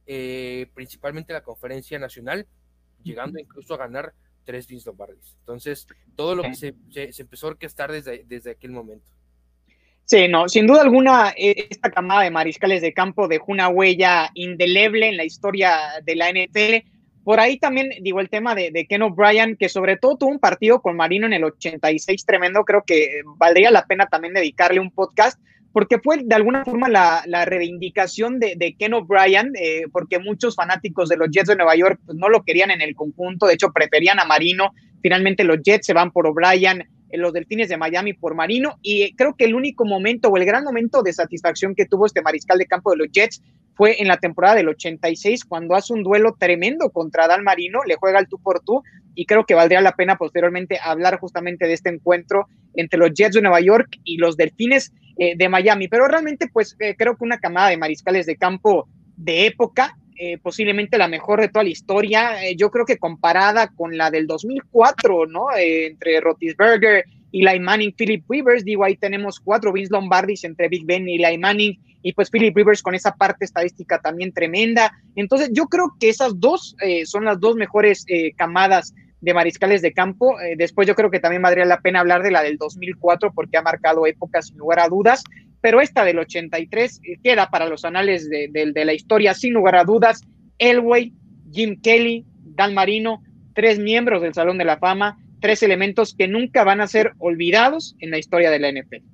eh, 0.07 0.70
principalmente 0.74 1.33
la 1.33 1.42
conferencia 1.42 1.98
nacional, 1.98 2.46
llegando 3.03 3.38
incluso 3.38 3.74
a 3.74 3.79
ganar 3.79 4.14
tres 4.44 4.66
Vince 4.66 4.88
Lombardis. 4.88 5.37
Entonces, 5.40 5.87
todo 6.16 6.35
lo 6.35 6.42
que 6.42 6.55
se, 6.55 6.74
se, 6.90 7.22
empezó 7.22 7.46
a 7.46 7.50
orquestar 7.50 7.92
desde, 7.92 8.24
desde 8.26 8.53
aquel 8.53 8.72
momento. 8.72 9.11
Sí, 10.05 10.26
no, 10.26 10.48
sin 10.48 10.66
duda 10.66 10.83
alguna, 10.83 11.33
e, 11.37 11.68
esta 11.70 11.90
camada 11.90 12.22
de 12.22 12.31
mariscales 12.31 12.83
de 12.83 12.92
campo 12.92 13.29
dejó 13.29 13.53
una 13.53 13.68
huella 13.68 14.31
indeleble 14.35 15.09
en 15.09 15.16
la 15.16 15.24
historia 15.24 15.79
de 16.03 16.16
la 16.16 16.31
NFL. 16.31 17.00
Por 17.24 17.38
ahí 17.38 17.59
también 17.59 17.90
digo 18.00 18.20
el 18.20 18.30
tema 18.30 18.54
de, 18.54 18.70
de 18.70 18.87
Ken 18.87 19.02
O'Brien, 19.02 19.56
que 19.56 19.68
sobre 19.68 19.96
todo 19.96 20.16
tuvo 20.16 20.30
un 20.30 20.38
partido 20.38 20.80
con 20.80 20.96
Marino 20.96 21.26
en 21.26 21.35
el 21.35 21.44
86 21.44 22.24
tremendo. 22.24 22.64
Creo 22.64 22.83
que 22.87 23.22
valdría 23.37 23.70
la 23.70 23.85
pena 23.87 24.06
también 24.06 24.35
dedicarle 24.35 24.80
un 24.80 24.90
podcast, 24.90 25.38
porque 25.72 25.98
fue 25.98 26.18
de 26.24 26.35
alguna 26.35 26.64
forma 26.64 26.88
la, 26.88 27.44
reivindicación 27.44 28.40
de, 28.40 28.54
de 28.56 28.74
Ken 28.74 28.94
O'Brien, 28.94 29.52
eh, 29.61 29.83
porque 29.92 30.18
muchos 30.18 30.56
fanáticos 30.56 31.09
de 31.09 31.16
los 31.16 31.28
Jets 31.30 31.48
de 31.48 31.56
Nueva 31.56 31.76
York 31.76 32.00
pues, 32.04 32.16
no 32.16 32.28
lo 32.28 32.42
querían 32.42 32.70
en 32.70 32.80
el 32.80 32.94
conjunto, 32.94 33.46
de 33.46 33.54
hecho 33.54 33.70
preferían 33.72 34.18
a 34.18 34.24
Marino. 34.24 34.72
Finalmente 35.02 35.44
los 35.44 35.59
Jets 35.62 35.87
se 35.87 35.92
van 35.92 36.11
por 36.11 36.26
O'Brien 36.26 36.88
en 37.11 37.20
los 37.20 37.33
Delfines 37.33 37.68
de 37.68 37.76
Miami 37.76 38.12
por 38.12 38.35
Marino 38.35 38.78
y 38.83 39.14
creo 39.14 39.35
que 39.37 39.44
el 39.44 39.54
único 39.54 39.85
momento 39.85 40.28
o 40.28 40.37
el 40.37 40.44
gran 40.44 40.64
momento 40.64 41.02
de 41.02 41.12
satisfacción 41.12 41.74
que 41.74 41.87
tuvo 41.87 42.06
este 42.06 42.22
mariscal 42.22 42.59
de 42.59 42.66
campo 42.66 42.90
de 42.90 42.98
los 42.98 43.09
Jets 43.11 43.42
fue 43.81 44.03
en 44.03 44.09
la 44.09 44.19
temporada 44.19 44.57
del 44.57 44.69
86 44.69 45.47
cuando 45.47 45.75
hace 45.75 45.95
un 45.95 46.03
duelo 46.03 46.37
tremendo 46.38 46.90
contra 46.90 47.27
Dan 47.27 47.43
Marino, 47.43 47.81
le 47.87 47.95
juega 47.95 48.19
el 48.19 48.29
tú 48.29 48.38
por 48.38 48.61
tú 48.61 48.83
y 49.14 49.25
creo 49.25 49.47
que 49.47 49.55
valdría 49.55 49.81
la 49.81 49.97
pena 49.97 50.19
posteriormente 50.19 50.79
hablar 50.85 51.19
justamente 51.19 51.66
de 51.66 51.73
este 51.73 51.88
encuentro 51.88 52.47
entre 52.75 52.99
los 52.99 53.14
Jets 53.14 53.37
de 53.37 53.40
Nueva 53.40 53.62
York 53.62 53.88
y 54.05 54.19
los 54.19 54.37
Delfines 54.37 54.93
eh, 55.16 55.33
de 55.35 55.49
Miami, 55.49 55.88
pero 55.88 56.09
realmente 56.09 56.47
pues 56.53 56.77
eh, 56.79 56.95
creo 56.95 57.16
que 57.16 57.25
una 57.25 57.38
camada 57.38 57.71
de 57.71 57.79
mariscales 57.79 58.27
de 58.27 58.37
campo 58.37 58.87
de 59.16 59.47
época 59.47 59.97
eh, 60.14 60.37
posiblemente 60.37 60.99
la 60.99 61.09
mejor 61.09 61.40
de 61.40 61.49
toda 61.49 61.64
la 61.64 61.71
historia, 61.71 62.33
yo 62.55 62.71
creo 62.71 62.85
que 62.85 62.99
comparada 62.99 63.69
con 63.69 63.97
la 63.97 64.11
del 64.11 64.27
2004, 64.27 65.25
¿no? 65.25 65.47
Entre 65.57 66.21
Rotisberger, 66.21 67.07
Eli 67.33 67.61
Manning, 67.61 67.95
Philip 67.97 68.25
Rivers, 68.29 68.64
digo, 68.64 68.85
ahí 68.85 68.97
tenemos 68.97 69.40
cuatro 69.40 69.73
Vince 69.73 69.93
Lombardis 69.93 70.45
entre 70.45 70.69
Big 70.69 70.85
Ben 70.85 71.09
y 71.09 71.23
Eli 71.23 71.38
Manning, 71.38 71.79
y 72.03 72.12
pues 72.12 72.31
Philip 72.31 72.57
Rivers 72.57 72.83
con 72.83 72.95
esa 72.95 73.14
parte 73.14 73.45
estadística 73.45 73.99
también 73.99 74.33
tremenda. 74.33 74.93
Entonces, 75.16 75.51
yo 75.53 75.66
creo 75.66 75.95
que 76.01 76.09
esas 76.09 76.40
dos 76.40 76.75
son 77.05 77.27
las 77.27 77.38
dos 77.38 77.57
mejores 77.57 78.07
camadas 78.37 78.95
de 79.21 79.35
mariscales 79.35 79.83
de 79.83 79.93
campo. 79.93 80.35
después 80.57 80.88
yo 80.88 80.95
creo 80.95 81.11
que 81.11 81.21
también 81.21 81.43
valdría 81.43 81.66
la 81.66 81.81
pena 81.81 82.01
hablar 82.01 82.23
de 82.23 82.31
la 82.31 82.43
del 82.43 82.57
2004 82.57 83.33
porque 83.35 83.59
ha 83.59 83.62
marcado 83.62 84.07
épocas 84.07 84.47
sin 84.47 84.57
lugar 84.57 84.81
a 84.81 84.88
dudas 84.88 85.23
pero 85.61 85.81
esta 85.81 86.05
del 86.05 86.19
83 86.19 87.01
eh, 87.03 87.16
queda 87.23 87.51
para 87.51 87.69
los 87.69 87.85
anales 87.85 88.29
de, 88.29 88.73
la 88.85 88.93
historia, 88.93 89.35
sin 89.35 89.53
lugar 89.53 89.77
a 89.77 89.85
dudas. 89.85 90.23
Elway, 90.59 91.12
Jim 91.53 91.81
Kelly, 91.81 92.25
Dan 92.45 92.75
Marino, 92.75 93.23
tres 93.55 93.79
miembros 93.79 94.23
del 94.23 94.35
Salón 94.35 94.59
de 94.59 94.64
la 94.64 94.79
Fama, 94.79 95.19
tres 95.40 95.62
elementos 95.62 96.14
que 96.14 96.29
nunca 96.29 96.64
van 96.64 96.81
a 96.81 96.87
ser 96.87 97.12
olvidados 97.18 97.96
en 97.98 98.11
la 98.11 98.18
historia 98.18 98.50
de 98.50 98.59
la 98.59 98.70
NFL. 98.70 99.05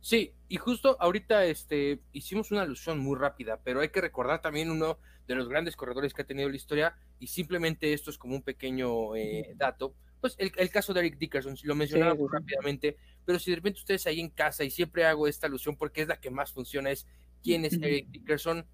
Sí, 0.00 0.32
y 0.48 0.56
justo 0.56 0.96
ahorita 1.00 1.44
este, 1.44 2.00
hicimos 2.12 2.50
una 2.50 2.62
alusión 2.62 2.98
muy 2.98 3.18
rápida, 3.18 3.60
pero 3.62 3.80
hay 3.80 3.90
que 3.90 4.00
recordar 4.00 4.40
también 4.40 4.70
uno 4.70 4.98
de 5.26 5.34
los 5.34 5.48
grandes 5.48 5.76
corredores 5.76 6.14
que 6.14 6.22
ha 6.22 6.26
tenido 6.26 6.48
la 6.48 6.56
historia, 6.56 6.96
y 7.18 7.26
simplemente 7.26 7.92
esto 7.92 8.10
es 8.10 8.16
como 8.16 8.34
un 8.34 8.42
pequeño 8.42 9.14
eh, 9.14 9.52
dato. 9.56 9.94
Pues 10.20 10.34
el, 10.38 10.70
caso 10.70 10.92
de 10.94 11.00
Eric 11.00 11.18
Dickerson, 11.18 11.54
lo 11.62 11.74
mencionaba 11.74 12.14
muy 12.14 12.28
rápidamente, 12.32 12.96
pero 13.24 13.38
si 13.38 13.50
de 13.50 13.56
repente 13.56 13.80
ustedes 13.80 14.06
ahí 14.06 14.20
en 14.20 14.30
casa, 14.30 14.64
y 14.64 14.70
siempre 14.70 15.04
hago 15.04 15.28
esta 15.28 15.46
alusión 15.46 15.76
porque 15.76 16.02
es 16.02 16.08
la 16.08 16.18
que 16.18 16.30
más 16.30 16.52
funciona, 16.52 16.90
es 16.90 17.06
quién 17.42 17.64
es 17.64 17.74
Eric 17.74 18.08
Dickerson, 18.08 18.66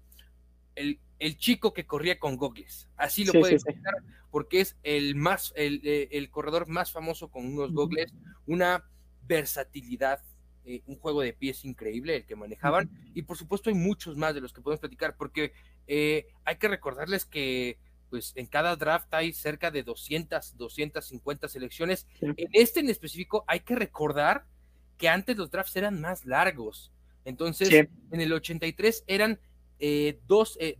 el, 0.75 0.99
el 1.19 1.37
chico 1.37 1.73
que 1.73 1.85
corría 1.85 2.19
con 2.19 2.37
gogles, 2.37 2.89
así 2.97 3.25
lo 3.25 3.33
pueden 3.33 3.59
pensar, 3.59 3.95
porque 4.31 4.61
es 4.61 4.77
el 4.83 5.15
más, 5.15 5.53
el, 5.55 5.81
eh, 5.83 6.09
el, 6.11 6.29
corredor 6.29 6.67
más 6.67 6.91
famoso 6.91 7.29
con 7.29 7.45
unos 7.45 7.73
gogles, 7.73 8.13
una 8.45 8.85
versatilidad, 9.27 10.21
eh, 10.65 10.81
un 10.87 10.97
juego 10.97 11.21
de 11.21 11.33
pies 11.33 11.63
increíble 11.63 12.17
el 12.17 12.25
que 12.25 12.35
manejaban, 12.35 12.89
y 13.13 13.21
por 13.21 13.37
supuesto 13.37 13.69
hay 13.69 13.75
muchos 13.75 14.17
más 14.17 14.35
de 14.35 14.41
los 14.41 14.51
que 14.51 14.61
podemos 14.61 14.81
platicar, 14.81 15.15
porque 15.15 15.53
eh, 15.87 16.27
hay 16.43 16.57
que 16.57 16.67
recordarles 16.67 17.25
que 17.25 17.79
pues 18.09 18.33
en 18.35 18.45
cada 18.45 18.75
draft 18.75 19.13
hay 19.13 19.33
cerca 19.33 19.71
de 19.71 19.83
200, 19.83 20.57
250 20.57 21.47
selecciones. 21.47 22.07
En 22.21 22.35
este 22.53 22.79
en 22.79 22.89
específico 22.89 23.43
hay 23.47 23.61
que 23.61 23.75
recordar 23.75 24.45
que 24.97 25.09
antes 25.09 25.35
los 25.35 25.49
drafts 25.49 25.75
eran 25.75 25.99
más 25.99 26.25
largos. 26.25 26.91
Entonces, 27.25 27.69
en 27.71 28.21
el 28.21 28.31
83 28.31 29.03
eran 29.07 29.39
eh, 29.79 30.19
12, 30.27 30.77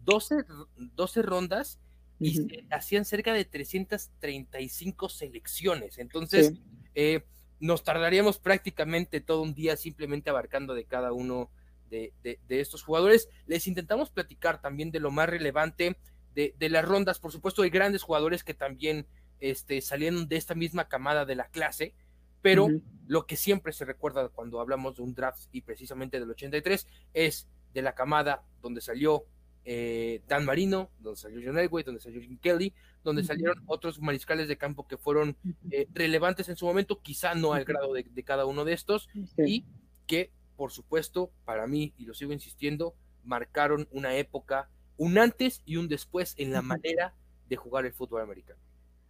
12, 0.95 1.21
rondas 1.21 1.79
y 2.19 2.35
se 2.35 2.65
hacían 2.71 3.05
cerca 3.05 3.33
de 3.33 3.45
335 3.45 5.09
selecciones. 5.09 5.97
Entonces, 5.97 6.53
eh, 6.93 7.25
nos 7.59 7.83
tardaríamos 7.83 8.39
prácticamente 8.39 9.21
todo 9.21 9.41
un 9.41 9.53
día 9.53 9.75
simplemente 9.75 10.29
abarcando 10.29 10.73
de 10.73 10.85
cada 10.85 11.11
uno 11.11 11.49
de, 11.89 12.13
de, 12.23 12.59
estos 12.59 12.83
jugadores. 12.83 13.29
Les 13.47 13.67
intentamos 13.67 14.09
platicar 14.09 14.61
también 14.61 14.91
de 14.91 14.99
lo 14.99 15.11
más 15.11 15.29
relevante 15.29 15.97
de, 16.33 16.69
las 16.69 16.85
rondas. 16.85 17.19
Por 17.19 17.31
supuesto, 17.31 17.61
hay 17.61 17.69
grandes 17.69 18.03
jugadores 18.03 18.43
que 18.43 18.53
también 18.53 19.07
este, 19.39 19.81
salieron 19.81 20.27
de 20.27 20.35
esta 20.35 20.55
misma 20.55 20.87
camada 20.87 21.25
de 21.25 21.35
la 21.35 21.47
clase, 21.47 21.93
pero 22.41 22.67
lo 23.07 23.25
que 23.25 23.37
siempre 23.37 23.73
se 23.73 23.85
recuerda 23.85 24.29
cuando 24.29 24.59
hablamos 24.59 24.97
de 24.97 25.03
un 25.03 25.15
draft 25.15 25.47
y 25.51 25.61
precisamente 25.61 26.19
del 26.19 26.29
83 26.29 26.87
es 27.13 27.47
de 27.75 27.83
la 27.83 27.93
camada 27.93 28.41
donde 28.61 28.81
salió 28.81 29.25
eh, 29.65 30.21
Dan 30.27 30.45
Marino, 30.45 30.89
donde 30.99 31.19
salió 31.19 31.41
John 31.43 31.59
Elway, 31.59 31.83
donde 31.83 31.99
salió 31.99 32.21
Jim 32.21 32.39
Kelly, 32.39 32.73
donde 33.03 33.23
salieron 33.23 33.61
otros 33.67 33.99
mariscales 33.99 34.47
de 34.47 34.57
campo 34.57 34.87
que 34.87 34.97
fueron 34.97 35.35
eh, 35.69 35.87
relevantes 35.93 36.49
en 36.49 36.55
su 36.55 36.65
momento, 36.65 37.01
quizá 37.01 37.35
no 37.35 37.53
al 37.53 37.65
grado 37.65 37.93
de, 37.93 38.23
cada 38.23 38.45
uno 38.45 38.63
de 38.63 38.73
estos, 38.73 39.09
y 39.37 39.65
que, 40.07 40.31
por 40.55 40.71
supuesto, 40.71 41.31
para 41.43 41.67
mí, 41.67 41.93
y 41.97 42.05
lo 42.05 42.13
sigo 42.13 42.31
insistiendo, 42.31 42.95
marcaron 43.23 43.87
una 43.91 44.15
época 44.15 44.69
un 44.97 45.17
antes 45.17 45.61
y 45.65 45.75
un 45.75 45.89
después 45.89 46.33
en 46.37 46.53
la 46.53 46.61
manera 46.61 47.13
de 47.49 47.57
jugar 47.57 47.85
el 47.85 47.93
fútbol 47.93 48.21
americano. 48.21 48.59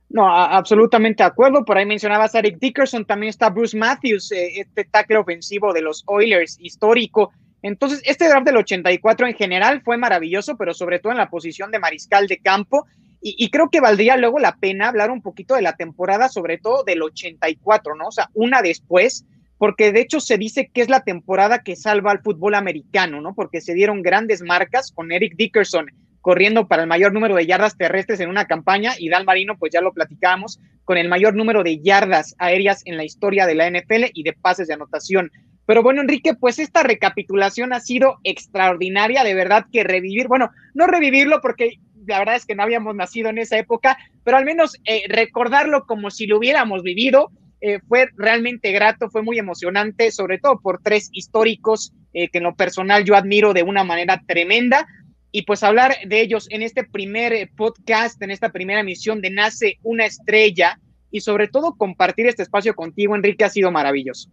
No, 0.10 0.28
absolutamente 0.28 1.24
de 1.24 1.28
acuerdo. 1.28 1.66
Por 1.66 1.78
ahí 1.78 1.86
mencionabas 1.86 2.34
a 2.34 2.40
Eric 2.40 2.60
Dickerson, 2.60 3.06
también 3.06 3.30
está 3.30 3.50
Bruce 3.50 3.78
Matthews, 3.78 4.32
eh, 4.32 4.60
este 4.60 4.86
tackle 4.86 5.18
ofensivo 5.18 5.74
de 5.74 5.82
los 5.82 6.04
Oilers, 6.08 6.58
histórico. 6.60 7.32
Entonces, 7.66 8.04
este 8.06 8.28
draft 8.28 8.46
del 8.46 8.58
84 8.58 9.26
en 9.26 9.34
general 9.34 9.82
fue 9.84 9.98
maravilloso, 9.98 10.56
pero 10.56 10.76
sobre 10.76 11.00
todo 11.00 11.14
en 11.14 11.18
la 11.18 11.32
posición 11.32 11.72
de 11.72 11.80
mariscal 11.80 12.28
de 12.28 12.38
campo. 12.38 12.86
Y, 13.28 13.50
creo 13.50 13.72
que 13.72 13.82
valdría 13.82 14.18
luego 14.18 14.38
la 14.38 14.56
pena 14.58 14.88
hablar 14.88 15.10
un 15.10 15.24
poquito 15.24 15.56
de 15.56 15.64
la 15.64 15.76
temporada, 15.76 16.30
sobre 16.30 16.60
todo 16.60 16.84
del 16.84 17.02
84, 17.02 17.96
¿no? 17.96 18.10
O 18.10 18.12
sea, 18.12 18.30
una 18.36 18.62
después, 18.62 19.26
porque 19.58 19.92
de 19.92 20.02
hecho 20.02 20.20
se 20.20 20.38
dice 20.38 20.70
que 20.72 20.82
es 20.82 20.90
la 20.90 21.00
temporada 21.00 21.64
que 21.64 21.76
salva 21.76 22.12
al 22.12 22.22
fútbol 22.22 22.54
americano, 22.54 23.20
¿no? 23.20 23.34
Porque 23.34 23.62
se 23.62 23.74
dieron 23.74 24.04
grandes 24.04 24.44
marcas 24.44 24.92
con 24.92 25.12
Eric 25.12 25.34
Dickerson 25.36 25.88
corriendo 26.26 26.68
para 26.68 26.82
el 26.82 26.88
mayor 26.88 27.14
número 27.14 27.36
de 27.36 27.46
yardas 27.46 27.78
terrestres 27.78 28.20
en 28.20 28.30
una 28.30 28.46
campaña 28.46 28.94
y 28.98 29.10
Dan 29.10 29.26
Marino, 29.26 29.60
pues 29.60 29.72
ya 29.72 29.80
lo 29.80 29.94
platicamos, 29.94 30.60
con 30.84 30.98
el 30.98 31.08
mayor 31.08 31.36
número 31.36 31.62
de 31.62 31.80
yardas 31.80 32.36
aéreas 32.40 32.82
en 32.86 32.98
la 32.98 33.04
historia 33.04 33.46
de 33.46 33.54
la 33.54 33.70
NFL 33.70 34.06
y 34.12 34.24
de 34.24 34.34
pases 34.34 34.68
de 34.68 34.74
anotación. 34.74 35.32
Pero 35.66 35.82
bueno, 35.82 36.02
Enrique, 36.02 36.36
pues 36.36 36.60
esta 36.60 36.84
recapitulación 36.84 37.74
ha 37.74 37.80
sido 37.80 38.20
extraordinaria, 38.24 39.24
de 39.24 39.34
verdad 39.34 39.66
que 39.72 39.84
revivir, 39.84 40.28
bueno, 40.28 40.52
no 40.74 40.88
revivirlo 40.88 41.42
porque 41.42 41.80
la 42.06 42.20
verdad 42.20 42.36
es 42.36 42.46
que 42.46 42.56
no 42.56 42.64
habíamos 42.64 42.96
nacido 42.96 43.30
en 43.30 43.40
esa 43.40 43.58
época, 43.58 43.98
pero 44.24 44.38
al 44.38 44.46
menos 44.46 44.78
eh, 44.86 45.04
recordarlo 45.08 45.86
como 45.86 46.12
si 46.12 46.28
lo 46.28 46.38
hubiéramos 46.38 46.84
vivido 46.84 47.32
eh, 47.62 47.80
fue 47.88 48.10
realmente 48.16 48.72
grato, 48.72 49.10
fue 49.10 49.24
muy 49.24 49.40
emocionante, 49.40 50.12
sobre 50.12 50.38
todo 50.38 50.60
por 50.62 50.82
tres 50.84 51.10
históricos 51.12 51.94
eh, 52.14 52.30
que 52.30 52.38
en 52.38 52.44
lo 52.44 52.56
personal 52.56 53.04
yo 53.06 53.16
admiro 53.16 53.54
de 53.54 53.64
una 53.64 53.84
manera 53.84 54.22
tremenda. 54.28 54.88
Y 55.32 55.42
pues 55.42 55.64
hablar 55.64 55.96
de 56.06 56.22
ellos 56.22 56.48
en 56.52 56.62
este 56.62 56.84
primer 56.84 57.50
podcast, 57.58 58.22
en 58.22 58.32
esta 58.32 58.52
primera 58.52 58.82
emisión 58.82 59.20
de 59.20 59.32
Nace 59.32 59.80
una 59.84 60.06
estrella 60.06 60.80
y 61.12 61.22
sobre 61.22 61.48
todo 61.48 61.76
compartir 61.76 62.28
este 62.28 62.44
espacio 62.44 62.74
contigo, 62.76 63.16
Enrique, 63.16 63.44
ha 63.44 63.50
sido 63.50 63.72
maravilloso. 63.72 64.30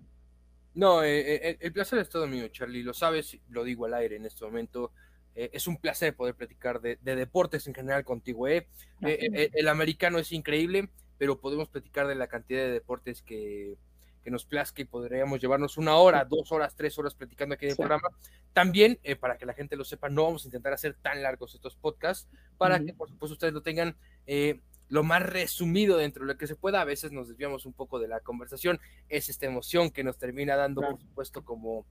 No, 0.75 1.03
el 1.03 1.73
placer 1.73 1.99
es 1.99 2.09
todo 2.09 2.27
mío, 2.27 2.49
Charlie, 2.49 2.83
lo 2.83 2.95
sabes, 2.95 3.39
lo 3.49 3.63
digo 3.65 3.87
al 3.87 3.95
aire 3.95 4.17
en 4.17 4.27
este 4.27 4.45
momento. 4.45 4.93
es 5.35 5.67
un 5.67 5.77
placer 5.77 6.17
poder 6.17 6.35
platicar 6.35 6.81
de, 6.81 6.97
deportes 6.97 7.67
en 7.67 7.75
general 7.75 8.05
contigo. 8.05 8.47
el 8.49 9.69
americano 9.69 10.19
es 10.19 10.33
increíble 10.33 10.89
pero 11.23 11.39
podemos 11.39 11.69
platicar 11.69 12.09
de 12.09 12.17
la 12.17 12.27
cantidad 12.27 12.63
de 12.63 12.73
deportes 12.73 13.23
que, 13.23 13.77
que 14.25 14.31
nos 14.33 14.45
plazca 14.45 14.83
y 14.83 14.87
podríamos 14.87 15.41
llevarnos 15.41 15.79
una 15.79 15.95
hora, 15.95 16.25
dos 16.25 16.51
horas, 16.51 16.75
tres 16.75 16.99
horas 16.99 17.15
platicando 17.15 17.55
aquí 17.55 17.67
en 17.67 17.71
el 17.71 17.77
programa. 17.77 18.09
También, 18.53 18.99
eh, 19.05 19.15
para 19.15 19.39
que 19.39 19.47
la 19.47 19.55
gente 19.55 19.77
lo 19.77 19.85
sepa, 19.85 20.09
no 20.09 20.25
vamos 20.25 20.43
a 20.43 20.49
intentar 20.49 20.73
hacer 20.73 20.97
tan 21.01 21.23
largos 21.23 21.55
estos 21.55 21.77
podcasts, 21.77 22.29
para 22.59 22.81
que 22.81 22.93
por 22.93 23.09
supuesto 23.09 23.35
ustedes 23.35 23.55
lo 23.55 23.63
tengan 23.63 23.97
eh, 24.27 24.59
lo 24.93 25.03
más 25.03 25.23
resumido 25.23 25.97
dentro 25.97 26.27
de 26.27 26.35
lo 26.35 26.39
que 26.39 26.47
se 26.47 26.55
pueda. 26.55 26.83
A 26.83 26.85
veces 26.85 27.13
nos 27.13 27.27
desviamos 27.27 27.65
un 27.65 27.73
poco 27.73 27.99
de 27.99 28.09
la 28.09 28.21
conversación, 28.21 28.79
es 29.09 29.31
esta 29.31 29.47
emoción 29.47 29.91
que 29.91 30.05
nos 30.05 30.19
termina 30.19 30.55
dando, 30.55 30.83
por 30.83 31.01
supuesto, 31.01 31.47
como, 31.47 31.87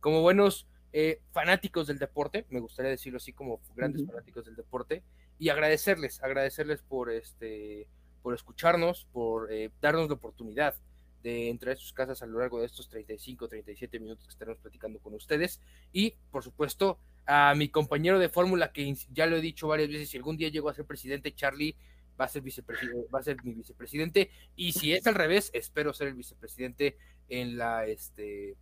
como 0.00 0.20
buenos 0.20 0.66
eh, 0.92 1.22
fanáticos 1.32 1.86
del 1.86 1.98
deporte, 1.98 2.44
me 2.50 2.60
gustaría 2.60 2.90
decirlo 2.90 3.16
así 3.16 3.32
como 3.32 3.62
grandes 3.74 4.06
fanáticos 4.06 4.44
del 4.44 4.54
deporte, 4.54 5.02
y 5.38 5.48
agradecerles, 5.48 6.22
agradecerles 6.22 6.82
por 6.82 7.10
este 7.10 7.88
por 8.20 8.34
escucharnos, 8.34 9.06
por 9.12 9.48
darnos 9.80 10.08
la 10.08 10.14
oportunidad 10.14 10.76
de 11.22 11.48
entrar 11.48 11.72
a 11.72 11.76
sus 11.76 11.92
casas 11.92 12.22
a 12.22 12.26
lo 12.26 12.38
largo 12.38 12.60
de 12.60 12.66
estos 12.66 12.88
35, 12.88 13.48
37 13.48 13.98
minutos 13.98 14.26
que 14.26 14.30
estaremos 14.30 14.60
platicando 14.60 15.00
con 15.00 15.14
ustedes. 15.14 15.60
Y, 15.92 16.14
por 16.30 16.44
supuesto, 16.44 16.98
a 17.26 17.54
mi 17.56 17.68
compañero 17.68 18.18
de 18.18 18.28
fórmula, 18.28 18.72
que 18.72 18.94
ya 19.10 19.26
lo 19.26 19.36
he 19.36 19.40
dicho 19.40 19.68
varias 19.68 19.88
veces, 19.88 20.10
si 20.10 20.18
algún 20.18 20.36
día 20.36 20.50
llego 20.50 20.68
a 20.68 20.74
ser 20.74 20.84
presidente, 20.84 21.34
Charlie 21.34 21.74
va 22.20 22.26
a 22.26 22.28
ser, 22.28 22.42
vicepresidente, 22.42 23.08
va 23.12 23.18
a 23.18 23.22
ser 23.22 23.36
mi 23.44 23.54
vicepresidente. 23.54 24.30
Y 24.56 24.72
si 24.72 24.92
es 24.92 25.06
al 25.06 25.14
revés, 25.14 25.50
espero 25.52 25.92
ser 25.92 26.08
el 26.08 26.14
vicepresidente 26.14 26.96
en 27.28 27.56
la, 27.56 27.86
este, 27.86 28.56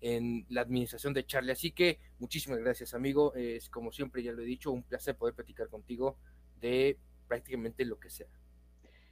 en 0.00 0.46
la 0.48 0.62
administración 0.62 1.12
de 1.14 1.26
Charlie. 1.26 1.52
Así 1.52 1.72
que 1.72 1.98
muchísimas 2.18 2.58
gracias, 2.58 2.94
amigo. 2.94 3.34
Es 3.34 3.68
como 3.68 3.92
siempre, 3.92 4.22
ya 4.22 4.32
lo 4.32 4.42
he 4.42 4.46
dicho, 4.46 4.70
un 4.70 4.82
placer 4.82 5.16
poder 5.16 5.34
platicar 5.34 5.68
contigo 5.68 6.16
de 6.60 6.96
prácticamente 7.26 7.84
lo 7.84 7.98
que 7.98 8.10
sea. 8.10 8.26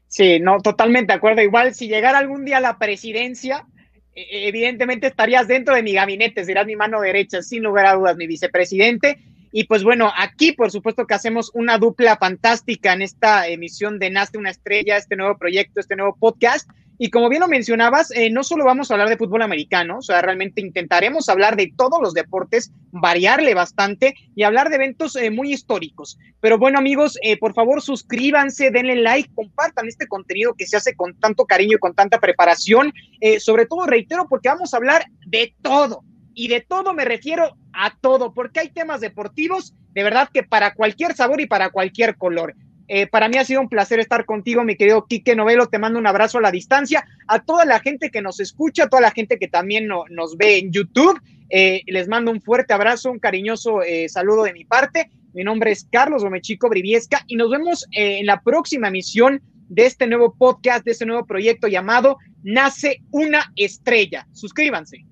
Sí, 0.09 0.39
no, 0.41 0.61
totalmente 0.61 1.13
de 1.13 1.17
acuerdo. 1.17 1.43
Igual 1.43 1.75
si 1.75 1.89
llegara 1.89 2.19
algún 2.19 2.45
día 2.45 2.59
a 2.59 2.61
la 2.61 2.79
presidencia, 2.79 3.67
e, 4.15 4.49
evidentemente 4.49 5.09
estarías 5.09 5.49
dentro 5.49 5.75
de 5.75 5.83
mi 5.83 5.93
gabinete, 5.93 6.45
serás 6.45 6.67
mi 6.67 6.77
mano 6.77 7.01
derecha, 7.01 7.43
sin 7.43 7.63
lugar 7.63 7.87
a 7.87 7.95
dudas, 7.95 8.17
mi 8.17 8.27
vicepresidente. 8.27 9.19
Y 9.59 9.65
pues 9.65 9.83
bueno, 9.85 10.13
aquí 10.15 10.53
por 10.53 10.71
supuesto 10.71 11.07
que 11.07 11.15
hacemos 11.15 11.51
una 11.55 11.79
dupla 11.79 12.19
fantástica 12.19 12.93
en 12.93 13.01
esta 13.01 13.49
emisión 13.49 13.99
de 13.99 14.11
Nace 14.11 14.37
una 14.37 14.51
estrella, 14.51 14.99
este 14.99 15.17
nuevo 15.17 15.39
proyecto, 15.39 15.81
este 15.81 15.97
nuevo 15.97 16.15
podcast. 16.15 16.69
Y 16.99 17.09
como 17.09 17.31
bien 17.31 17.41
lo 17.41 17.49
mencionabas, 17.49 18.11
eh, 18.11 18.29
no 18.29 18.45
solo 18.45 18.67
vamos 18.67 18.91
a 18.91 18.95
hablar 18.95 19.09
de 19.09 19.17
fútbol 19.17 19.41
americano, 19.41 19.97
o 19.97 20.03
sea, 20.03 20.21
realmente 20.21 20.61
intentaremos 20.61 21.31
hablar 21.31 21.57
de 21.57 21.73
todos 21.75 22.03
los 22.03 22.13
deportes, 22.13 22.71
variarle 22.91 23.55
bastante 23.55 24.15
y 24.35 24.43
hablar 24.43 24.69
de 24.69 24.75
eventos 24.75 25.17
eh, 25.17 25.31
muy 25.31 25.55
históricos. 25.55 26.19
Pero 26.43 26.59
bueno, 26.59 26.79
amigos, 26.79 27.19
eh, 27.23 27.39
por 27.39 27.55
favor, 27.55 27.81
suscríbanse, 27.81 28.71
denle 28.71 28.97
like, 28.97 29.31
compartan 29.35 29.89
este 29.89 30.07
contenido 30.07 30.53
que 30.53 30.67
se 30.67 30.77
hace 30.77 30.95
con 30.95 31.19
tanto 31.19 31.47
cariño 31.47 31.77
y 31.77 31.81
con 31.81 31.95
tanta 31.95 32.21
preparación. 32.21 32.93
sobre 33.39 33.65
todo, 33.65 33.87
reitero, 33.87 34.27
porque 34.29 34.51
vamos 34.51 34.75
a 34.75 34.77
hablar 34.77 35.07
de 35.27 35.55
todo. 35.63 36.03
Y 36.39 36.49
de 36.49 36.61
todo 36.61 36.93
me 36.93 37.07
refiero 37.07 37.57
a 37.73 37.97
todo, 37.99 38.35
porque 38.35 38.61
hay 38.61 38.69
temas 38.69 39.01
deportivos 39.01 39.75
de 39.97 40.03
verdad 40.03 40.29
que 40.31 40.43
para 40.43 40.75
cualquier 40.75 41.15
sabor 41.15 41.41
y 41.41 41.47
para 41.47 41.71
cualquier 41.71 42.17
color. 42.17 42.55
Eh, 42.87 43.07
para 43.07 43.31
mí 43.31 43.39
ha 43.39 43.47
sido 43.47 43.63
un 43.63 43.71
placer 43.71 43.99
estar 43.99 44.27
contigo, 44.27 44.63
mi 44.63 44.77
querido 44.77 45.07
Quique 45.07 45.35
Novelo. 45.35 45.69
Te 45.69 45.79
mando 45.79 45.99
un 45.99 46.07
abrazo 46.07 46.37
a 46.37 46.43
la 46.43 46.51
distancia. 46.51 47.07
A 47.27 47.43
toda 47.43 47.65
la 47.65 47.81
gente 47.81 48.11
que 48.11 48.21
nos 48.21 48.39
escucha, 48.39 48.85
a 48.85 48.89
toda 48.91 49.01
la 49.01 49.11
gente 49.11 49.39
que 49.39 49.49
también 49.49 49.89
nos 49.89 50.37
ve 50.37 50.59
en 50.59 50.71
YouTube, 50.71 51.19
eh, 51.49 51.81
les 51.87 52.09
mando 52.09 52.31
un 52.31 52.43
fuerte 52.43 52.75
abrazo, 52.75 53.11
un 53.11 53.19
cariñoso 53.19 53.83
eh, 53.83 54.11
saludo 54.11 54.43
de 54.43 54.53
mi 54.53 54.67
parte. 54.67 55.11
Mi 55.33 55.45
nombre 55.45 55.71
es 55.73 55.89
Carlos 55.91 56.23
Gomechico 56.23 56.69
Briviesca 56.69 57.25
y 57.27 57.37
nos 57.37 57.51
vemos 57.51 57.87
en 57.93 58.27
la 58.27 58.43
próxima 58.43 58.89
emisión 58.89 59.41
de 59.71 59.87
este 59.87 60.07
nuevo 60.07 60.35
podcast, 60.35 60.85
de 60.85 60.91
este 60.93 61.07
nuevo 61.07 61.25
proyecto 61.25 61.69
llamado 61.69 62.19
Nace 62.43 63.01
una 63.13 63.51
estrella. 63.57 64.27
Suscríbanse. 64.33 65.07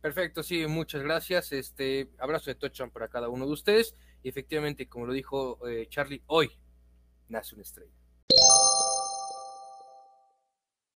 Perfecto, 0.00 0.42
sí, 0.42 0.66
muchas 0.66 1.02
gracias. 1.02 1.52
Este 1.52 2.10
abrazo 2.18 2.50
de 2.50 2.54
Tochan 2.54 2.90
para 2.90 3.08
cada 3.08 3.28
uno 3.28 3.46
de 3.46 3.52
ustedes. 3.52 3.94
Y 4.22 4.28
efectivamente, 4.30 4.88
como 4.88 5.06
lo 5.06 5.12
dijo 5.12 5.58
Charlie, 5.88 6.22
hoy 6.26 6.50
nace 7.28 7.54
una 7.54 7.62
estrella. 7.62 7.99